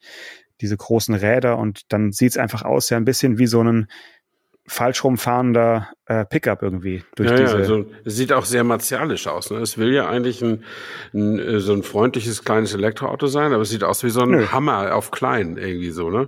diese 0.61 0.75
großen 0.75 1.15
Räder 1.15 1.57
und 1.57 1.91
dann 1.93 2.11
sieht 2.11 2.31
es 2.31 2.37
einfach 2.37 2.63
aus, 2.63 2.89
ja 2.89 2.97
ein 2.97 3.05
bisschen 3.05 3.37
wie 3.37 3.47
so 3.47 3.63
ein 3.63 3.87
falsch 4.67 5.03
rumfahrender 5.03 5.89
äh, 6.07 6.25
Pickup 6.25 6.61
irgendwie. 6.61 7.03
Durch 7.15 7.29
ja, 7.29 7.37
diese 7.37 7.51
ja, 7.53 7.57
also, 7.57 7.85
es 8.03 8.17
sieht 8.17 8.33
auch 8.33 8.43
sehr 8.43 8.65
martialisch 8.65 9.27
aus. 9.27 9.49
Ne? 9.49 9.59
Es 9.59 9.77
will 9.77 9.93
ja 9.93 10.09
eigentlich 10.09 10.41
ein, 10.43 10.65
ein, 11.13 11.39
äh, 11.39 11.59
so 11.61 11.73
ein 11.73 11.83
freundliches 11.83 12.43
kleines 12.43 12.73
Elektroauto 12.73 13.27
sein, 13.27 13.53
aber 13.53 13.61
es 13.61 13.69
sieht 13.69 13.85
aus 13.85 14.03
wie 14.03 14.09
so 14.09 14.21
ein 14.21 14.31
Nö. 14.31 14.47
Hammer 14.51 14.93
auf 14.93 15.11
klein 15.11 15.57
irgendwie 15.57 15.91
so, 15.91 16.09
ne? 16.09 16.27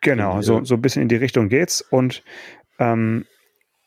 Genau, 0.00 0.40
so, 0.40 0.64
so 0.64 0.74
ein 0.74 0.82
bisschen 0.82 1.02
in 1.02 1.08
die 1.08 1.16
Richtung 1.16 1.48
geht's 1.48 1.80
und 1.82 2.22
ähm, 2.78 3.26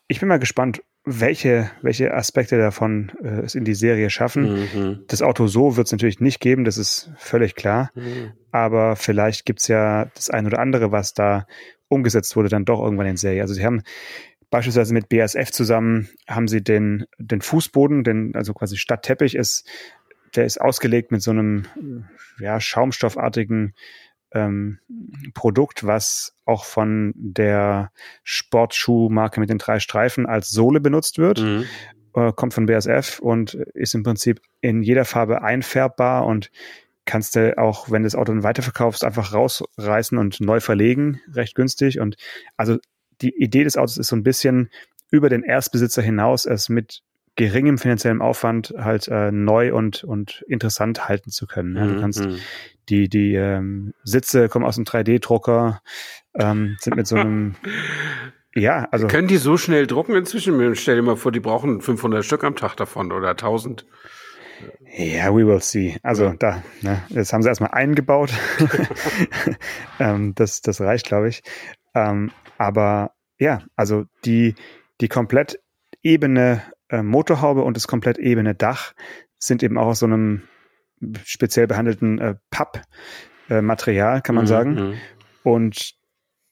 ich 0.06 0.20
bin 0.20 0.28
mal 0.28 0.38
gespannt, 0.38 0.82
welche, 1.04 1.70
welche 1.82 2.14
Aspekte 2.14 2.56
davon 2.56 3.12
äh, 3.22 3.42
es 3.42 3.54
in 3.54 3.64
die 3.64 3.74
Serie 3.74 4.08
schaffen. 4.08 4.64
Mhm. 4.74 5.04
Das 5.06 5.20
Auto 5.20 5.46
so 5.46 5.76
wird 5.76 5.86
es 5.86 5.92
natürlich 5.92 6.20
nicht 6.20 6.40
geben, 6.40 6.64
das 6.64 6.78
ist 6.78 7.10
völlig 7.18 7.54
klar. 7.54 7.90
Mhm. 7.94 8.32
Aber 8.52 8.96
vielleicht 8.96 9.44
gibt's 9.44 9.68
ja 9.68 10.06
das 10.14 10.30
ein 10.30 10.46
oder 10.46 10.60
andere, 10.60 10.92
was 10.92 11.12
da 11.12 11.46
umgesetzt 11.88 12.36
wurde, 12.36 12.48
dann 12.48 12.64
doch 12.64 12.80
irgendwann 12.80 13.06
in 13.06 13.16
Serie. 13.16 13.42
Also 13.42 13.52
sie 13.52 13.64
haben 13.64 13.82
beispielsweise 14.50 14.94
mit 14.94 15.08
BASF 15.08 15.50
zusammen, 15.50 16.08
haben 16.26 16.48
sie 16.48 16.62
den, 16.62 17.06
den 17.18 17.42
Fußboden, 17.42 18.02
den, 18.04 18.34
also 18.34 18.54
quasi 18.54 18.76
Stadtteppich 18.76 19.34
ist, 19.34 19.68
der 20.36 20.46
ist 20.46 20.60
ausgelegt 20.60 21.12
mit 21.12 21.22
so 21.22 21.32
einem 21.32 21.66
ja, 22.40 22.60
schaumstoffartigen 22.60 23.74
ähm, 24.34 24.78
Produkt, 25.34 25.86
was 25.86 26.34
auch 26.44 26.64
von 26.64 27.12
der 27.16 27.90
Sportschuhmarke 28.22 29.40
mit 29.40 29.50
den 29.50 29.58
drei 29.58 29.80
Streifen 29.80 30.26
als 30.26 30.50
Sohle 30.50 30.80
benutzt 30.80 31.18
wird. 31.18 31.40
Mhm. 31.40 31.64
Äh, 32.14 32.32
kommt 32.32 32.54
von 32.54 32.66
BSF 32.66 33.18
und 33.20 33.54
ist 33.54 33.94
im 33.94 34.02
Prinzip 34.02 34.40
in 34.60 34.82
jeder 34.82 35.04
Farbe 35.04 35.42
einfärbbar 35.42 36.26
und 36.26 36.50
kannst 37.06 37.36
du 37.36 37.58
auch, 37.58 37.90
wenn 37.90 38.02
du 38.02 38.06
das 38.06 38.14
Auto 38.14 38.32
dann 38.32 38.42
weiterverkaufst, 38.42 39.04
einfach 39.04 39.32
rausreißen 39.32 40.16
und 40.16 40.40
neu 40.40 40.60
verlegen, 40.60 41.20
recht 41.32 41.54
günstig. 41.54 42.00
Und 42.00 42.16
also 42.56 42.78
die 43.20 43.34
Idee 43.36 43.64
des 43.64 43.76
Autos 43.76 43.98
ist 43.98 44.08
so 44.08 44.16
ein 44.16 44.22
bisschen 44.22 44.70
über 45.10 45.28
den 45.28 45.42
Erstbesitzer 45.42 46.02
hinaus, 46.02 46.46
es 46.46 46.68
mit 46.68 47.02
geringem 47.36 47.78
finanziellem 47.78 48.22
Aufwand 48.22 48.74
halt 48.76 49.08
äh, 49.08 49.32
neu 49.32 49.74
und, 49.74 50.04
und 50.04 50.44
interessant 50.46 51.08
halten 51.08 51.30
zu 51.30 51.46
können. 51.46 51.76
Ja, 51.76 51.86
du 51.86 51.94
mhm, 51.94 52.00
kannst 52.00 52.24
mhm. 52.24 52.38
Die, 52.88 53.08
die 53.08 53.34
ähm, 53.34 53.94
Sitze 54.04 54.48
kommen 54.48 54.64
aus 54.64 54.76
einem 54.76 54.84
3D-Drucker, 54.84 55.80
ähm, 56.34 56.76
sind 56.80 56.96
mit 56.96 57.06
so 57.06 57.16
einem 57.16 57.54
ja, 58.54 58.86
also. 58.90 59.06
Können 59.06 59.28
die 59.28 59.36
so 59.36 59.56
schnell 59.56 59.86
drucken 59.86 60.14
inzwischen? 60.14 60.74
Stell 60.76 60.96
dir 60.96 61.02
mal 61.02 61.16
vor, 61.16 61.32
die 61.32 61.40
brauchen 61.40 61.80
500 61.80 62.24
Stück 62.24 62.44
am 62.44 62.56
Tag 62.56 62.76
davon 62.76 63.12
oder 63.12 63.30
1000. 63.30 63.86
Ja, 64.96 65.34
we 65.34 65.46
will 65.46 65.60
see. 65.60 65.96
Also 66.02 66.26
ja. 66.26 66.34
da, 66.38 66.62
ne, 66.80 67.02
das 67.10 67.32
haben 67.32 67.42
sie 67.42 67.48
erstmal 67.48 67.72
eingebaut. 67.72 68.32
ähm, 69.98 70.34
das, 70.34 70.60
das 70.60 70.80
reicht, 70.80 71.06
glaube 71.06 71.28
ich. 71.28 71.42
Ähm, 71.94 72.30
aber 72.58 73.12
ja, 73.38 73.62
also 73.76 74.04
die, 74.24 74.54
die 75.00 75.08
komplett 75.08 75.60
ebene 76.02 76.62
äh, 76.88 77.02
Motorhaube 77.02 77.62
und 77.62 77.76
das 77.76 77.88
komplett 77.88 78.18
ebene 78.18 78.54
Dach 78.54 78.92
sind 79.38 79.62
eben 79.62 79.78
auch 79.78 79.86
aus 79.88 79.98
so 79.98 80.06
einem 80.06 80.42
speziell 81.24 81.66
behandelten 81.66 82.18
äh, 82.18 82.34
Pappmaterial, 82.50 84.18
äh, 84.18 84.20
kann 84.20 84.34
man 84.34 84.44
mhm, 84.44 84.48
sagen. 84.48 84.74
Mhm. 84.74 84.94
Und 85.42 85.94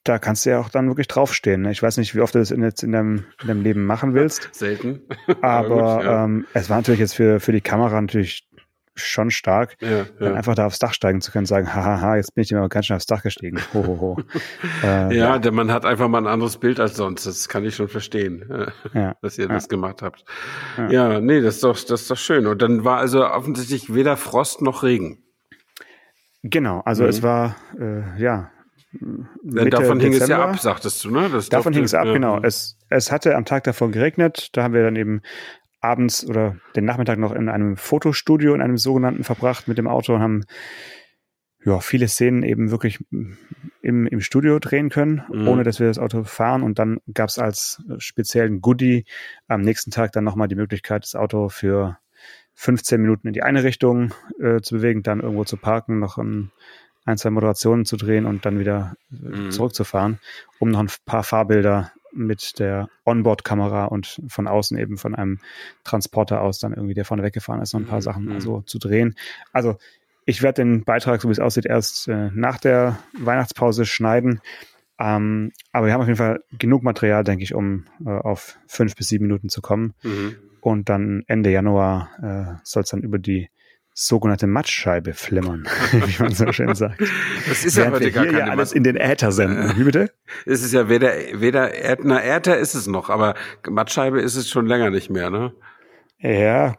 da 0.04 0.18
kannst 0.18 0.44
du 0.44 0.50
ja 0.50 0.58
auch 0.58 0.68
dann 0.68 0.88
wirklich 0.88 1.06
draufstehen. 1.06 1.62
Ne? 1.62 1.70
Ich 1.70 1.82
weiß 1.82 1.96
nicht, 1.96 2.14
wie 2.14 2.20
oft 2.20 2.34
du 2.34 2.40
das 2.40 2.50
in, 2.50 2.62
jetzt 2.62 2.82
in, 2.82 2.92
deinem, 2.92 3.24
in 3.40 3.48
deinem 3.48 3.62
Leben 3.62 3.86
machen 3.86 4.14
willst. 4.14 4.48
Selten. 4.52 5.00
Aber, 5.40 5.42
aber 5.42 5.96
gut, 5.96 6.04
ja. 6.04 6.24
ähm, 6.24 6.46
es 6.54 6.68
war 6.68 6.78
natürlich 6.78 7.00
jetzt 7.00 7.14
für, 7.14 7.40
für 7.40 7.52
die 7.52 7.60
Kamera 7.60 8.00
natürlich 8.00 8.48
schon 8.94 9.30
stark, 9.30 9.76
ja, 9.80 10.06
ja. 10.20 10.34
einfach 10.34 10.54
da 10.54 10.66
aufs 10.66 10.78
Dach 10.78 10.92
steigen 10.92 11.20
zu 11.20 11.32
können, 11.32 11.46
sagen, 11.46 11.74
hahaha, 11.74 12.16
jetzt 12.16 12.34
bin 12.34 12.42
ich 12.42 12.52
immer 12.52 12.68
ganz 12.68 12.86
schnell 12.86 12.96
aufs 12.96 13.06
Dach 13.06 13.22
gestiegen. 13.22 13.58
Ho, 13.72 13.86
ho, 13.86 14.00
ho. 14.00 14.16
äh, 14.82 15.16
ja, 15.16 15.36
ja, 15.36 15.50
man 15.50 15.72
hat 15.72 15.84
einfach 15.84 16.08
mal 16.08 16.18
ein 16.18 16.26
anderes 16.26 16.58
Bild 16.58 16.78
als 16.78 16.96
sonst. 16.96 17.26
Das 17.26 17.48
kann 17.48 17.64
ich 17.64 17.74
schon 17.74 17.88
verstehen, 17.88 18.72
ja, 18.92 19.14
dass 19.22 19.38
ihr 19.38 19.48
das 19.48 19.68
gemacht 19.68 20.02
habt. 20.02 20.24
Ja. 20.90 21.20
nee, 21.20 21.40
das 21.40 21.56
ist 21.56 21.64
doch, 21.64 21.76
das 21.76 22.02
ist 22.02 22.10
doch 22.10 22.16
schön. 22.16 22.46
Und 22.46 22.60
dann 22.60 22.84
war 22.84 22.98
also 22.98 23.26
offensichtlich 23.26 23.94
weder 23.94 24.16
Frost 24.16 24.62
noch 24.62 24.82
Regen. 24.82 25.22
Genau, 26.42 26.80
also 26.84 27.04
mhm. 27.04 27.08
es 27.08 27.22
war 27.22 27.56
äh, 27.78 28.20
ja. 28.20 28.50
Mitte 29.42 29.70
davon 29.70 30.00
hing 30.00 30.12
Dezember. 30.12 30.24
es 30.24 30.28
ja 30.28 30.44
ab, 30.44 30.58
sagtest 30.58 31.04
du, 31.04 31.10
ne? 31.10 31.30
Das 31.32 31.48
davon 31.48 31.72
hing 31.72 31.84
es 31.84 31.94
ab, 31.94 32.04
genau. 32.04 32.40
Es, 32.42 32.76
es 32.90 33.10
hatte 33.10 33.34
am 33.36 33.46
Tag 33.46 33.64
davor 33.64 33.90
geregnet. 33.90 34.50
Da 34.52 34.64
haben 34.64 34.74
wir 34.74 34.82
dann 34.82 34.96
eben 34.96 35.22
abends 35.82 36.24
oder 36.24 36.56
den 36.76 36.84
Nachmittag 36.84 37.18
noch 37.18 37.32
in 37.32 37.48
einem 37.48 37.76
Fotostudio, 37.76 38.54
in 38.54 38.62
einem 38.62 38.78
sogenannten 38.78 39.24
verbracht 39.24 39.68
mit 39.68 39.78
dem 39.78 39.88
Auto 39.88 40.14
und 40.14 40.20
haben 40.20 40.44
ja, 41.64 41.80
viele 41.80 42.08
Szenen 42.08 42.42
eben 42.42 42.70
wirklich 42.70 42.98
im, 43.82 44.06
im 44.06 44.20
Studio 44.20 44.58
drehen 44.58 44.90
können, 44.90 45.22
mhm. 45.30 45.46
ohne 45.46 45.62
dass 45.62 45.78
wir 45.78 45.86
das 45.86 45.98
Auto 45.98 46.24
fahren. 46.24 46.62
Und 46.62 46.78
dann 46.78 46.98
gab 47.12 47.28
es 47.28 47.38
als 47.38 47.82
speziellen 47.98 48.60
Goodie 48.60 49.04
am 49.46 49.60
nächsten 49.60 49.90
Tag 49.90 50.12
dann 50.12 50.24
nochmal 50.24 50.48
die 50.48 50.56
Möglichkeit, 50.56 51.04
das 51.04 51.14
Auto 51.14 51.48
für 51.48 51.98
15 52.54 53.00
Minuten 53.00 53.28
in 53.28 53.32
die 53.32 53.42
eine 53.42 53.64
Richtung 53.64 54.12
äh, 54.40 54.60
zu 54.60 54.76
bewegen, 54.76 55.02
dann 55.02 55.20
irgendwo 55.20 55.44
zu 55.44 55.56
parken, 55.56 55.98
noch 55.98 56.18
ein, 56.18 56.50
ein 57.04 57.16
zwei 57.16 57.30
Moderationen 57.30 57.84
zu 57.84 57.96
drehen 57.96 58.26
und 58.26 58.44
dann 58.44 58.58
wieder 58.58 58.94
äh, 59.10 59.36
mhm. 59.36 59.50
zurückzufahren, 59.50 60.18
um 60.58 60.70
noch 60.70 60.80
ein 60.80 60.90
paar 61.04 61.22
Fahrbilder 61.22 61.92
mit 62.12 62.58
der 62.58 62.88
Onboard-Kamera 63.04 63.86
und 63.86 64.20
von 64.28 64.46
außen 64.46 64.78
eben 64.78 64.98
von 64.98 65.14
einem 65.14 65.40
Transporter 65.84 66.42
aus 66.42 66.58
dann 66.58 66.72
irgendwie, 66.72 66.94
der 66.94 67.04
vorne 67.04 67.22
weggefahren 67.22 67.62
ist, 67.62 67.72
noch 67.72 67.80
ein 67.80 67.86
paar 67.86 67.98
mhm. 67.98 68.02
Sachen 68.02 68.24
mhm. 68.26 68.32
also 68.32 68.62
zu 68.62 68.78
drehen. 68.78 69.16
Also 69.52 69.76
ich 70.24 70.42
werde 70.42 70.62
den 70.62 70.84
Beitrag, 70.84 71.20
so 71.20 71.28
wie 71.28 71.32
es 71.32 71.40
aussieht, 71.40 71.66
erst 71.66 72.08
äh, 72.08 72.30
nach 72.32 72.58
der 72.58 72.98
Weihnachtspause 73.18 73.86
schneiden. 73.86 74.40
Ähm, 74.98 75.52
aber 75.72 75.86
wir 75.86 75.94
haben 75.94 76.02
auf 76.02 76.06
jeden 76.06 76.18
Fall 76.18 76.44
genug 76.58 76.82
Material, 76.82 77.24
denke 77.24 77.42
ich, 77.42 77.54
um 77.54 77.86
äh, 78.04 78.10
auf 78.10 78.58
fünf 78.66 78.94
bis 78.94 79.08
sieben 79.08 79.26
Minuten 79.26 79.48
zu 79.48 79.60
kommen. 79.60 79.94
Mhm. 80.02 80.36
Und 80.60 80.88
dann 80.88 81.24
Ende 81.26 81.50
Januar 81.50 82.10
äh, 82.22 82.60
soll 82.62 82.84
es 82.84 82.90
dann 82.90 83.02
über 83.02 83.18
die 83.18 83.48
sogenannte 83.94 84.46
Matschscheibe 84.46 85.12
flimmern, 85.12 85.66
wie 85.92 86.22
man 86.22 86.32
so 86.32 86.50
schön 86.52 86.74
sagt. 86.74 87.00
Das 87.48 87.64
ist 87.64 87.76
ja 87.76 87.90
heute 87.90 88.10
gar 88.10 88.26
keine 88.26 88.38
ja 88.38 88.46
alles 88.46 88.72
in 88.72 88.84
den 88.84 88.96
Äther 88.96 89.32
senden. 89.32 89.76
Wie 89.76 89.84
bitte? 89.84 90.10
Es 90.46 90.62
ist 90.62 90.72
ja 90.72 90.88
weder, 90.88 91.12
weder, 91.34 91.70
na, 92.02 92.22
Äther 92.24 92.58
ist 92.58 92.74
es 92.74 92.86
noch, 92.86 93.10
aber 93.10 93.34
Matschscheibe 93.68 94.20
ist 94.20 94.36
es 94.36 94.48
schon 94.48 94.66
länger 94.66 94.90
nicht 94.90 95.10
mehr, 95.10 95.30
ne? 95.30 95.52
Ja, 96.24 96.76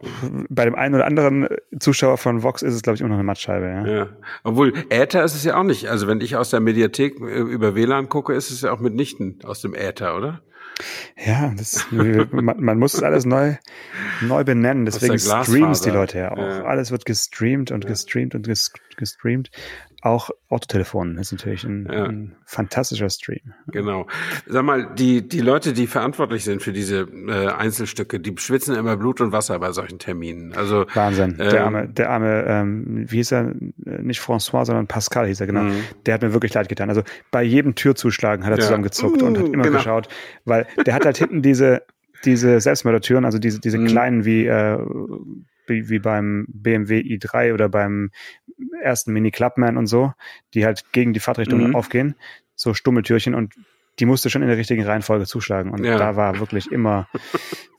bei 0.48 0.64
dem 0.64 0.74
einen 0.74 0.94
oder 0.94 1.04
anderen 1.04 1.48
Zuschauer 1.78 2.16
von 2.16 2.42
Vox 2.42 2.62
ist 2.62 2.72
es, 2.72 2.80
glaube 2.80 2.94
ich, 2.94 3.02
immer 3.02 3.10
noch 3.10 3.16
eine 3.16 3.24
Mattscheibe. 3.24 3.66
Ja. 3.66 3.86
ja. 3.86 4.08
Obwohl, 4.42 4.72
Äther 4.88 5.22
ist 5.22 5.34
es 5.34 5.44
ja 5.44 5.56
auch 5.56 5.64
nicht. 5.64 5.88
Also 5.88 6.06
wenn 6.06 6.22
ich 6.22 6.36
aus 6.36 6.48
der 6.48 6.60
Mediathek 6.60 7.20
äh, 7.20 7.40
über 7.40 7.74
WLAN 7.74 8.08
gucke, 8.08 8.32
ist 8.32 8.50
es 8.50 8.62
ja 8.62 8.72
auch 8.72 8.80
mitnichten 8.80 9.40
aus 9.44 9.60
dem 9.60 9.74
Äther, 9.74 10.16
oder? 10.16 10.40
Ja, 11.24 11.52
das, 11.56 11.86
man, 11.90 12.60
man 12.60 12.78
muss 12.78 13.02
alles 13.02 13.24
neu, 13.24 13.54
neu 14.20 14.44
benennen. 14.44 14.84
Deswegen 14.84 15.18
streamen 15.18 15.70
es 15.70 15.80
die 15.82 15.90
Leute 15.90 16.18
ja 16.18 16.32
auch. 16.32 16.38
Ja. 16.38 16.64
Alles 16.64 16.90
wird 16.90 17.04
gestreamt 17.04 17.70
und 17.70 17.86
gestreamt 17.86 18.34
und 18.34 18.46
gestreamt 18.46 18.93
auch 20.04 20.30
Autotelefon 20.50 21.16
ist 21.16 21.32
natürlich 21.32 21.64
ein, 21.64 21.88
ja. 21.90 22.04
ein, 22.04 22.36
fantastischer 22.44 23.08
Stream. 23.08 23.54
Genau. 23.68 24.06
Sag 24.46 24.62
mal, 24.62 24.94
die, 24.94 25.26
die 25.26 25.40
Leute, 25.40 25.72
die 25.72 25.86
verantwortlich 25.86 26.44
sind 26.44 26.62
für 26.62 26.72
diese 26.72 27.08
äh, 27.26 27.48
Einzelstücke, 27.48 28.20
die 28.20 28.34
schwitzen 28.36 28.76
immer 28.76 28.98
Blut 28.98 29.22
und 29.22 29.32
Wasser 29.32 29.58
bei 29.58 29.72
solchen 29.72 29.98
Terminen. 29.98 30.52
Also 30.52 30.84
Wahnsinn. 30.92 31.38
Ähm, 31.40 31.48
der 31.48 31.64
arme, 31.64 31.88
der 31.88 32.10
arme, 32.10 32.44
ähm, 32.46 33.06
wie 33.08 33.16
hieß 33.16 33.32
er? 33.32 33.54
Nicht 33.76 34.20
François, 34.20 34.66
sondern 34.66 34.86
Pascal 34.86 35.26
hieß 35.26 35.40
er, 35.40 35.46
genau. 35.46 35.62
Mhm. 35.62 35.84
Der 36.04 36.14
hat 36.14 36.22
mir 36.22 36.34
wirklich 36.34 36.52
leid 36.52 36.68
getan. 36.68 36.90
Also 36.90 37.02
bei 37.30 37.42
jedem 37.42 37.74
Türzuschlagen 37.74 38.44
hat 38.44 38.52
er 38.52 38.58
ja. 38.58 38.62
zusammengezuckt 38.62 39.22
uh, 39.22 39.26
und 39.26 39.38
hat 39.38 39.46
immer 39.46 39.62
genau. 39.62 39.78
geschaut, 39.78 40.08
weil 40.44 40.66
der 40.84 40.94
hat 40.94 41.06
halt 41.06 41.16
hinten 41.16 41.40
diese 41.40 41.82
diese 42.26 42.58
Selbstmördertüren, 42.58 43.26
also 43.26 43.38
diese, 43.38 43.60
diese 43.60 43.76
mhm. 43.76 43.86
kleinen 43.86 44.24
wie 44.24 44.46
äh, 44.46 44.78
wie, 45.66 45.88
wie 45.88 45.98
beim 45.98 46.46
BMW 46.48 47.00
i3 47.00 47.54
oder 47.54 47.68
beim 47.68 48.10
ersten 48.82 49.12
Mini 49.12 49.30
Clubman 49.30 49.76
und 49.76 49.86
so, 49.86 50.12
die 50.54 50.64
halt 50.64 50.92
gegen 50.92 51.12
die 51.12 51.20
Fahrtrichtung 51.20 51.68
mhm. 51.68 51.76
aufgehen, 51.76 52.14
so 52.54 52.74
Stummeltürchen 52.74 53.34
und 53.34 53.54
die 53.98 54.06
musste 54.06 54.30
schon 54.30 54.42
in 54.42 54.48
der 54.48 54.56
richtigen 54.56 54.84
Reihenfolge 54.84 55.24
zuschlagen. 55.24 55.70
Und 55.70 55.84
ja. 55.84 55.96
da 55.96 56.16
war 56.16 56.40
wirklich 56.40 56.70
immer, 56.72 57.08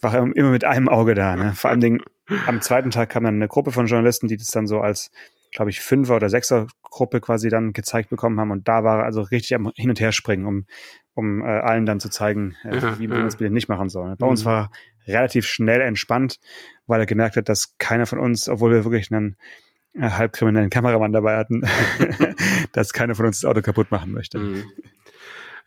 war 0.02 0.16
immer 0.16 0.52
mit 0.52 0.64
einem 0.64 0.88
Auge 0.88 1.14
da. 1.14 1.36
Ne? 1.36 1.54
Vor 1.54 1.70
allen 1.70 1.82
Dingen 1.82 2.02
am 2.48 2.62
zweiten 2.62 2.92
Tag 2.92 3.10
kam 3.10 3.24
dann 3.24 3.36
eine 3.36 3.48
Gruppe 3.48 3.72
von 3.72 3.88
Journalisten, 3.88 4.28
die 4.28 4.38
das 4.38 4.48
dann 4.48 4.68
so 4.68 4.80
als, 4.80 5.12
glaube 5.52 5.70
ich, 5.70 5.82
Fünfer- 5.82 6.16
oder 6.16 6.30
Sechser-Gruppe 6.30 7.22
quasi 7.22 7.50
dann 7.50 7.74
gezeigt 7.74 8.10
bekommen 8.10 8.40
haben. 8.40 8.52
Und 8.52 8.68
da 8.68 8.84
war 8.84 9.00
er 9.00 9.06
also 9.06 9.22
richtig 9.22 9.56
am 9.56 9.72
Hin- 9.76 9.90
und 9.90 10.00
Herspringen, 10.00 10.46
um, 10.46 10.66
um 11.14 11.42
äh, 11.42 11.46
allen 11.46 11.86
dann 11.86 12.00
zu 12.00 12.10
zeigen, 12.10 12.56
äh, 12.64 12.78
ja, 12.78 13.00
wie 13.00 13.08
man 13.08 13.20
ja. 13.20 13.24
das 13.26 13.38
bitte 13.38 13.54
nicht 13.54 13.68
machen 13.68 13.90
soll. 13.90 14.16
Bei 14.18 14.26
mhm. 14.26 14.32
uns 14.32 14.46
war 14.46 14.72
relativ 15.08 15.46
schnell 15.46 15.82
entspannt, 15.82 16.40
weil 16.88 17.00
er 17.00 17.06
gemerkt 17.06 17.36
hat, 17.36 17.50
dass 17.50 17.78
keiner 17.78 18.06
von 18.06 18.20
uns, 18.20 18.50
obwohl 18.50 18.72
wir 18.72 18.86
wirklich 18.86 19.12
einen 19.12 19.38
halbkriminellen 20.00 20.70
Kameramann 20.70 21.14
dabei 21.14 21.38
hatten, 21.38 21.64
dass 22.74 22.94
keiner 22.94 23.16
von 23.16 23.28
uns 23.28 23.42
das 23.42 23.50
Auto 23.50 23.62
kaputt 23.62 23.92
machen 23.92 24.12
möchte. 24.12 24.40
Mhm. 24.40 24.64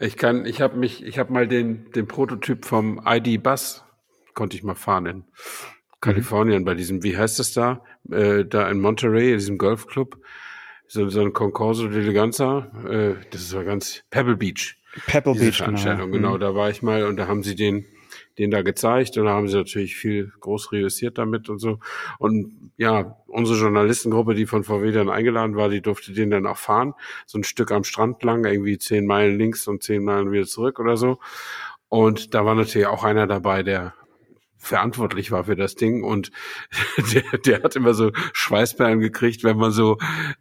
Ich 0.00 0.16
kann, 0.16 0.46
ich 0.46 0.60
habe 0.60 0.76
mich, 0.76 1.04
ich 1.04 1.18
habe 1.18 1.32
mal 1.32 1.48
den, 1.48 1.90
den 1.92 2.06
Prototyp 2.06 2.64
vom 2.64 3.00
ID 3.04 3.42
Bus 3.42 3.84
konnte 4.34 4.56
ich 4.56 4.62
mal 4.62 4.76
fahren 4.76 5.06
in 5.06 5.24
Kalifornien 6.00 6.60
mhm. 6.60 6.64
bei 6.64 6.74
diesem, 6.74 7.02
wie 7.02 7.16
heißt 7.16 7.40
das 7.40 7.52
da? 7.52 7.82
Äh, 8.08 8.44
da 8.44 8.70
in 8.70 8.80
Monterey, 8.80 9.32
in 9.32 9.38
diesem 9.38 9.58
Golfclub. 9.58 10.16
So, 10.86 11.08
so 11.08 11.20
ein 11.20 11.32
Concorso 11.32 11.86
d'Eleganza. 11.86 12.88
Äh, 12.88 13.16
das 13.30 13.52
war 13.52 13.64
ganz 13.64 14.04
Pebble 14.10 14.36
Beach. 14.36 14.76
Pebble 15.06 15.34
Beach, 15.34 15.40
genau, 15.40 15.56
Veranstaltung, 15.56 16.12
genau. 16.12 16.32
genau. 16.34 16.38
Da 16.38 16.54
war 16.54 16.70
ich 16.70 16.82
mal 16.82 17.04
und 17.04 17.16
da 17.16 17.26
haben 17.26 17.42
sie 17.42 17.56
den 17.56 17.84
den 18.38 18.50
da 18.50 18.62
gezeigt 18.62 19.18
und 19.18 19.26
da 19.26 19.32
haben 19.32 19.48
sie 19.48 19.56
natürlich 19.56 19.96
viel 19.96 20.32
groß 20.40 20.72
reüssiert 20.72 21.18
damit 21.18 21.48
und 21.48 21.58
so. 21.58 21.80
Und 22.18 22.70
ja, 22.76 23.16
unsere 23.26 23.58
Journalistengruppe, 23.58 24.34
die 24.34 24.46
von 24.46 24.64
VW 24.64 24.92
dann 24.92 25.10
eingeladen 25.10 25.56
war, 25.56 25.68
die 25.68 25.82
durfte 25.82 26.12
den 26.12 26.30
dann 26.30 26.46
auch 26.46 26.56
fahren. 26.56 26.94
So 27.26 27.38
ein 27.38 27.44
Stück 27.44 27.72
am 27.72 27.84
Strand 27.84 28.22
lang, 28.22 28.44
irgendwie 28.44 28.78
zehn 28.78 29.06
Meilen 29.06 29.38
links 29.38 29.66
und 29.66 29.82
zehn 29.82 30.04
Meilen 30.04 30.30
wieder 30.32 30.46
zurück 30.46 30.78
oder 30.78 30.96
so. 30.96 31.18
Und 31.88 32.34
da 32.34 32.44
war 32.44 32.54
natürlich 32.54 32.86
auch 32.86 33.04
einer 33.04 33.26
dabei, 33.26 33.62
der 33.62 33.94
verantwortlich 34.58 35.30
war 35.30 35.44
für 35.44 35.56
das 35.56 35.76
Ding 35.76 36.02
und 36.02 36.30
der, 37.14 37.38
der 37.38 37.62
hat 37.62 37.76
immer 37.76 37.94
so 37.94 38.10
Schweißperlen 38.32 39.00
gekriegt, 39.00 39.44
wenn 39.44 39.56
man 39.56 39.70
so 39.70 39.98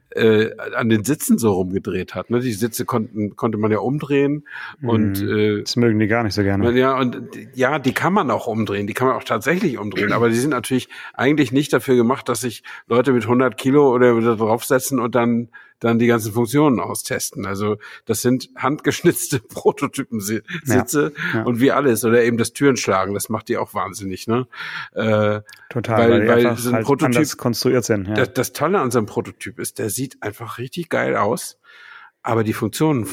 äh, 0.10 0.50
an 0.76 0.90
den 0.90 1.04
Sitzen 1.04 1.38
so 1.38 1.54
rumgedreht 1.54 2.16
hat. 2.16 2.30
Ne? 2.30 2.40
Die 2.40 2.54
Sitze 2.54 2.86
konnten 2.86 3.36
konnte 3.36 3.58
man 3.58 3.72
ja 3.72 3.80
umdrehen 3.80 4.48
und 4.82 5.22
mhm. 5.22 5.38
äh, 5.38 5.62
das 5.62 5.76
mögen 5.76 6.00
die 6.00 6.08
gar 6.08 6.24
nicht 6.24 6.34
so 6.34 6.44
gerne. 6.44 6.72
Ja 6.78 6.98
und 6.98 7.22
ja, 7.54 7.80
die 7.80 7.94
kann 7.94 8.14
man 8.14 8.32
auch 8.32 8.48
umdrehen, 8.48 8.88
die 8.88 8.94
kann 8.94 9.08
man 9.08 9.16
auch 9.16 9.24
tatsächlich 9.24 9.78
umdrehen, 9.78 10.12
aber 10.12 10.30
die 10.30 10.36
sind 10.36 10.50
natürlich 10.50 10.90
eigentlich 11.14 11.52
nicht 11.52 11.72
dafür 11.72 11.96
gemacht, 11.96 12.28
dass 12.28 12.42
sich 12.42 12.64
Leute 12.88 13.14
mit 13.14 13.24
100 13.24 13.58
Kilo 13.58 13.94
oder 13.94 14.20
draufsetzen 14.36 15.00
und 15.00 15.16
dann 15.16 15.50
dann 15.80 16.00
die 16.00 16.08
ganzen 16.08 16.34
Funktionen 16.34 16.80
austesten. 16.80 17.46
Also 17.46 17.78
das 18.06 18.22
sind 18.22 18.50
handgeschnitzte 18.56 19.40
Prototypen-Sitze 19.48 21.14
ja, 21.16 21.40
ja. 21.40 21.44
und 21.44 21.60
wie 21.60 21.72
alles 21.72 22.04
oder 22.06 22.24
eben 22.24 22.38
das 22.38 22.54
Türenschlagen, 22.54 23.14
das 23.14 23.30
macht 23.30 23.50
die 23.50 23.58
auch 23.58 23.74
wahnsinnig, 23.74 24.28
ne? 24.28 24.48
Äh, 24.94 25.42
Total, 25.70 26.10
weil, 26.10 26.28
weil, 26.28 26.46
weil 26.46 26.58
so 26.58 26.70
ein 26.70 26.76
halt 26.76 26.86
Prototyp 26.86 27.38
konstruiert 27.38 27.86
sind. 27.86 28.08
Ja. 28.08 28.14
Das, 28.16 28.34
das 28.34 28.54
Tolle 28.54 28.80
an 28.80 28.92
so 28.92 29.00
einem 29.00 29.08
Prototyp 29.08 29.60
ist, 29.60 29.80
der 29.80 29.90
sieht 29.90 30.22
einfach 30.22 30.58
richtig 30.58 30.90
geil 30.90 31.16
aus 31.16 31.58
aber 32.28 32.44
die 32.44 32.52
Funktionen 32.52 33.08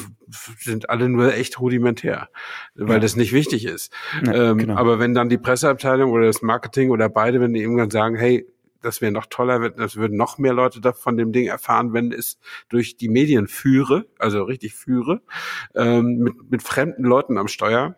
sind 0.59 0.89
alle 0.89 1.07
nur 1.07 1.33
echt 1.33 1.61
rudimentär, 1.61 2.27
weil 2.73 2.95
ja. 2.95 2.99
das 2.99 3.15
nicht 3.15 3.31
wichtig 3.31 3.63
ist. 3.63 3.93
Ja, 4.25 4.51
ähm, 4.51 4.57
genau. 4.57 4.75
Aber 4.75 4.99
wenn 4.99 5.13
dann 5.13 5.29
die 5.29 5.37
Presseabteilung 5.37 6.11
oder 6.11 6.25
das 6.25 6.41
Marketing 6.41 6.89
oder 6.89 7.07
beide, 7.07 7.39
wenn 7.39 7.53
die 7.53 7.61
irgendwann 7.61 7.91
sagen, 7.91 8.17
hey, 8.17 8.45
das 8.81 9.01
wäre 9.01 9.11
noch 9.11 9.25
toller, 9.27 9.69
das 9.69 9.95
würden 9.95 10.17
noch 10.17 10.37
mehr 10.37 10.53
Leute 10.53 10.81
da 10.81 10.93
von 10.93 11.17
dem 11.17 11.31
Ding 11.31 11.47
erfahren, 11.47 11.93
wenn 11.93 12.11
es 12.11 12.39
durch 12.69 12.97
die 12.97 13.09
Medien 13.09 13.47
führe, 13.47 14.05
also 14.19 14.43
richtig 14.43 14.75
führe, 14.75 15.21
ähm, 15.73 16.17
mit, 16.17 16.51
mit 16.51 16.63
fremden 16.63 17.03
Leuten 17.03 17.37
am 17.37 17.47
Steuer 17.47 17.95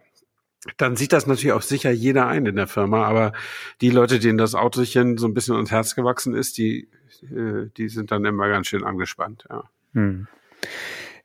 dann 0.75 0.95
sieht 0.95 1.13
das 1.13 1.27
natürlich 1.27 1.53
auch 1.53 1.61
sicher 1.61 1.91
jeder 1.91 2.27
ein 2.27 2.45
in 2.45 2.55
der 2.55 2.67
Firma, 2.67 3.05
aber 3.05 3.31
die 3.79 3.89
Leute, 3.89 4.19
denen 4.19 4.37
das 4.37 4.55
Autochen 4.55 5.17
so 5.17 5.27
ein 5.27 5.33
bisschen 5.33 5.55
ans 5.55 5.71
Herz 5.71 5.95
gewachsen 5.95 6.33
ist, 6.33 6.57
die, 6.57 6.89
äh, 7.21 7.69
die 7.77 7.89
sind 7.89 8.11
dann 8.11 8.25
immer 8.25 8.49
ganz 8.49 8.67
schön 8.67 8.83
angespannt, 8.83 9.45
ja. 9.49 9.63
Hm. 9.93 10.27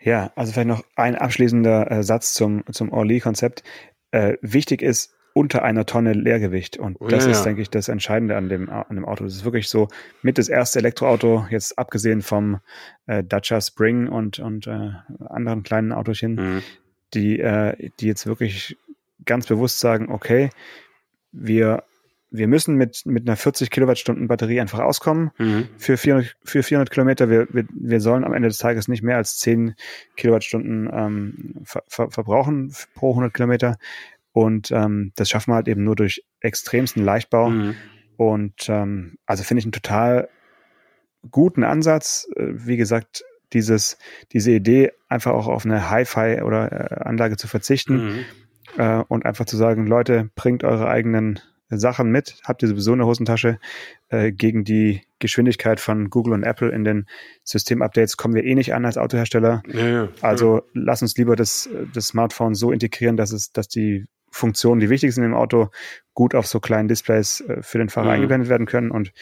Ja, 0.01 0.33
also 0.35 0.53
vielleicht 0.53 0.69
noch 0.69 0.85
ein 0.97 1.17
abschließender 1.17 1.91
äh, 1.91 2.03
Satz 2.03 2.35
zum, 2.35 2.65
zum 2.73 2.93
Orly-Konzept. 2.93 3.63
Äh, 4.11 4.37
wichtig 4.43 4.83
ist, 4.83 5.15
unter 5.35 5.63
einer 5.63 5.87
Tonne 5.87 6.13
Leergewicht. 6.13 6.77
Und 6.77 6.97
oh, 7.01 7.09
das 7.09 7.25
ja, 7.25 7.31
ist, 7.31 7.39
ja. 7.39 7.45
denke 7.45 7.63
ich, 7.63 7.71
das 7.71 7.89
Entscheidende 7.89 8.37
an 8.37 8.49
dem, 8.49 8.69
an 8.69 8.95
dem 8.95 9.05
Auto. 9.05 9.25
Das 9.25 9.35
ist 9.35 9.45
wirklich 9.45 9.69
so 9.69 9.89
mit 10.23 10.39
das 10.39 10.49
erste 10.49 10.79
Elektroauto, 10.79 11.47
jetzt 11.51 11.79
abgesehen 11.79 12.23
vom 12.23 12.61
äh, 13.07 13.25
Dacia 13.25 13.61
Spring 13.61 14.09
und, 14.09 14.39
und 14.39 14.67
äh, 14.67 14.91
anderen 15.27 15.63
kleinen 15.63 15.93
Autochen, 15.93 16.35
mhm. 16.35 16.63
die, 17.15 17.41
äh, 17.41 17.91
die 18.01 18.07
jetzt 18.07 18.27
wirklich 18.27 18.77
ganz 19.25 19.47
bewusst 19.47 19.79
sagen, 19.79 20.11
okay, 20.11 20.51
wir, 21.33 21.85
wir 22.31 22.49
müssen 22.49 22.77
mit, 22.77 23.03
mit 23.07 23.27
einer 23.27 23.37
40 23.37 23.71
Kilowattstunden 23.71 24.29
Batterie 24.29 24.61
einfach 24.61 24.81
auskommen 24.81 25.31
mhm. 25.39 25.69
für, 25.77 25.97
400, 25.97 26.37
für 26.45 26.63
400 26.63 26.91
Kilometer. 26.91 27.31
Wir, 27.31 27.47
wir, 27.51 27.65
wir 27.73 28.01
sollen 28.01 28.25
am 28.25 28.35
Ende 28.35 28.49
des 28.49 28.59
Tages 28.59 28.89
nicht 28.89 29.03
mehr 29.03 29.17
als 29.17 29.39
10 29.39 29.75
Kilowattstunden 30.17 30.91
ähm, 30.93 31.55
ver, 31.65 31.85
ver, 31.89 32.11
verbrauchen 32.11 32.75
pro 32.95 33.11
100 33.11 33.33
Kilometer. 33.33 33.77
Und 34.33 34.71
ähm, 34.71 35.13
das 35.15 35.29
schaffen 35.29 35.51
wir 35.51 35.57
halt 35.57 35.69
eben 35.69 35.85
nur 35.85 35.97
durch 35.97 36.25
extremsten 36.41 37.05
Leichtbau. 37.05 37.51
Mhm. 37.51 37.75
Und 38.17 38.69
ähm, 38.69 39.17
also 39.27 39.45
finde 39.45 39.61
ich 39.61 39.65
einen 39.67 39.73
total 39.73 40.29
guten 41.31 41.65
Ansatz. 41.65 42.29
Äh, 42.37 42.47
wie 42.67 42.77
gesagt, 42.77 43.25
dieses, 43.53 43.99
diese 44.33 44.53
Idee, 44.53 44.93
einfach 45.09 45.33
auch 45.33 45.47
auf 45.47 45.65
eine 45.65 45.91
Hi-Fi 45.91 46.43
oder 46.43 46.73
äh, 46.73 46.95
Anlage 47.03 47.37
zu 47.37 47.47
verzichten 47.47 48.05
mhm. 48.05 48.25
äh, 48.79 49.03
und 49.09 49.27
einfach 49.27 49.45
zu 49.45 49.57
sagen, 49.57 49.87
Leute, 49.87 50.31
bringt 50.35 50.65
eure 50.65 50.89
eigenen 50.89 51.41
Sachen 51.69 52.11
mit, 52.11 52.37
habt 52.45 52.63
ihr 52.63 52.69
sowieso 52.69 52.93
eine 52.93 53.07
Hosentasche. 53.07 53.59
Äh, 54.09 54.33
gegen 54.33 54.65
die 54.65 55.03
Geschwindigkeit 55.21 55.81
von 55.81 56.11
Google 56.11 56.35
und 56.35 56.43
Apple 56.43 56.71
in 56.71 56.85
den 56.85 57.07
Systemupdates 57.45 58.17
kommen 58.17 58.35
wir 58.35 58.45
eh 58.45 58.55
nicht 58.55 58.75
an 58.75 58.85
als 58.85 58.99
Autohersteller. 58.99 59.63
Ja, 59.73 59.89
ja, 59.89 60.09
also 60.21 60.57
ja. 60.57 60.63
lass 60.75 61.03
uns 61.03 61.17
lieber 61.17 61.35
das, 61.35 61.71
das 61.95 62.09
Smartphone 62.09 62.55
so 62.55 62.73
integrieren, 62.73 63.17
dass 63.17 63.33
es, 63.33 63.53
dass 63.53 63.69
die 63.69 64.07
Funktionen, 64.33 64.81
die 64.81 64.91
wichtig 64.91 65.15
sind 65.15 65.25
im 65.25 65.35
Auto, 65.35 65.71
gut 66.15 66.35
auf 66.35 66.47
so 66.47 66.59
kleinen 66.59 66.89
Displays 66.89 67.41
äh, 67.43 67.63
für 67.63 67.79
den 67.79 67.91
Fahrer 67.91 68.07
mhm. 68.07 68.13
eingeblendet 68.13 68.49
werden 68.49 68.67
können. 68.67 68.91
Und 68.91 69.13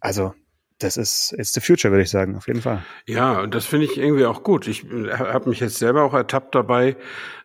also 0.00 0.34
das 0.78 0.96
ist 0.96 1.34
it's 1.36 1.52
the 1.52 1.60
future, 1.60 1.90
würde 1.90 2.02
ich 2.02 2.10
sagen, 2.10 2.36
auf 2.36 2.46
jeden 2.46 2.62
Fall. 2.62 2.84
Ja, 3.06 3.40
und 3.40 3.54
das 3.54 3.64
finde 3.64 3.86
ich 3.86 3.98
irgendwie 3.98 4.26
auch 4.26 4.42
gut. 4.42 4.68
Ich 4.68 4.84
äh, 4.90 5.12
habe 5.12 5.48
mich 5.48 5.60
jetzt 5.60 5.76
selber 5.76 6.02
auch 6.02 6.14
ertappt 6.14 6.54
dabei, 6.54 6.96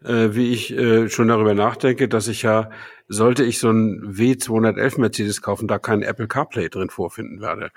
äh, 0.03 0.29
wie 0.31 0.51
ich 0.51 0.75
äh, 0.75 1.09
schon 1.09 1.27
darüber 1.27 1.53
nachdenke, 1.53 2.07
dass 2.07 2.27
ich 2.27 2.43
ja 2.43 2.69
sollte 3.13 3.43
ich 3.43 3.59
so 3.59 3.69
ein 3.69 4.15
W211 4.15 4.99
Mercedes 4.99 5.41
kaufen, 5.41 5.67
da 5.67 5.79
keinen 5.79 6.01
Apple 6.01 6.27
CarPlay 6.27 6.69
drin 6.69 6.89
vorfinden 6.89 7.41
werde. 7.41 7.71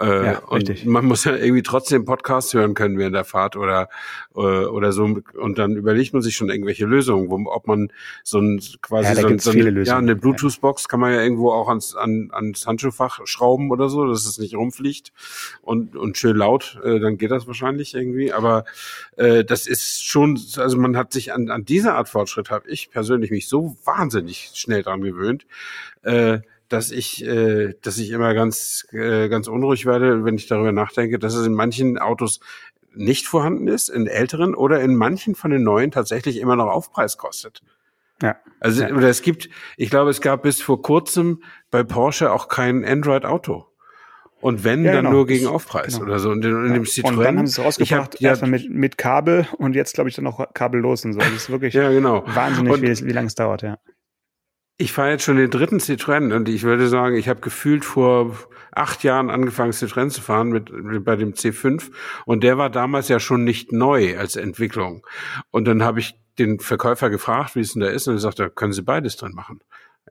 Äh, 0.00 0.24
ja, 0.24 0.38
und 0.40 0.68
richtig. 0.68 0.86
man 0.86 1.04
muss 1.04 1.24
ja 1.24 1.36
irgendwie 1.36 1.62
trotzdem 1.62 2.04
Podcast 2.04 2.54
hören 2.54 2.74
können 2.74 2.98
während 2.98 3.14
der 3.14 3.24
Fahrt 3.24 3.56
oder 3.56 3.88
äh, 4.34 4.40
oder 4.40 4.92
so 4.92 5.20
und 5.34 5.58
dann 5.58 5.76
überlegt 5.76 6.12
man 6.12 6.22
sich 6.22 6.34
schon 6.34 6.50
irgendwelche 6.50 6.86
Lösungen, 6.86 7.30
wo, 7.30 7.50
ob 7.50 7.66
man 7.66 7.92
so 8.22 8.38
ein 8.38 8.60
quasi 8.80 9.08
ja, 9.08 9.14
so, 9.20 9.26
ein, 9.26 9.38
so 9.38 9.50
eine, 9.50 9.82
ja, 9.82 9.98
eine 9.98 10.16
Bluetooth-Box 10.16 10.88
kann 10.88 11.00
man 11.00 11.12
ja 11.12 11.20
irgendwo 11.20 11.52
auch 11.52 11.68
ans, 11.68 11.94
an, 11.94 12.30
ans 12.32 12.66
Handschuhfach 12.66 13.20
schrauben 13.24 13.70
oder 13.70 13.88
so, 13.88 14.06
dass 14.06 14.26
es 14.26 14.38
nicht 14.38 14.54
rumfliegt 14.54 15.12
und 15.62 15.96
und 15.96 16.16
schön 16.16 16.36
laut, 16.36 16.78
äh, 16.84 16.98
dann 17.00 17.18
geht 17.18 17.30
das 17.30 17.46
wahrscheinlich 17.46 17.94
irgendwie. 17.94 18.32
Aber 18.32 18.64
äh, 19.16 19.44
das 19.44 19.66
ist 19.66 20.04
schon, 20.04 20.40
also 20.56 20.78
man 20.78 20.96
hat 20.96 21.12
sich 21.12 21.32
an, 21.32 21.50
an 21.50 21.64
dieser 21.64 21.96
Art 21.96 22.08
Fortschritt 22.08 22.50
habe 22.50 22.68
ich 22.68 22.90
persönlich 22.90 23.30
mich 23.30 23.48
so 23.48 23.76
wahnsinnig 23.84 24.50
schnell 24.54 24.77
dran 24.82 25.00
gewöhnt, 25.02 25.46
äh, 26.02 26.38
dass 26.68 26.90
ich, 26.90 27.24
äh, 27.24 27.74
dass 27.82 27.98
ich 27.98 28.10
immer 28.10 28.34
ganz, 28.34 28.86
äh, 28.92 29.28
ganz 29.28 29.48
unruhig 29.48 29.86
werde, 29.86 30.24
wenn 30.24 30.36
ich 30.36 30.46
darüber 30.46 30.72
nachdenke, 30.72 31.18
dass 31.18 31.34
es 31.34 31.46
in 31.46 31.54
manchen 31.54 31.98
Autos 31.98 32.40
nicht 32.94 33.26
vorhanden 33.26 33.68
ist, 33.68 33.88
in 33.88 34.06
älteren 34.06 34.54
oder 34.54 34.80
in 34.80 34.96
manchen 34.96 35.34
von 35.34 35.50
den 35.50 35.62
neuen 35.62 35.90
tatsächlich 35.90 36.38
immer 36.38 36.56
noch 36.56 36.66
Aufpreis 36.66 37.16
kostet. 37.16 37.62
Ja. 38.22 38.36
Also, 38.60 38.82
ja. 38.82 38.94
oder 38.94 39.08
es 39.08 39.22
gibt, 39.22 39.48
ich 39.76 39.90
glaube, 39.90 40.10
es 40.10 40.20
gab 40.20 40.42
bis 40.42 40.60
vor 40.60 40.82
kurzem 40.82 41.42
bei 41.70 41.84
Porsche 41.84 42.32
auch 42.32 42.48
kein 42.48 42.84
Android-Auto. 42.84 43.66
Und 44.40 44.62
wenn, 44.62 44.84
ja, 44.84 44.92
dann 44.92 45.04
genau. 45.04 45.16
nur 45.16 45.26
gegen 45.26 45.46
Aufpreis 45.46 45.94
genau. 45.94 46.06
oder 46.06 46.18
so. 46.20 46.30
Und 46.30 46.44
in, 46.44 46.66
in 46.66 46.74
dem 46.74 46.82
Citroën. 46.84 47.08
Und 47.08 47.18
dann 47.24 47.38
haben 47.38 47.46
sie 47.46 47.60
es 47.60 47.64
rausgebracht, 47.64 48.14
hab, 48.14 48.22
erstmal 48.22 48.50
mit, 48.50 48.70
mit 48.70 48.98
Kabel 48.98 49.46
und 49.58 49.74
jetzt, 49.74 49.94
glaube 49.94 50.10
ich, 50.10 50.16
dann 50.16 50.24
noch 50.24 50.54
kabellos 50.54 51.04
und 51.04 51.14
so. 51.14 51.18
Das 51.18 51.32
ist 51.32 51.50
wirklich 51.50 51.74
ja, 51.74 51.90
genau. 51.90 52.24
wahnsinnig, 52.26 52.72
und, 52.72 52.82
wie, 52.82 53.06
wie 53.06 53.12
lange 53.12 53.26
es 53.26 53.34
dauert, 53.34 53.62
ja. 53.62 53.78
Ich 54.80 54.92
fahre 54.92 55.10
jetzt 55.10 55.24
schon 55.24 55.36
den 55.36 55.50
dritten 55.50 55.78
Citroën 55.78 56.32
und 56.32 56.48
ich 56.48 56.62
würde 56.62 56.88
sagen, 56.88 57.16
ich 57.16 57.28
habe 57.28 57.40
gefühlt 57.40 57.84
vor 57.84 58.36
acht 58.70 59.02
Jahren 59.02 59.28
angefangen, 59.28 59.72
Citroën 59.72 60.08
zu 60.08 60.20
fahren 60.20 60.50
mit, 60.50 60.72
mit 60.72 61.04
bei 61.04 61.16
dem 61.16 61.32
C5 61.34 61.90
und 62.26 62.44
der 62.44 62.58
war 62.58 62.70
damals 62.70 63.08
ja 63.08 63.18
schon 63.18 63.42
nicht 63.42 63.72
neu 63.72 64.16
als 64.16 64.36
Entwicklung. 64.36 65.04
Und 65.50 65.66
dann 65.66 65.82
habe 65.82 65.98
ich 65.98 66.14
den 66.38 66.60
Verkäufer 66.60 67.10
gefragt, 67.10 67.56
wie 67.56 67.60
es 67.60 67.72
denn 67.72 67.82
da 67.82 67.88
ist 67.88 68.06
und 68.06 68.14
er 68.14 68.20
sagte, 68.20 68.50
können 68.50 68.72
Sie 68.72 68.82
beides 68.82 69.16
drin 69.16 69.32
machen. 69.34 69.60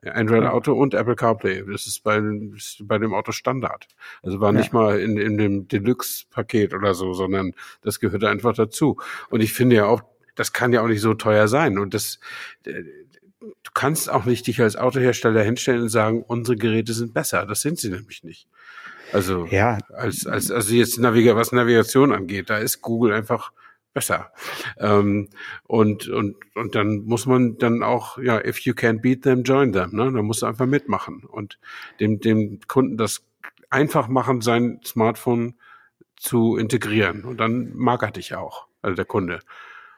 Android 0.02 0.44
Auto 0.44 0.74
und 0.74 0.92
Apple 0.94 1.16
CarPlay. 1.16 1.64
Das 1.66 1.86
ist 1.86 2.04
bei, 2.04 2.18
ist 2.54 2.86
bei 2.86 2.98
dem 2.98 3.14
Auto 3.14 3.32
Standard. 3.32 3.88
Also 4.22 4.38
war 4.38 4.52
nicht 4.52 4.72
mal 4.72 5.00
in, 5.00 5.16
in 5.16 5.38
dem 5.38 5.66
Deluxe-Paket 5.66 6.74
oder 6.74 6.94
so, 6.94 7.14
sondern 7.14 7.54
das 7.82 7.98
gehörte 7.98 8.28
einfach 8.28 8.54
dazu. 8.54 8.98
Und 9.30 9.40
ich 9.40 9.52
finde 9.52 9.76
ja 9.76 9.86
auch, 9.86 10.02
das 10.34 10.52
kann 10.52 10.72
ja 10.72 10.82
auch 10.82 10.88
nicht 10.88 11.00
so 11.00 11.14
teuer 11.14 11.48
sein. 11.48 11.78
Und 11.78 11.94
das, 11.94 12.20
du 13.62 13.70
kannst 13.74 14.10
auch 14.10 14.24
nicht 14.24 14.46
dich 14.46 14.60
als 14.60 14.76
Autohersteller 14.76 15.42
hinstellen 15.42 15.82
und 15.82 15.88
sagen, 15.88 16.22
unsere 16.22 16.56
Geräte 16.56 16.92
sind 16.92 17.14
besser. 17.14 17.46
Das 17.46 17.60
sind 17.60 17.78
sie 17.78 17.90
nämlich 17.90 18.24
nicht. 18.24 18.48
Also 19.12 19.46
ja. 19.46 19.78
als, 19.94 20.26
als 20.26 20.50
also 20.50 20.74
jetzt 20.74 20.98
Naviga 20.98 21.34
was 21.34 21.52
Navigation 21.52 22.12
angeht, 22.12 22.50
da 22.50 22.58
ist 22.58 22.82
Google 22.82 23.12
einfach 23.12 23.52
besser. 23.94 24.30
Ähm, 24.78 25.28
und, 25.64 26.08
und, 26.08 26.36
und 26.54 26.74
dann 26.74 27.04
muss 27.04 27.26
man 27.26 27.58
dann 27.58 27.82
auch, 27.82 28.18
ja, 28.18 28.44
if 28.44 28.60
you 28.60 28.74
can't 28.74 29.00
beat 29.00 29.22
them, 29.22 29.42
join 29.42 29.72
them. 29.72 29.90
Ne? 29.92 30.04
Dann 30.04 30.24
musst 30.24 30.42
du 30.42 30.46
einfach 30.46 30.66
mitmachen 30.66 31.24
und 31.24 31.58
dem, 32.00 32.20
dem 32.20 32.60
Kunden 32.68 32.96
das 32.96 33.24
einfach 33.70 34.08
machen, 34.08 34.40
sein 34.40 34.80
Smartphone 34.84 35.54
zu 36.16 36.56
integrieren. 36.56 37.24
Und 37.24 37.38
dann 37.38 37.72
mag 37.74 38.02
er 38.02 38.10
dich 38.10 38.34
auch, 38.34 38.66
also 38.82 38.94
der 38.94 39.04
Kunde. 39.04 39.40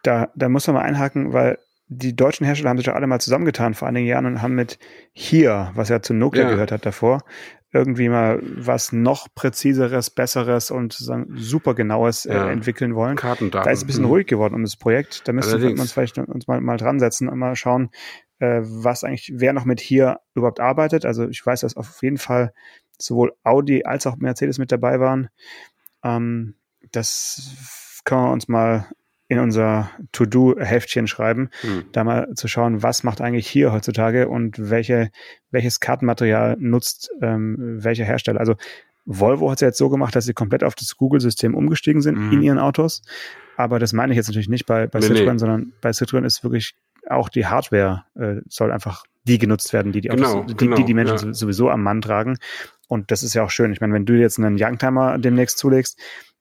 Da, 0.02 0.30
da 0.34 0.48
muss 0.48 0.66
man 0.66 0.76
mal 0.76 0.82
einhaken, 0.82 1.32
weil 1.32 1.58
die 1.92 2.14
deutschen 2.14 2.46
Hersteller 2.46 2.70
haben 2.70 2.76
sich 2.76 2.86
ja 2.86 2.94
alle 2.94 3.08
mal 3.08 3.20
zusammengetan 3.20 3.74
vor 3.74 3.88
einigen 3.88 4.06
Jahren 4.06 4.24
und 4.24 4.42
haben 4.42 4.54
mit 4.54 4.78
hier, 5.12 5.72
was 5.74 5.88
ja 5.88 6.00
zu 6.00 6.14
Nokia 6.14 6.44
ja. 6.44 6.50
gehört 6.50 6.70
hat 6.70 6.86
davor, 6.86 7.24
irgendwie 7.72 8.08
mal 8.08 8.40
was 8.42 8.92
noch 8.92 9.26
präziseres, 9.34 10.08
besseres 10.08 10.70
und 10.70 10.92
super 11.34 11.74
genaues 11.74 12.26
äh, 12.26 12.34
ja. 12.34 12.48
entwickeln 12.48 12.94
wollen. 12.94 13.16
Kartendaten. 13.16 13.64
Da 13.64 13.72
ist 13.72 13.82
ein 13.82 13.88
bisschen 13.88 14.04
mhm. 14.04 14.10
ruhig 14.10 14.28
geworden 14.28 14.54
um 14.54 14.62
das 14.62 14.76
Projekt. 14.76 15.26
Da 15.26 15.32
müssen 15.32 15.60
wir 15.60 15.70
uns 15.70 15.90
vielleicht 15.90 16.16
uns 16.18 16.46
mal, 16.46 16.60
mal 16.60 16.76
dran 16.76 17.00
setzen 17.00 17.28
und 17.28 17.38
mal 17.40 17.56
schauen, 17.56 17.90
äh, 18.38 18.60
was 18.62 19.02
eigentlich, 19.02 19.32
wer 19.34 19.52
noch 19.52 19.64
mit 19.64 19.80
hier 19.80 20.20
überhaupt 20.34 20.60
arbeitet. 20.60 21.04
Also 21.04 21.28
ich 21.28 21.44
weiß, 21.44 21.62
dass 21.62 21.76
auf 21.76 22.02
jeden 22.02 22.18
Fall 22.18 22.52
sowohl 22.98 23.32
Audi 23.42 23.82
als 23.84 24.06
auch 24.06 24.16
Mercedes 24.16 24.58
mit 24.58 24.70
dabei 24.70 25.00
waren. 25.00 25.28
Ähm, 26.04 26.54
das 26.92 28.00
können 28.04 28.22
wir 28.22 28.32
uns 28.32 28.46
mal 28.46 28.86
in 29.30 29.38
unser 29.38 29.88
To-Do-Heftchen 30.10 31.06
schreiben, 31.06 31.50
hm. 31.60 31.84
da 31.92 32.02
mal 32.02 32.34
zu 32.34 32.48
schauen, 32.48 32.82
was 32.82 33.04
macht 33.04 33.20
eigentlich 33.20 33.46
hier 33.46 33.72
heutzutage 33.72 34.28
und 34.28 34.70
welche, 34.70 35.10
welches 35.52 35.78
Kartenmaterial 35.78 36.56
nutzt 36.58 37.12
ähm, 37.22 37.78
welcher 37.80 38.04
Hersteller. 38.04 38.40
Also 38.40 38.56
Volvo 39.06 39.48
hat 39.48 39.58
es 39.58 39.60
ja 39.60 39.68
jetzt 39.68 39.78
so 39.78 39.88
gemacht, 39.88 40.16
dass 40.16 40.24
sie 40.24 40.34
komplett 40.34 40.64
auf 40.64 40.74
das 40.74 40.96
Google-System 40.96 41.54
umgestiegen 41.54 42.02
sind 42.02 42.18
mhm. 42.18 42.32
in 42.32 42.42
ihren 42.42 42.58
Autos. 42.58 43.02
Aber 43.56 43.78
das 43.78 43.92
meine 43.92 44.12
ich 44.12 44.16
jetzt 44.16 44.26
natürlich 44.26 44.48
nicht 44.48 44.66
bei, 44.66 44.88
bei 44.88 44.98
nee, 44.98 45.06
Citroën, 45.06 45.32
nee. 45.32 45.38
sondern 45.38 45.72
bei 45.80 45.90
Citroën 45.90 46.24
ist 46.24 46.42
wirklich 46.42 46.74
auch 47.08 47.28
die 47.28 47.46
Hardware 47.46 48.04
äh, 48.16 48.40
soll 48.48 48.72
einfach 48.72 49.04
die 49.28 49.38
genutzt 49.38 49.72
werden, 49.72 49.92
die 49.92 50.00
die, 50.00 50.10
Autos, 50.10 50.32
genau, 50.32 50.42
die, 50.42 50.56
genau, 50.56 50.76
die, 50.76 50.84
die 50.84 50.94
Menschen 50.94 51.28
ja. 51.28 51.34
sowieso 51.34 51.70
am 51.70 51.84
Mann 51.84 52.00
tragen. 52.00 52.36
Und 52.88 53.12
das 53.12 53.22
ist 53.22 53.34
ja 53.34 53.44
auch 53.44 53.50
schön. 53.50 53.72
Ich 53.72 53.80
meine, 53.80 53.94
wenn 53.94 54.06
du 54.06 54.14
jetzt 54.14 54.38
einen 54.38 54.56
Youngtimer 54.60 55.18
demnächst 55.18 55.58
zulegst, 55.58 56.00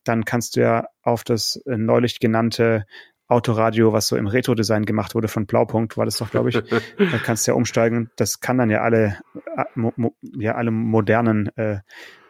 dann 0.10 0.26
kannst 0.26 0.56
du 0.56 0.62
ja 0.62 0.88
auf 1.04 1.24
das 1.24 1.62
äh, 1.68 1.78
neulich 1.78 2.20
genannte 2.20 2.86
Autoradio, 3.28 3.94
was 3.94 4.08
so 4.08 4.18
im 4.18 4.26
Retro-Design 4.26 4.86
gemacht 4.86 5.14
wurde 5.14 5.28
von 5.28 5.46
Blaupunkt, 5.46 5.98
war 5.98 6.06
das 6.06 6.18
doch, 6.18 6.32
glaube 6.32 6.50
ich. 6.50 6.56
da 6.98 7.18
kannst 7.24 7.46
du 7.46 7.52
ja 7.52 7.56
umsteigen. 7.56 8.10
Das 8.16 8.40
kann 8.40 8.58
dann 8.58 8.72
ja 8.72 8.82
alle, 8.82 9.20
äh, 9.56 9.66
mo, 9.76 9.94
mo, 9.96 10.16
ja, 10.22 10.56
alle 10.56 10.72
modernen 10.72 11.56
äh, 11.56 11.82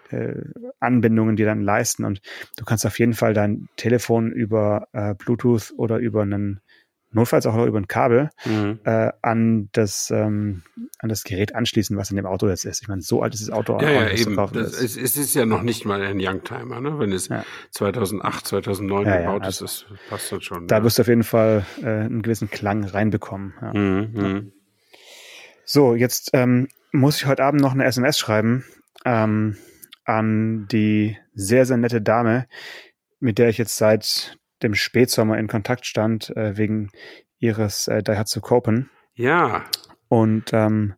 äh, 0.10 0.36
Anbindungen, 0.82 1.38
die 1.38 1.46
dann 1.46 1.62
leisten. 1.62 2.04
Und 2.04 2.20
du 2.58 2.66
kannst 2.66 2.86
auf 2.86 3.00
jeden 3.00 3.14
Fall 3.14 3.34
dein 3.34 3.70
Telefon 3.78 4.32
über 4.34 4.90
äh, 4.92 5.16
Bluetooth 5.16 5.74
oder 5.78 5.98
über 5.98 6.24
einen 6.24 6.60
notfalls 7.12 7.46
auch 7.46 7.56
noch 7.56 7.66
über 7.66 7.80
ein 7.80 7.88
Kabel 7.88 8.30
mhm. 8.46 8.80
äh, 8.84 9.12
an 9.22 9.70
das 9.72 10.12
ähm, 10.12 10.64
an 11.00 11.10
das 11.10 11.24
Gerät 11.24 11.56
anschließen, 11.56 11.98
was 11.98 12.12
in 12.12 12.18
dem 12.18 12.26
Auto 12.26 12.48
jetzt 12.48 12.66
ist. 12.66 12.82
Ich 12.82 12.88
meine, 12.88 13.02
so 13.02 13.22
alt 13.22 13.34
ist 13.34 13.48
das 13.48 13.50
Auto 13.50 13.80
ja, 13.82 13.90
ja, 13.90 14.10
eben. 14.12 14.36
Das 14.36 14.80
ist, 14.80 14.98
es 14.98 15.18
ist 15.18 15.34
ja 15.34 15.46
noch 15.46 15.64
nicht 15.64 15.86
mal 15.86 16.02
ein 16.02 16.20
Youngtimer, 16.20 16.82
ne? 16.82 17.00
Wenn 17.00 17.12
es 17.12 17.30
ja. 17.30 17.44
2008, 17.72 18.48
2009 18.48 19.06
ja, 19.06 19.18
gebaut 19.18 19.42
ja, 19.42 19.46
also 19.46 19.66
ist, 19.66 19.86
das 19.90 20.00
passt 20.10 20.32
dann 20.32 20.42
schon. 20.42 20.68
Da 20.68 20.84
wirst 20.84 20.98
du 20.98 21.02
auf 21.02 21.08
jeden 21.08 21.24
Fall 21.24 21.66
äh, 21.82 21.86
einen 21.86 22.22
gewissen 22.22 22.50
Klang 22.50 22.84
reinbekommen. 22.84 23.54
Ja. 23.62 23.74
Mhm, 23.74 24.12
mhm. 24.14 24.52
So, 25.66 25.96
jetzt 25.96 26.32
ähm, 26.34 26.68
muss 26.92 27.18
ich 27.18 27.26
heute 27.26 27.44
Abend 27.44 27.62
noch 27.62 27.74
eine 27.74 27.86
SMS 27.86 28.18
schreiben 28.18 28.66
ähm, 29.06 29.58
an 30.04 30.68
die 30.72 31.18
sehr, 31.34 31.66
sehr 31.66 31.78
nette 31.78 32.02
Dame, 32.02 32.48
mit 33.20 33.38
der 33.38 33.50
ich 33.50 33.58
jetzt 33.58 33.78
seit 33.78 34.38
dem 34.64 34.76
Spätsommer 34.76 35.38
in 35.38 35.48
Kontakt 35.48 35.86
stand, 35.86 36.36
äh, 36.36 36.58
wegen 36.58 36.90
ihres 37.40 37.88
äh, 37.88 38.04
Daihatsu 38.04 38.42
Copen. 38.42 38.90
Ja. 39.14 39.66
Und 40.08 40.52
ähm, 40.54 40.96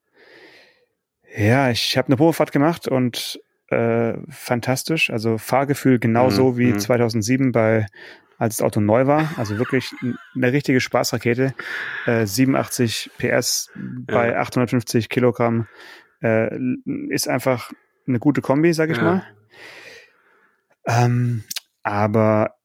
ja, 1.36 1.70
ich 1.70 1.98
habe 1.98 2.08
eine 2.08 2.18
Probefahrt 2.18 2.52
gemacht 2.52 2.88
und 2.88 3.40
äh, 3.68 4.14
fantastisch. 4.30 5.10
Also 5.10 5.38
Fahrgefühl 5.38 6.00
genauso 6.00 6.54
mhm. 6.54 6.58
wie 6.58 6.78
2007 6.78 7.48
mhm. 7.48 7.52
bei 7.52 7.86
als 8.38 8.58
das 8.58 8.66
Auto 8.66 8.80
neu 8.80 9.06
war. 9.06 9.30
Also 9.38 9.60
wirklich 9.60 9.94
eine 10.36 10.52
richtige 10.52 10.82
Spaßrakete. 10.82 11.54
Äh, 12.08 12.26
87 12.26 13.12
PS 13.20 13.70
bei 13.76 14.32
ja. 14.32 14.40
850 14.40 15.10
Kilogramm 15.10 15.68
äh, 16.24 16.50
ist 17.10 17.28
einfach 17.28 17.72
eine 18.08 18.18
gute 18.18 18.42
Kombi, 18.42 18.74
sag 18.74 18.90
ich 18.90 18.98
ja. 18.98 19.04
mal. 19.04 19.24
Ähm, 20.88 21.44
aber 21.84 22.56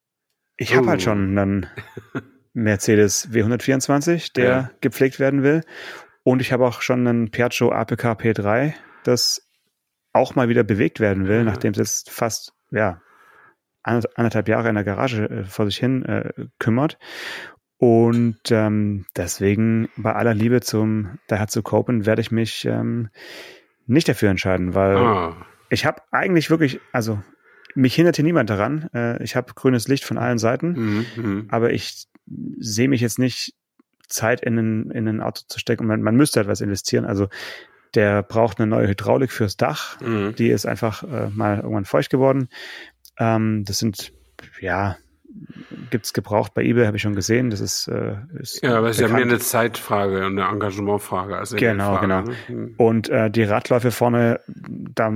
ich 0.57 0.75
habe 0.75 0.89
halt 0.89 1.03
schon 1.03 1.37
oh. 1.37 1.41
einen 1.41 1.67
Mercedes 2.53 3.31
W124, 3.31 4.33
der 4.33 4.49
ja. 4.49 4.71
gepflegt 4.81 5.21
werden 5.21 5.43
will. 5.43 5.63
Und 6.23 6.41
ich 6.41 6.53
habe 6.53 6.67
auch 6.67 6.81
schon 6.81 7.07
einen 7.07 7.31
Piaggio 7.31 7.71
APK 7.71 8.13
P3, 8.13 8.75
das 9.05 9.49
auch 10.13 10.35
mal 10.35 10.49
wieder 10.49 10.65
bewegt 10.65 10.99
werden 10.99 11.29
will, 11.29 11.39
ja. 11.39 11.45
nachdem 11.45 11.73
es 11.73 11.79
jetzt 11.79 12.11
fast, 12.11 12.53
ja, 12.71 13.01
anderthalb 13.83 14.49
Jahre 14.49 14.69
in 14.69 14.75
der 14.75 14.85
Garage 14.85 15.31
äh, 15.31 15.45
vor 15.45 15.67
sich 15.67 15.77
hin 15.77 16.05
äh, 16.05 16.33
kümmert. 16.59 16.99
Und 17.79 18.41
ähm, 18.51 19.05
deswegen 19.15 19.89
bei 19.97 20.15
aller 20.15 20.35
Liebe 20.35 20.63
zum 20.63 21.19
Daihatsu 21.29 21.63
Copen 21.63 22.07
werde 22.07 22.23
ich 22.23 22.33
mich 22.33 22.65
ähm, 22.65 23.11
nicht 23.87 24.09
dafür 24.09 24.31
entscheiden, 24.31 24.75
weil 24.75 24.97
ah. 24.97 25.37
ich 25.69 25.85
habe 25.85 26.01
eigentlich 26.11 26.51
wirklich, 26.51 26.81
also 26.93 27.23
mich 27.77 27.95
hindert 27.95 28.17
hier 28.17 28.25
niemand 28.25 28.51
daran. 28.51 28.89
Äh, 28.95 29.23
ich 29.23 29.37
habe 29.37 29.53
grünes 29.55 29.87
Licht 29.87 30.05
von 30.05 30.19
allen 30.19 30.39
Seiten, 30.39 30.73
mhm, 30.73 31.07
mhm, 31.17 31.47
aber 31.51 31.73
ich 31.73 32.07
sehe 32.59 32.89
mich 32.89 33.01
jetzt 33.01 33.19
nicht 33.19 33.55
Zeit 34.09 34.41
in 34.41 34.59
ein, 34.59 34.91
in 34.91 35.09
ein 35.09 35.21
Auto 35.21 35.43
zu 35.47 35.59
stecken. 35.59 35.87
Man, 35.87 36.03
man 36.03 36.17
müsste 36.17 36.41
etwas 36.41 36.61
investieren. 36.61 37.05
Also 37.05 37.29
der 37.95 38.23
braucht 38.23 38.59
eine 38.59 38.67
neue 38.67 38.89
Hydraulik 38.89 39.31
fürs 39.31 39.57
Dach. 39.57 40.01
Mhm. 40.01 40.35
Die 40.37 40.49
ist 40.49 40.67
einfach 40.67 41.03
äh, 41.03 41.29
mal 41.31 41.59
irgendwann 41.59 41.85
feucht 41.85 42.11
geworden. 42.11 42.49
Ähm, 43.19 43.65
das 43.65 43.79
sind, 43.79 44.13
ja, 44.61 44.97
gibt's 45.91 46.13
gebraucht 46.13 46.55
bei 46.55 46.63
eBay, 46.63 46.87
habe 46.87 46.97
ich 46.97 47.03
schon 47.03 47.15
gesehen. 47.15 47.51
Das 47.51 47.61
ist, 47.61 47.89
äh, 47.89 48.17
ist 48.39 48.63
ja, 48.63 48.77
aber 48.77 48.89
es 48.89 48.97
ist 48.97 49.03
ja 49.03 49.09
mehr 49.09 49.23
eine 49.23 49.39
Zeitfrage 49.39 50.27
und 50.27 50.39
eine 50.39 50.51
Engagementfrage. 50.51 51.37
Als 51.37 51.55
genau, 51.55 51.97
Frage, 51.97 52.01
genau. 52.03 52.23
Ne? 52.23 52.37
Mhm. 52.49 52.75
Und 52.77 53.09
äh, 53.09 53.31
die 53.31 53.45
Radläufe 53.45 53.91
vorne, 53.91 54.41
da 54.47 55.13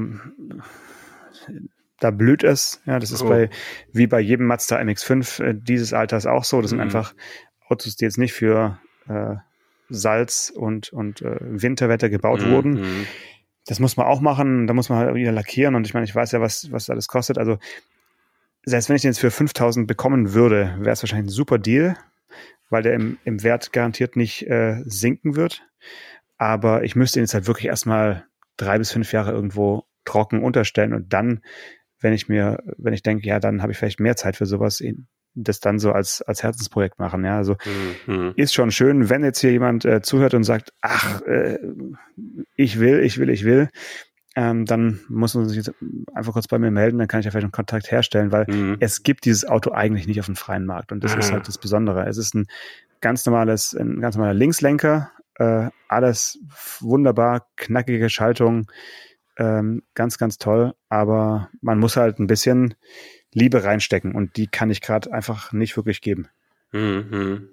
da 2.00 2.10
blüht 2.10 2.42
es. 2.42 2.80
Ja, 2.86 2.98
das 2.98 3.12
ist 3.12 3.22
oh. 3.22 3.28
bei, 3.28 3.50
wie 3.92 4.06
bei 4.06 4.20
jedem 4.20 4.46
Mazda 4.46 4.78
MX5 4.78 5.42
äh, 5.42 5.54
dieses 5.54 5.92
Alters 5.92 6.26
auch 6.26 6.44
so. 6.44 6.60
Das 6.60 6.72
mhm. 6.72 6.76
sind 6.76 6.80
einfach 6.80 7.14
Autos, 7.68 7.96
die 7.96 8.04
jetzt 8.04 8.18
nicht 8.18 8.32
für 8.32 8.78
äh, 9.08 9.36
Salz 9.90 10.52
und, 10.54 10.92
und 10.92 11.22
äh, 11.22 11.36
Winterwetter 11.40 12.08
gebaut 12.08 12.44
mhm. 12.44 12.50
wurden. 12.50 13.06
Das 13.66 13.78
muss 13.78 13.96
man 13.96 14.06
auch 14.06 14.20
machen. 14.20 14.66
Da 14.66 14.74
muss 14.74 14.88
man 14.88 14.98
halt 14.98 15.14
wieder 15.14 15.32
lackieren. 15.32 15.74
Und 15.74 15.86
ich 15.86 15.94
meine, 15.94 16.04
ich 16.04 16.14
weiß 16.14 16.32
ja, 16.32 16.40
was, 16.40 16.72
was 16.72 16.90
alles 16.90 17.06
kostet. 17.06 17.38
Also, 17.38 17.58
selbst 18.64 18.88
wenn 18.88 18.96
ich 18.96 19.02
den 19.02 19.10
jetzt 19.10 19.20
für 19.20 19.30
5000 19.30 19.86
bekommen 19.86 20.32
würde, 20.32 20.74
wäre 20.78 20.92
es 20.92 21.02
wahrscheinlich 21.02 21.28
ein 21.28 21.34
super 21.34 21.58
Deal, 21.58 21.96
weil 22.70 22.82
der 22.82 22.94
im, 22.94 23.18
im 23.24 23.42
Wert 23.42 23.72
garantiert 23.72 24.16
nicht 24.16 24.46
äh, 24.48 24.82
sinken 24.84 25.36
wird. 25.36 25.62
Aber 26.38 26.84
ich 26.84 26.96
müsste 26.96 27.20
ihn 27.20 27.24
jetzt 27.24 27.34
halt 27.34 27.46
wirklich 27.46 27.66
erstmal 27.66 28.24
drei 28.56 28.78
bis 28.78 28.90
fünf 28.90 29.12
Jahre 29.12 29.32
irgendwo 29.32 29.84
trocken 30.04 30.42
unterstellen 30.42 30.94
und 30.94 31.12
dann 31.12 31.40
wenn 32.00 32.12
ich 32.12 32.28
mir, 32.28 32.62
wenn 32.76 32.94
ich 32.94 33.02
denke, 33.02 33.26
ja, 33.26 33.40
dann 33.40 33.62
habe 33.62 33.72
ich 33.72 33.78
vielleicht 33.78 34.00
mehr 34.00 34.16
Zeit 34.16 34.36
für 34.36 34.46
sowas, 34.46 34.82
das 35.34 35.60
dann 35.60 35.78
so 35.78 35.92
als, 35.92 36.22
als 36.22 36.42
Herzensprojekt 36.42 36.98
machen. 36.98 37.24
Ja, 37.24 37.36
also 37.36 37.56
mhm. 38.06 38.32
ist 38.36 38.54
schon 38.54 38.70
schön, 38.70 39.08
wenn 39.10 39.22
jetzt 39.22 39.40
hier 39.40 39.52
jemand 39.52 39.84
äh, 39.84 40.02
zuhört 40.02 40.34
und 40.34 40.44
sagt, 40.44 40.72
ach, 40.80 41.22
äh, 41.22 41.58
ich 42.56 42.80
will, 42.80 43.00
ich 43.00 43.18
will, 43.18 43.30
ich 43.30 43.44
will, 43.44 43.68
ähm, 44.36 44.64
dann 44.64 45.00
muss 45.08 45.34
man 45.34 45.48
sich 45.48 45.56
jetzt 45.56 45.72
einfach 46.14 46.32
kurz 46.32 46.48
bei 46.48 46.58
mir 46.58 46.70
melden, 46.70 46.98
dann 46.98 47.08
kann 47.08 47.20
ich 47.20 47.26
ja 47.26 47.30
vielleicht 47.30 47.44
einen 47.44 47.52
Kontakt 47.52 47.90
herstellen, 47.90 48.32
weil 48.32 48.46
mhm. 48.48 48.76
es 48.80 49.02
gibt 49.02 49.24
dieses 49.24 49.46
Auto 49.46 49.72
eigentlich 49.72 50.06
nicht 50.06 50.20
auf 50.20 50.26
dem 50.26 50.36
freien 50.36 50.66
Markt 50.66 50.92
und 50.92 51.02
das 51.02 51.14
mhm. 51.14 51.20
ist 51.20 51.32
halt 51.32 51.48
das 51.48 51.58
Besondere. 51.58 52.06
Es 52.06 52.16
ist 52.16 52.34
ein 52.34 52.46
ganz 53.00 53.26
normales, 53.26 53.74
ein 53.74 54.00
ganz 54.00 54.16
normaler 54.16 54.34
Linkslenker, 54.34 55.10
äh, 55.36 55.68
alles 55.88 56.38
wunderbar, 56.80 57.46
knackige 57.56 58.08
Schaltung, 58.08 58.70
ähm, 59.40 59.82
ganz, 59.94 60.18
ganz 60.18 60.36
toll, 60.38 60.74
aber 60.90 61.48
man 61.62 61.78
muss 61.78 61.96
halt 61.96 62.20
ein 62.20 62.26
bisschen 62.26 62.74
Liebe 63.32 63.64
reinstecken 63.64 64.14
und 64.14 64.36
die 64.36 64.46
kann 64.46 64.70
ich 64.70 64.82
gerade 64.82 65.12
einfach 65.12 65.52
nicht 65.52 65.76
wirklich 65.76 66.02
geben. 66.02 66.28
Mhm. 66.72 67.48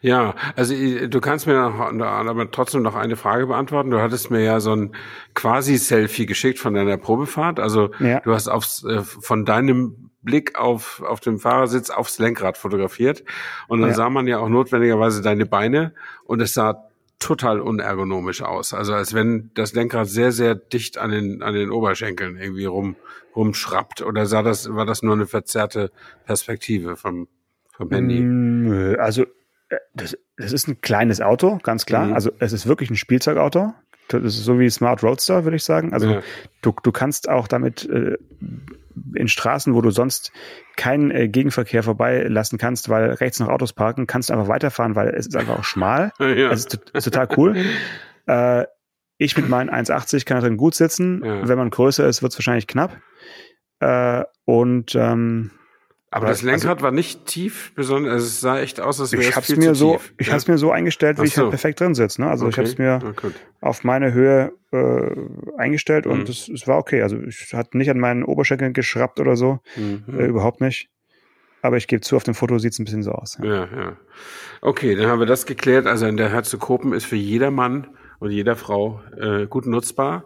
Ja, 0.00 0.34
also 0.56 0.74
du 0.74 1.20
kannst 1.20 1.46
mir 1.46 1.54
noch, 1.54 1.78
aber 1.78 2.50
trotzdem 2.50 2.82
noch 2.82 2.96
eine 2.96 3.16
Frage 3.16 3.46
beantworten. 3.46 3.90
Du 3.90 4.00
hattest 4.00 4.30
mir 4.30 4.42
ja 4.42 4.60
so 4.60 4.74
ein 4.74 4.96
quasi-Selfie 5.34 6.26
geschickt 6.26 6.58
von 6.58 6.74
deiner 6.74 6.96
Probefahrt. 6.96 7.60
Also 7.60 7.90
ja. 8.00 8.20
du 8.20 8.32
hast 8.32 8.48
aufs, 8.48 8.82
äh, 8.84 9.02
von 9.02 9.44
deinem 9.44 10.10
Blick 10.22 10.58
auf, 10.58 11.02
auf 11.02 11.20
dem 11.20 11.38
Fahrersitz 11.38 11.90
aufs 11.90 12.18
Lenkrad 12.18 12.56
fotografiert. 12.56 13.24
Und 13.68 13.82
dann 13.82 13.90
ja. 13.90 13.94
sah 13.96 14.10
man 14.10 14.26
ja 14.26 14.38
auch 14.38 14.48
notwendigerweise 14.48 15.20
deine 15.20 15.46
Beine 15.46 15.92
und 16.24 16.40
es 16.40 16.54
sah 16.54 16.88
total 17.22 17.60
unergonomisch 17.60 18.42
aus. 18.42 18.74
Also 18.74 18.94
als 18.94 19.14
wenn 19.14 19.50
das 19.54 19.72
Lenkrad 19.72 20.08
sehr, 20.08 20.32
sehr 20.32 20.54
dicht 20.54 20.98
an 20.98 21.10
den, 21.10 21.42
an 21.42 21.54
den 21.54 21.70
Oberschenkeln 21.70 22.36
irgendwie 22.36 22.64
rum, 22.64 22.96
rumschraubt. 23.34 24.02
Oder 24.02 24.26
sah 24.26 24.42
das, 24.42 24.72
war 24.74 24.86
das 24.86 25.02
nur 25.02 25.14
eine 25.14 25.26
verzerrte 25.26 25.90
Perspektive 26.26 26.96
vom, 26.96 27.28
vom 27.72 27.90
Handy? 27.90 28.20
Mm, 28.20 28.96
also 28.98 29.22
äh, 29.68 29.76
das, 29.94 30.16
das 30.36 30.52
ist 30.52 30.68
ein 30.68 30.80
kleines 30.80 31.20
Auto, 31.20 31.58
ganz 31.62 31.86
klar. 31.86 32.06
Mhm. 32.06 32.14
Also 32.14 32.30
es 32.38 32.52
ist 32.52 32.66
wirklich 32.66 32.90
ein 32.90 32.96
Spielzeugauto. 32.96 33.74
Das 34.08 34.22
ist 34.22 34.44
so 34.44 34.58
wie 34.58 34.68
Smart 34.68 35.02
Roadster, 35.02 35.44
würde 35.44 35.56
ich 35.56 35.64
sagen. 35.64 35.92
Also 35.92 36.10
ja. 36.10 36.22
du, 36.60 36.74
du 36.82 36.92
kannst 36.92 37.28
auch 37.28 37.48
damit 37.48 37.88
äh, 37.88 38.16
in 39.14 39.28
Straßen, 39.28 39.74
wo 39.74 39.80
du 39.80 39.90
sonst 39.90 40.32
keinen 40.76 41.10
äh, 41.10 41.28
Gegenverkehr 41.28 41.82
vorbeilassen 41.82 42.58
kannst, 42.58 42.88
weil 42.88 43.12
rechts 43.12 43.40
noch 43.40 43.48
Autos 43.48 43.72
parken, 43.72 44.06
kannst 44.06 44.28
du 44.28 44.34
einfach 44.34 44.48
weiterfahren, 44.48 44.94
weil 44.94 45.08
es 45.08 45.26
ist 45.26 45.36
einfach 45.36 45.60
auch 45.60 45.64
schmal. 45.64 46.12
Ja. 46.18 46.50
Es 46.50 46.66
ist, 46.66 46.90
ist, 46.92 47.04
total 47.04 47.28
cool. 47.36 47.56
äh, 48.26 48.64
ich 49.18 49.36
mit 49.36 49.48
meinen 49.48 49.70
1,80 49.70 50.24
kann 50.24 50.38
da 50.38 50.46
drin 50.46 50.56
gut 50.56 50.74
sitzen. 50.74 51.22
Ja. 51.24 51.46
Wenn 51.46 51.58
man 51.58 51.70
größer 51.70 52.06
ist, 52.06 52.22
wird 52.22 52.32
es 52.32 52.38
wahrscheinlich 52.38 52.66
knapp. 52.66 52.96
Äh, 53.80 54.24
und 54.44 54.94
ähm, 54.94 55.50
aber 56.12 56.26
das 56.26 56.42
Lenkrad 56.42 56.72
also, 56.72 56.84
war 56.84 56.90
nicht 56.90 57.24
tief, 57.24 57.72
besonders, 57.74 58.12
also 58.12 58.26
es 58.26 58.40
sah 58.42 58.60
echt 58.60 58.80
aus, 58.80 59.00
als 59.00 59.12
wäre 59.12 59.22
es 59.22 59.46
viel 59.46 59.56
mir 59.56 59.74
so, 59.74 59.96
tief. 59.96 60.12
Ich 60.18 60.26
ja? 60.26 60.34
habe 60.34 60.40
es 60.40 60.46
mir 60.46 60.58
so 60.58 60.70
eingestellt, 60.70 61.16
wie 61.16 61.22
so. 61.22 61.24
ich 61.26 61.38
halt 61.38 61.48
perfekt 61.48 61.80
drin 61.80 61.94
sitze. 61.94 62.20
Ne? 62.20 62.28
Also 62.28 62.44
okay. 62.44 62.50
ich 62.50 62.58
habe 62.58 62.68
es 62.68 62.78
mir 62.78 63.14
oh, 63.22 63.30
auf 63.62 63.82
meine 63.82 64.12
Höhe 64.12 64.52
äh, 64.72 65.10
eingestellt 65.56 66.06
und 66.06 66.24
mhm. 66.24 66.30
es, 66.30 66.50
es 66.50 66.68
war 66.68 66.76
okay. 66.76 67.00
Also 67.00 67.18
ich 67.18 67.54
hatte 67.54 67.78
nicht 67.78 67.90
an 67.90 67.98
meinen 67.98 68.24
Oberschenkeln 68.24 68.74
geschraubt 68.74 69.20
oder 69.20 69.36
so, 69.36 69.60
mhm. 69.74 70.04
äh, 70.14 70.26
überhaupt 70.26 70.60
nicht. 70.60 70.90
Aber 71.62 71.78
ich 71.78 71.86
gebe 71.86 72.02
zu, 72.02 72.16
auf 72.16 72.24
dem 72.24 72.34
Foto 72.34 72.58
sieht 72.58 72.72
es 72.72 72.78
ein 72.78 72.84
bisschen 72.84 73.02
so 73.02 73.12
aus. 73.12 73.38
Ja. 73.42 73.46
ja, 73.46 73.68
ja. 73.74 73.96
Okay, 74.60 74.94
dann 74.96 75.06
haben 75.06 75.18
wir 75.20 75.26
das 75.26 75.46
geklärt. 75.46 75.86
Also 75.86 76.06
in 76.06 76.18
der 76.18 76.28
Herzekopen 76.28 76.92
ist 76.92 77.06
für 77.06 77.16
jedermann 77.16 77.86
und 78.18 78.32
jeder 78.32 78.56
Frau 78.56 79.00
äh, 79.16 79.46
gut 79.46 79.64
nutzbar. 79.64 80.24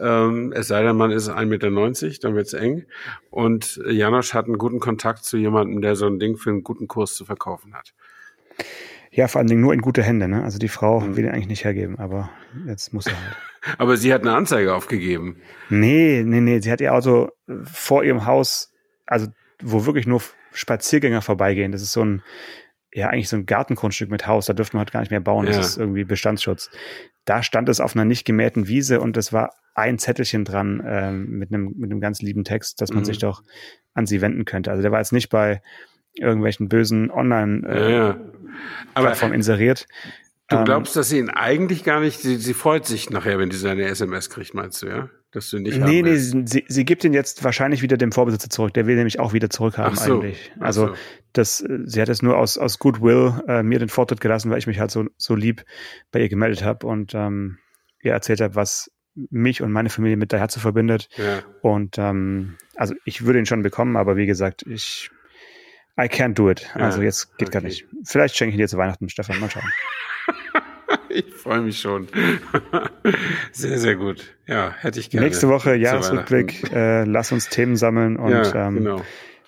Ähm, 0.00 0.52
es 0.54 0.68
sei 0.68 0.82
denn, 0.82 0.96
man 0.96 1.10
ist 1.10 1.28
1,90 1.28 1.46
Meter, 1.46 2.18
dann 2.22 2.34
wird's 2.34 2.52
eng. 2.52 2.86
Und 3.30 3.80
Janosch 3.88 4.34
hat 4.34 4.46
einen 4.46 4.58
guten 4.58 4.80
Kontakt 4.80 5.24
zu 5.24 5.36
jemandem, 5.36 5.80
der 5.80 5.96
so 5.96 6.06
ein 6.06 6.18
Ding 6.18 6.36
für 6.36 6.50
einen 6.50 6.62
guten 6.62 6.88
Kurs 6.88 7.14
zu 7.14 7.24
verkaufen 7.24 7.74
hat. 7.74 7.94
Ja, 9.10 9.26
vor 9.26 9.38
allen 9.38 9.48
Dingen 9.48 9.62
nur 9.62 9.72
in 9.72 9.80
gute 9.80 10.02
Hände. 10.02 10.28
Ne? 10.28 10.42
Also 10.44 10.58
die 10.58 10.68
Frau 10.68 11.00
mhm. 11.00 11.16
will 11.16 11.24
ihn 11.24 11.30
eigentlich 11.30 11.48
nicht 11.48 11.64
hergeben, 11.64 11.98
aber 11.98 12.30
jetzt 12.66 12.92
muss 12.92 13.06
er 13.06 13.14
halt. 13.20 13.36
aber 13.78 13.96
sie 13.96 14.12
hat 14.12 14.22
eine 14.22 14.34
Anzeige 14.34 14.74
aufgegeben. 14.74 15.40
Nee, 15.70 16.22
nee, 16.24 16.40
nee. 16.40 16.60
Sie 16.60 16.70
hat 16.70 16.80
ihr 16.80 16.94
Auto 16.94 17.30
vor 17.64 18.04
ihrem 18.04 18.26
Haus, 18.26 18.72
also 19.06 19.26
wo 19.60 19.86
wirklich 19.86 20.06
nur 20.06 20.22
Spaziergänger 20.52 21.22
vorbeigehen. 21.22 21.72
Das 21.72 21.82
ist 21.82 21.92
so 21.92 22.04
ein, 22.04 22.22
ja, 22.92 23.08
eigentlich 23.08 23.28
so 23.28 23.36
ein 23.36 23.46
Gartengrundstück 23.46 24.10
mit 24.10 24.26
Haus. 24.26 24.46
Da 24.46 24.52
dürfte 24.54 24.76
man 24.76 24.80
halt 24.80 24.92
gar 24.92 25.00
nicht 25.00 25.10
mehr 25.10 25.20
bauen. 25.20 25.46
Ja. 25.46 25.52
Das 25.52 25.68
ist 25.68 25.76
irgendwie 25.76 26.04
Bestandsschutz. 26.04 26.70
Da 27.24 27.42
stand 27.42 27.68
es 27.68 27.80
auf 27.80 27.94
einer 27.94 28.04
nicht 28.04 28.24
gemähten 28.24 28.68
Wiese 28.68 29.00
und 29.00 29.16
es 29.16 29.32
war 29.32 29.50
ein 29.74 29.98
Zettelchen 29.98 30.44
dran 30.44 30.82
ähm, 30.86 31.38
mit 31.38 31.52
einem 31.52 31.74
mit 31.76 31.90
einem 31.90 32.00
ganz 32.00 32.22
lieben 32.22 32.44
Text, 32.44 32.80
dass 32.80 32.90
man 32.90 33.00
mhm. 33.00 33.04
sich 33.06 33.18
doch 33.18 33.42
an 33.94 34.06
sie 34.06 34.20
wenden 34.20 34.44
könnte. 34.44 34.70
Also 34.70 34.82
der 34.82 34.90
war 34.90 34.98
jetzt 34.98 35.12
nicht 35.12 35.28
bei 35.28 35.60
irgendwelchen 36.14 36.68
bösen 36.68 37.10
Online-Plattformen 37.10 38.18
äh, 38.96 39.28
ja, 39.30 39.34
inseriert. 39.34 39.86
Du 40.48 40.56
ähm, 40.56 40.64
glaubst, 40.64 40.96
dass 40.96 41.10
sie 41.10 41.18
ihn 41.18 41.30
eigentlich 41.30 41.84
gar 41.84 42.00
nicht, 42.00 42.18
sie, 42.20 42.36
sie 42.36 42.54
freut 42.54 42.86
sich 42.86 43.10
nachher, 43.10 43.38
wenn 43.38 43.50
sie 43.50 43.58
seine 43.58 43.84
SMS 43.84 44.30
kriegt, 44.30 44.54
meinst 44.54 44.82
du, 44.82 44.86
ja? 44.86 45.10
Dass 45.30 45.50
du 45.50 45.58
nicht 45.58 45.78
Nee, 45.78 46.00
nee, 46.02 46.16
sie, 46.16 46.64
sie 46.66 46.84
gibt 46.84 47.04
ihn 47.04 47.12
jetzt 47.12 47.44
wahrscheinlich 47.44 47.82
wieder 47.82 47.98
dem 47.98 48.12
Vorbesitzer 48.12 48.48
zurück. 48.48 48.72
Der 48.72 48.86
will 48.86 48.96
nämlich 48.96 49.20
auch 49.20 49.34
wieder 49.34 49.50
zurückhaben 49.50 49.94
so. 49.96 50.14
eigentlich. 50.14 50.52
Also 50.58 50.88
so. 50.88 50.94
das, 51.34 51.58
sie 51.58 52.00
hat 52.00 52.08
es 52.08 52.22
nur 52.22 52.38
aus, 52.38 52.56
aus 52.56 52.78
Goodwill 52.78 53.34
äh, 53.46 53.62
mir 53.62 53.78
den 53.78 53.90
Vortritt 53.90 54.22
gelassen, 54.22 54.50
weil 54.50 54.58
ich 54.58 54.66
mich 54.66 54.80
halt 54.80 54.90
so, 54.90 55.04
so 55.18 55.34
lieb 55.34 55.64
bei 56.12 56.20
ihr 56.20 56.30
gemeldet 56.30 56.62
habe 56.64 56.86
und 56.86 57.14
ähm, 57.14 57.58
ihr 58.02 58.12
erzählt 58.12 58.40
habe, 58.40 58.54
was 58.54 58.90
mich 59.30 59.60
und 59.62 59.70
meine 59.70 59.90
Familie 59.90 60.16
mit 60.16 60.32
der 60.32 60.38
Herze 60.38 60.60
verbindet. 60.60 61.10
Ja. 61.16 61.42
Und 61.60 61.98
ähm, 61.98 62.56
also 62.76 62.94
ich 63.04 63.26
würde 63.26 63.38
ihn 63.38 63.46
schon 63.46 63.62
bekommen, 63.62 63.96
aber 63.96 64.16
wie 64.16 64.26
gesagt, 64.26 64.64
ich 64.66 65.10
I 65.98 66.04
can't 66.04 66.34
do 66.34 66.48
it. 66.48 66.70
Also 66.74 66.98
ja, 66.98 67.06
jetzt 67.06 67.36
geht 67.38 67.48
okay. 67.48 67.58
gar 67.58 67.62
nicht. 67.62 67.86
Vielleicht 68.04 68.36
schenke 68.36 68.50
ich 68.50 68.54
ihn 68.54 68.60
dir 68.60 68.68
zu 68.68 68.78
Weihnachten, 68.78 69.08
Stefan. 69.08 69.40
Mal 69.40 69.50
schauen. 69.50 69.64
ich 71.08 71.32
freue 71.34 71.60
mich 71.60 71.80
schon. 71.80 72.08
sehr, 73.52 73.78
sehr 73.78 73.96
gut. 73.96 74.36
Ja, 74.46 74.72
hätte 74.78 75.00
ich 75.00 75.10
gerne. 75.10 75.26
Nächste 75.26 75.48
Woche 75.48 75.74
Jahresrückblick. 75.74 76.72
Äh, 76.72 77.04
lass 77.04 77.32
uns 77.32 77.48
Themen 77.48 77.76
sammeln 77.76 78.16
und 78.16 78.30
ja, 78.30 78.66
ähm, 78.66 78.76
genau. 78.76 79.02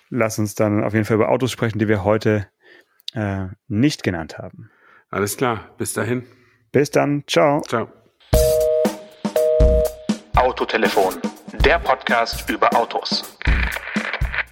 lass 0.09 0.39
uns 0.39 0.55
dann 0.55 0.83
auf 0.83 0.93
jeden 0.93 1.05
Fall 1.05 1.15
über 1.15 1.29
Autos 1.29 1.51
sprechen, 1.51 1.79
die 1.79 1.87
wir 1.87 2.03
heute 2.03 2.47
äh, 3.13 3.45
nicht 3.67 4.03
genannt 4.03 4.37
haben. 4.37 4.69
Alles 5.09 5.37
klar. 5.37 5.69
Bis 5.77 5.93
dahin. 5.93 6.23
Bis 6.71 6.91
dann. 6.91 7.23
Ciao. 7.27 7.61
Ciao. 7.61 7.89
Autotelefon, 10.35 11.15
der 11.65 11.79
Podcast 11.79 12.49
über 12.49 12.75
Autos. 12.75 13.37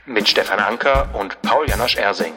Mit 0.05 0.27
Stefan 0.27 0.59
Anker 0.59 1.09
und 1.13 1.41
Paul 1.41 1.67
Janosch 1.67 1.95
Ersing. 1.97 2.33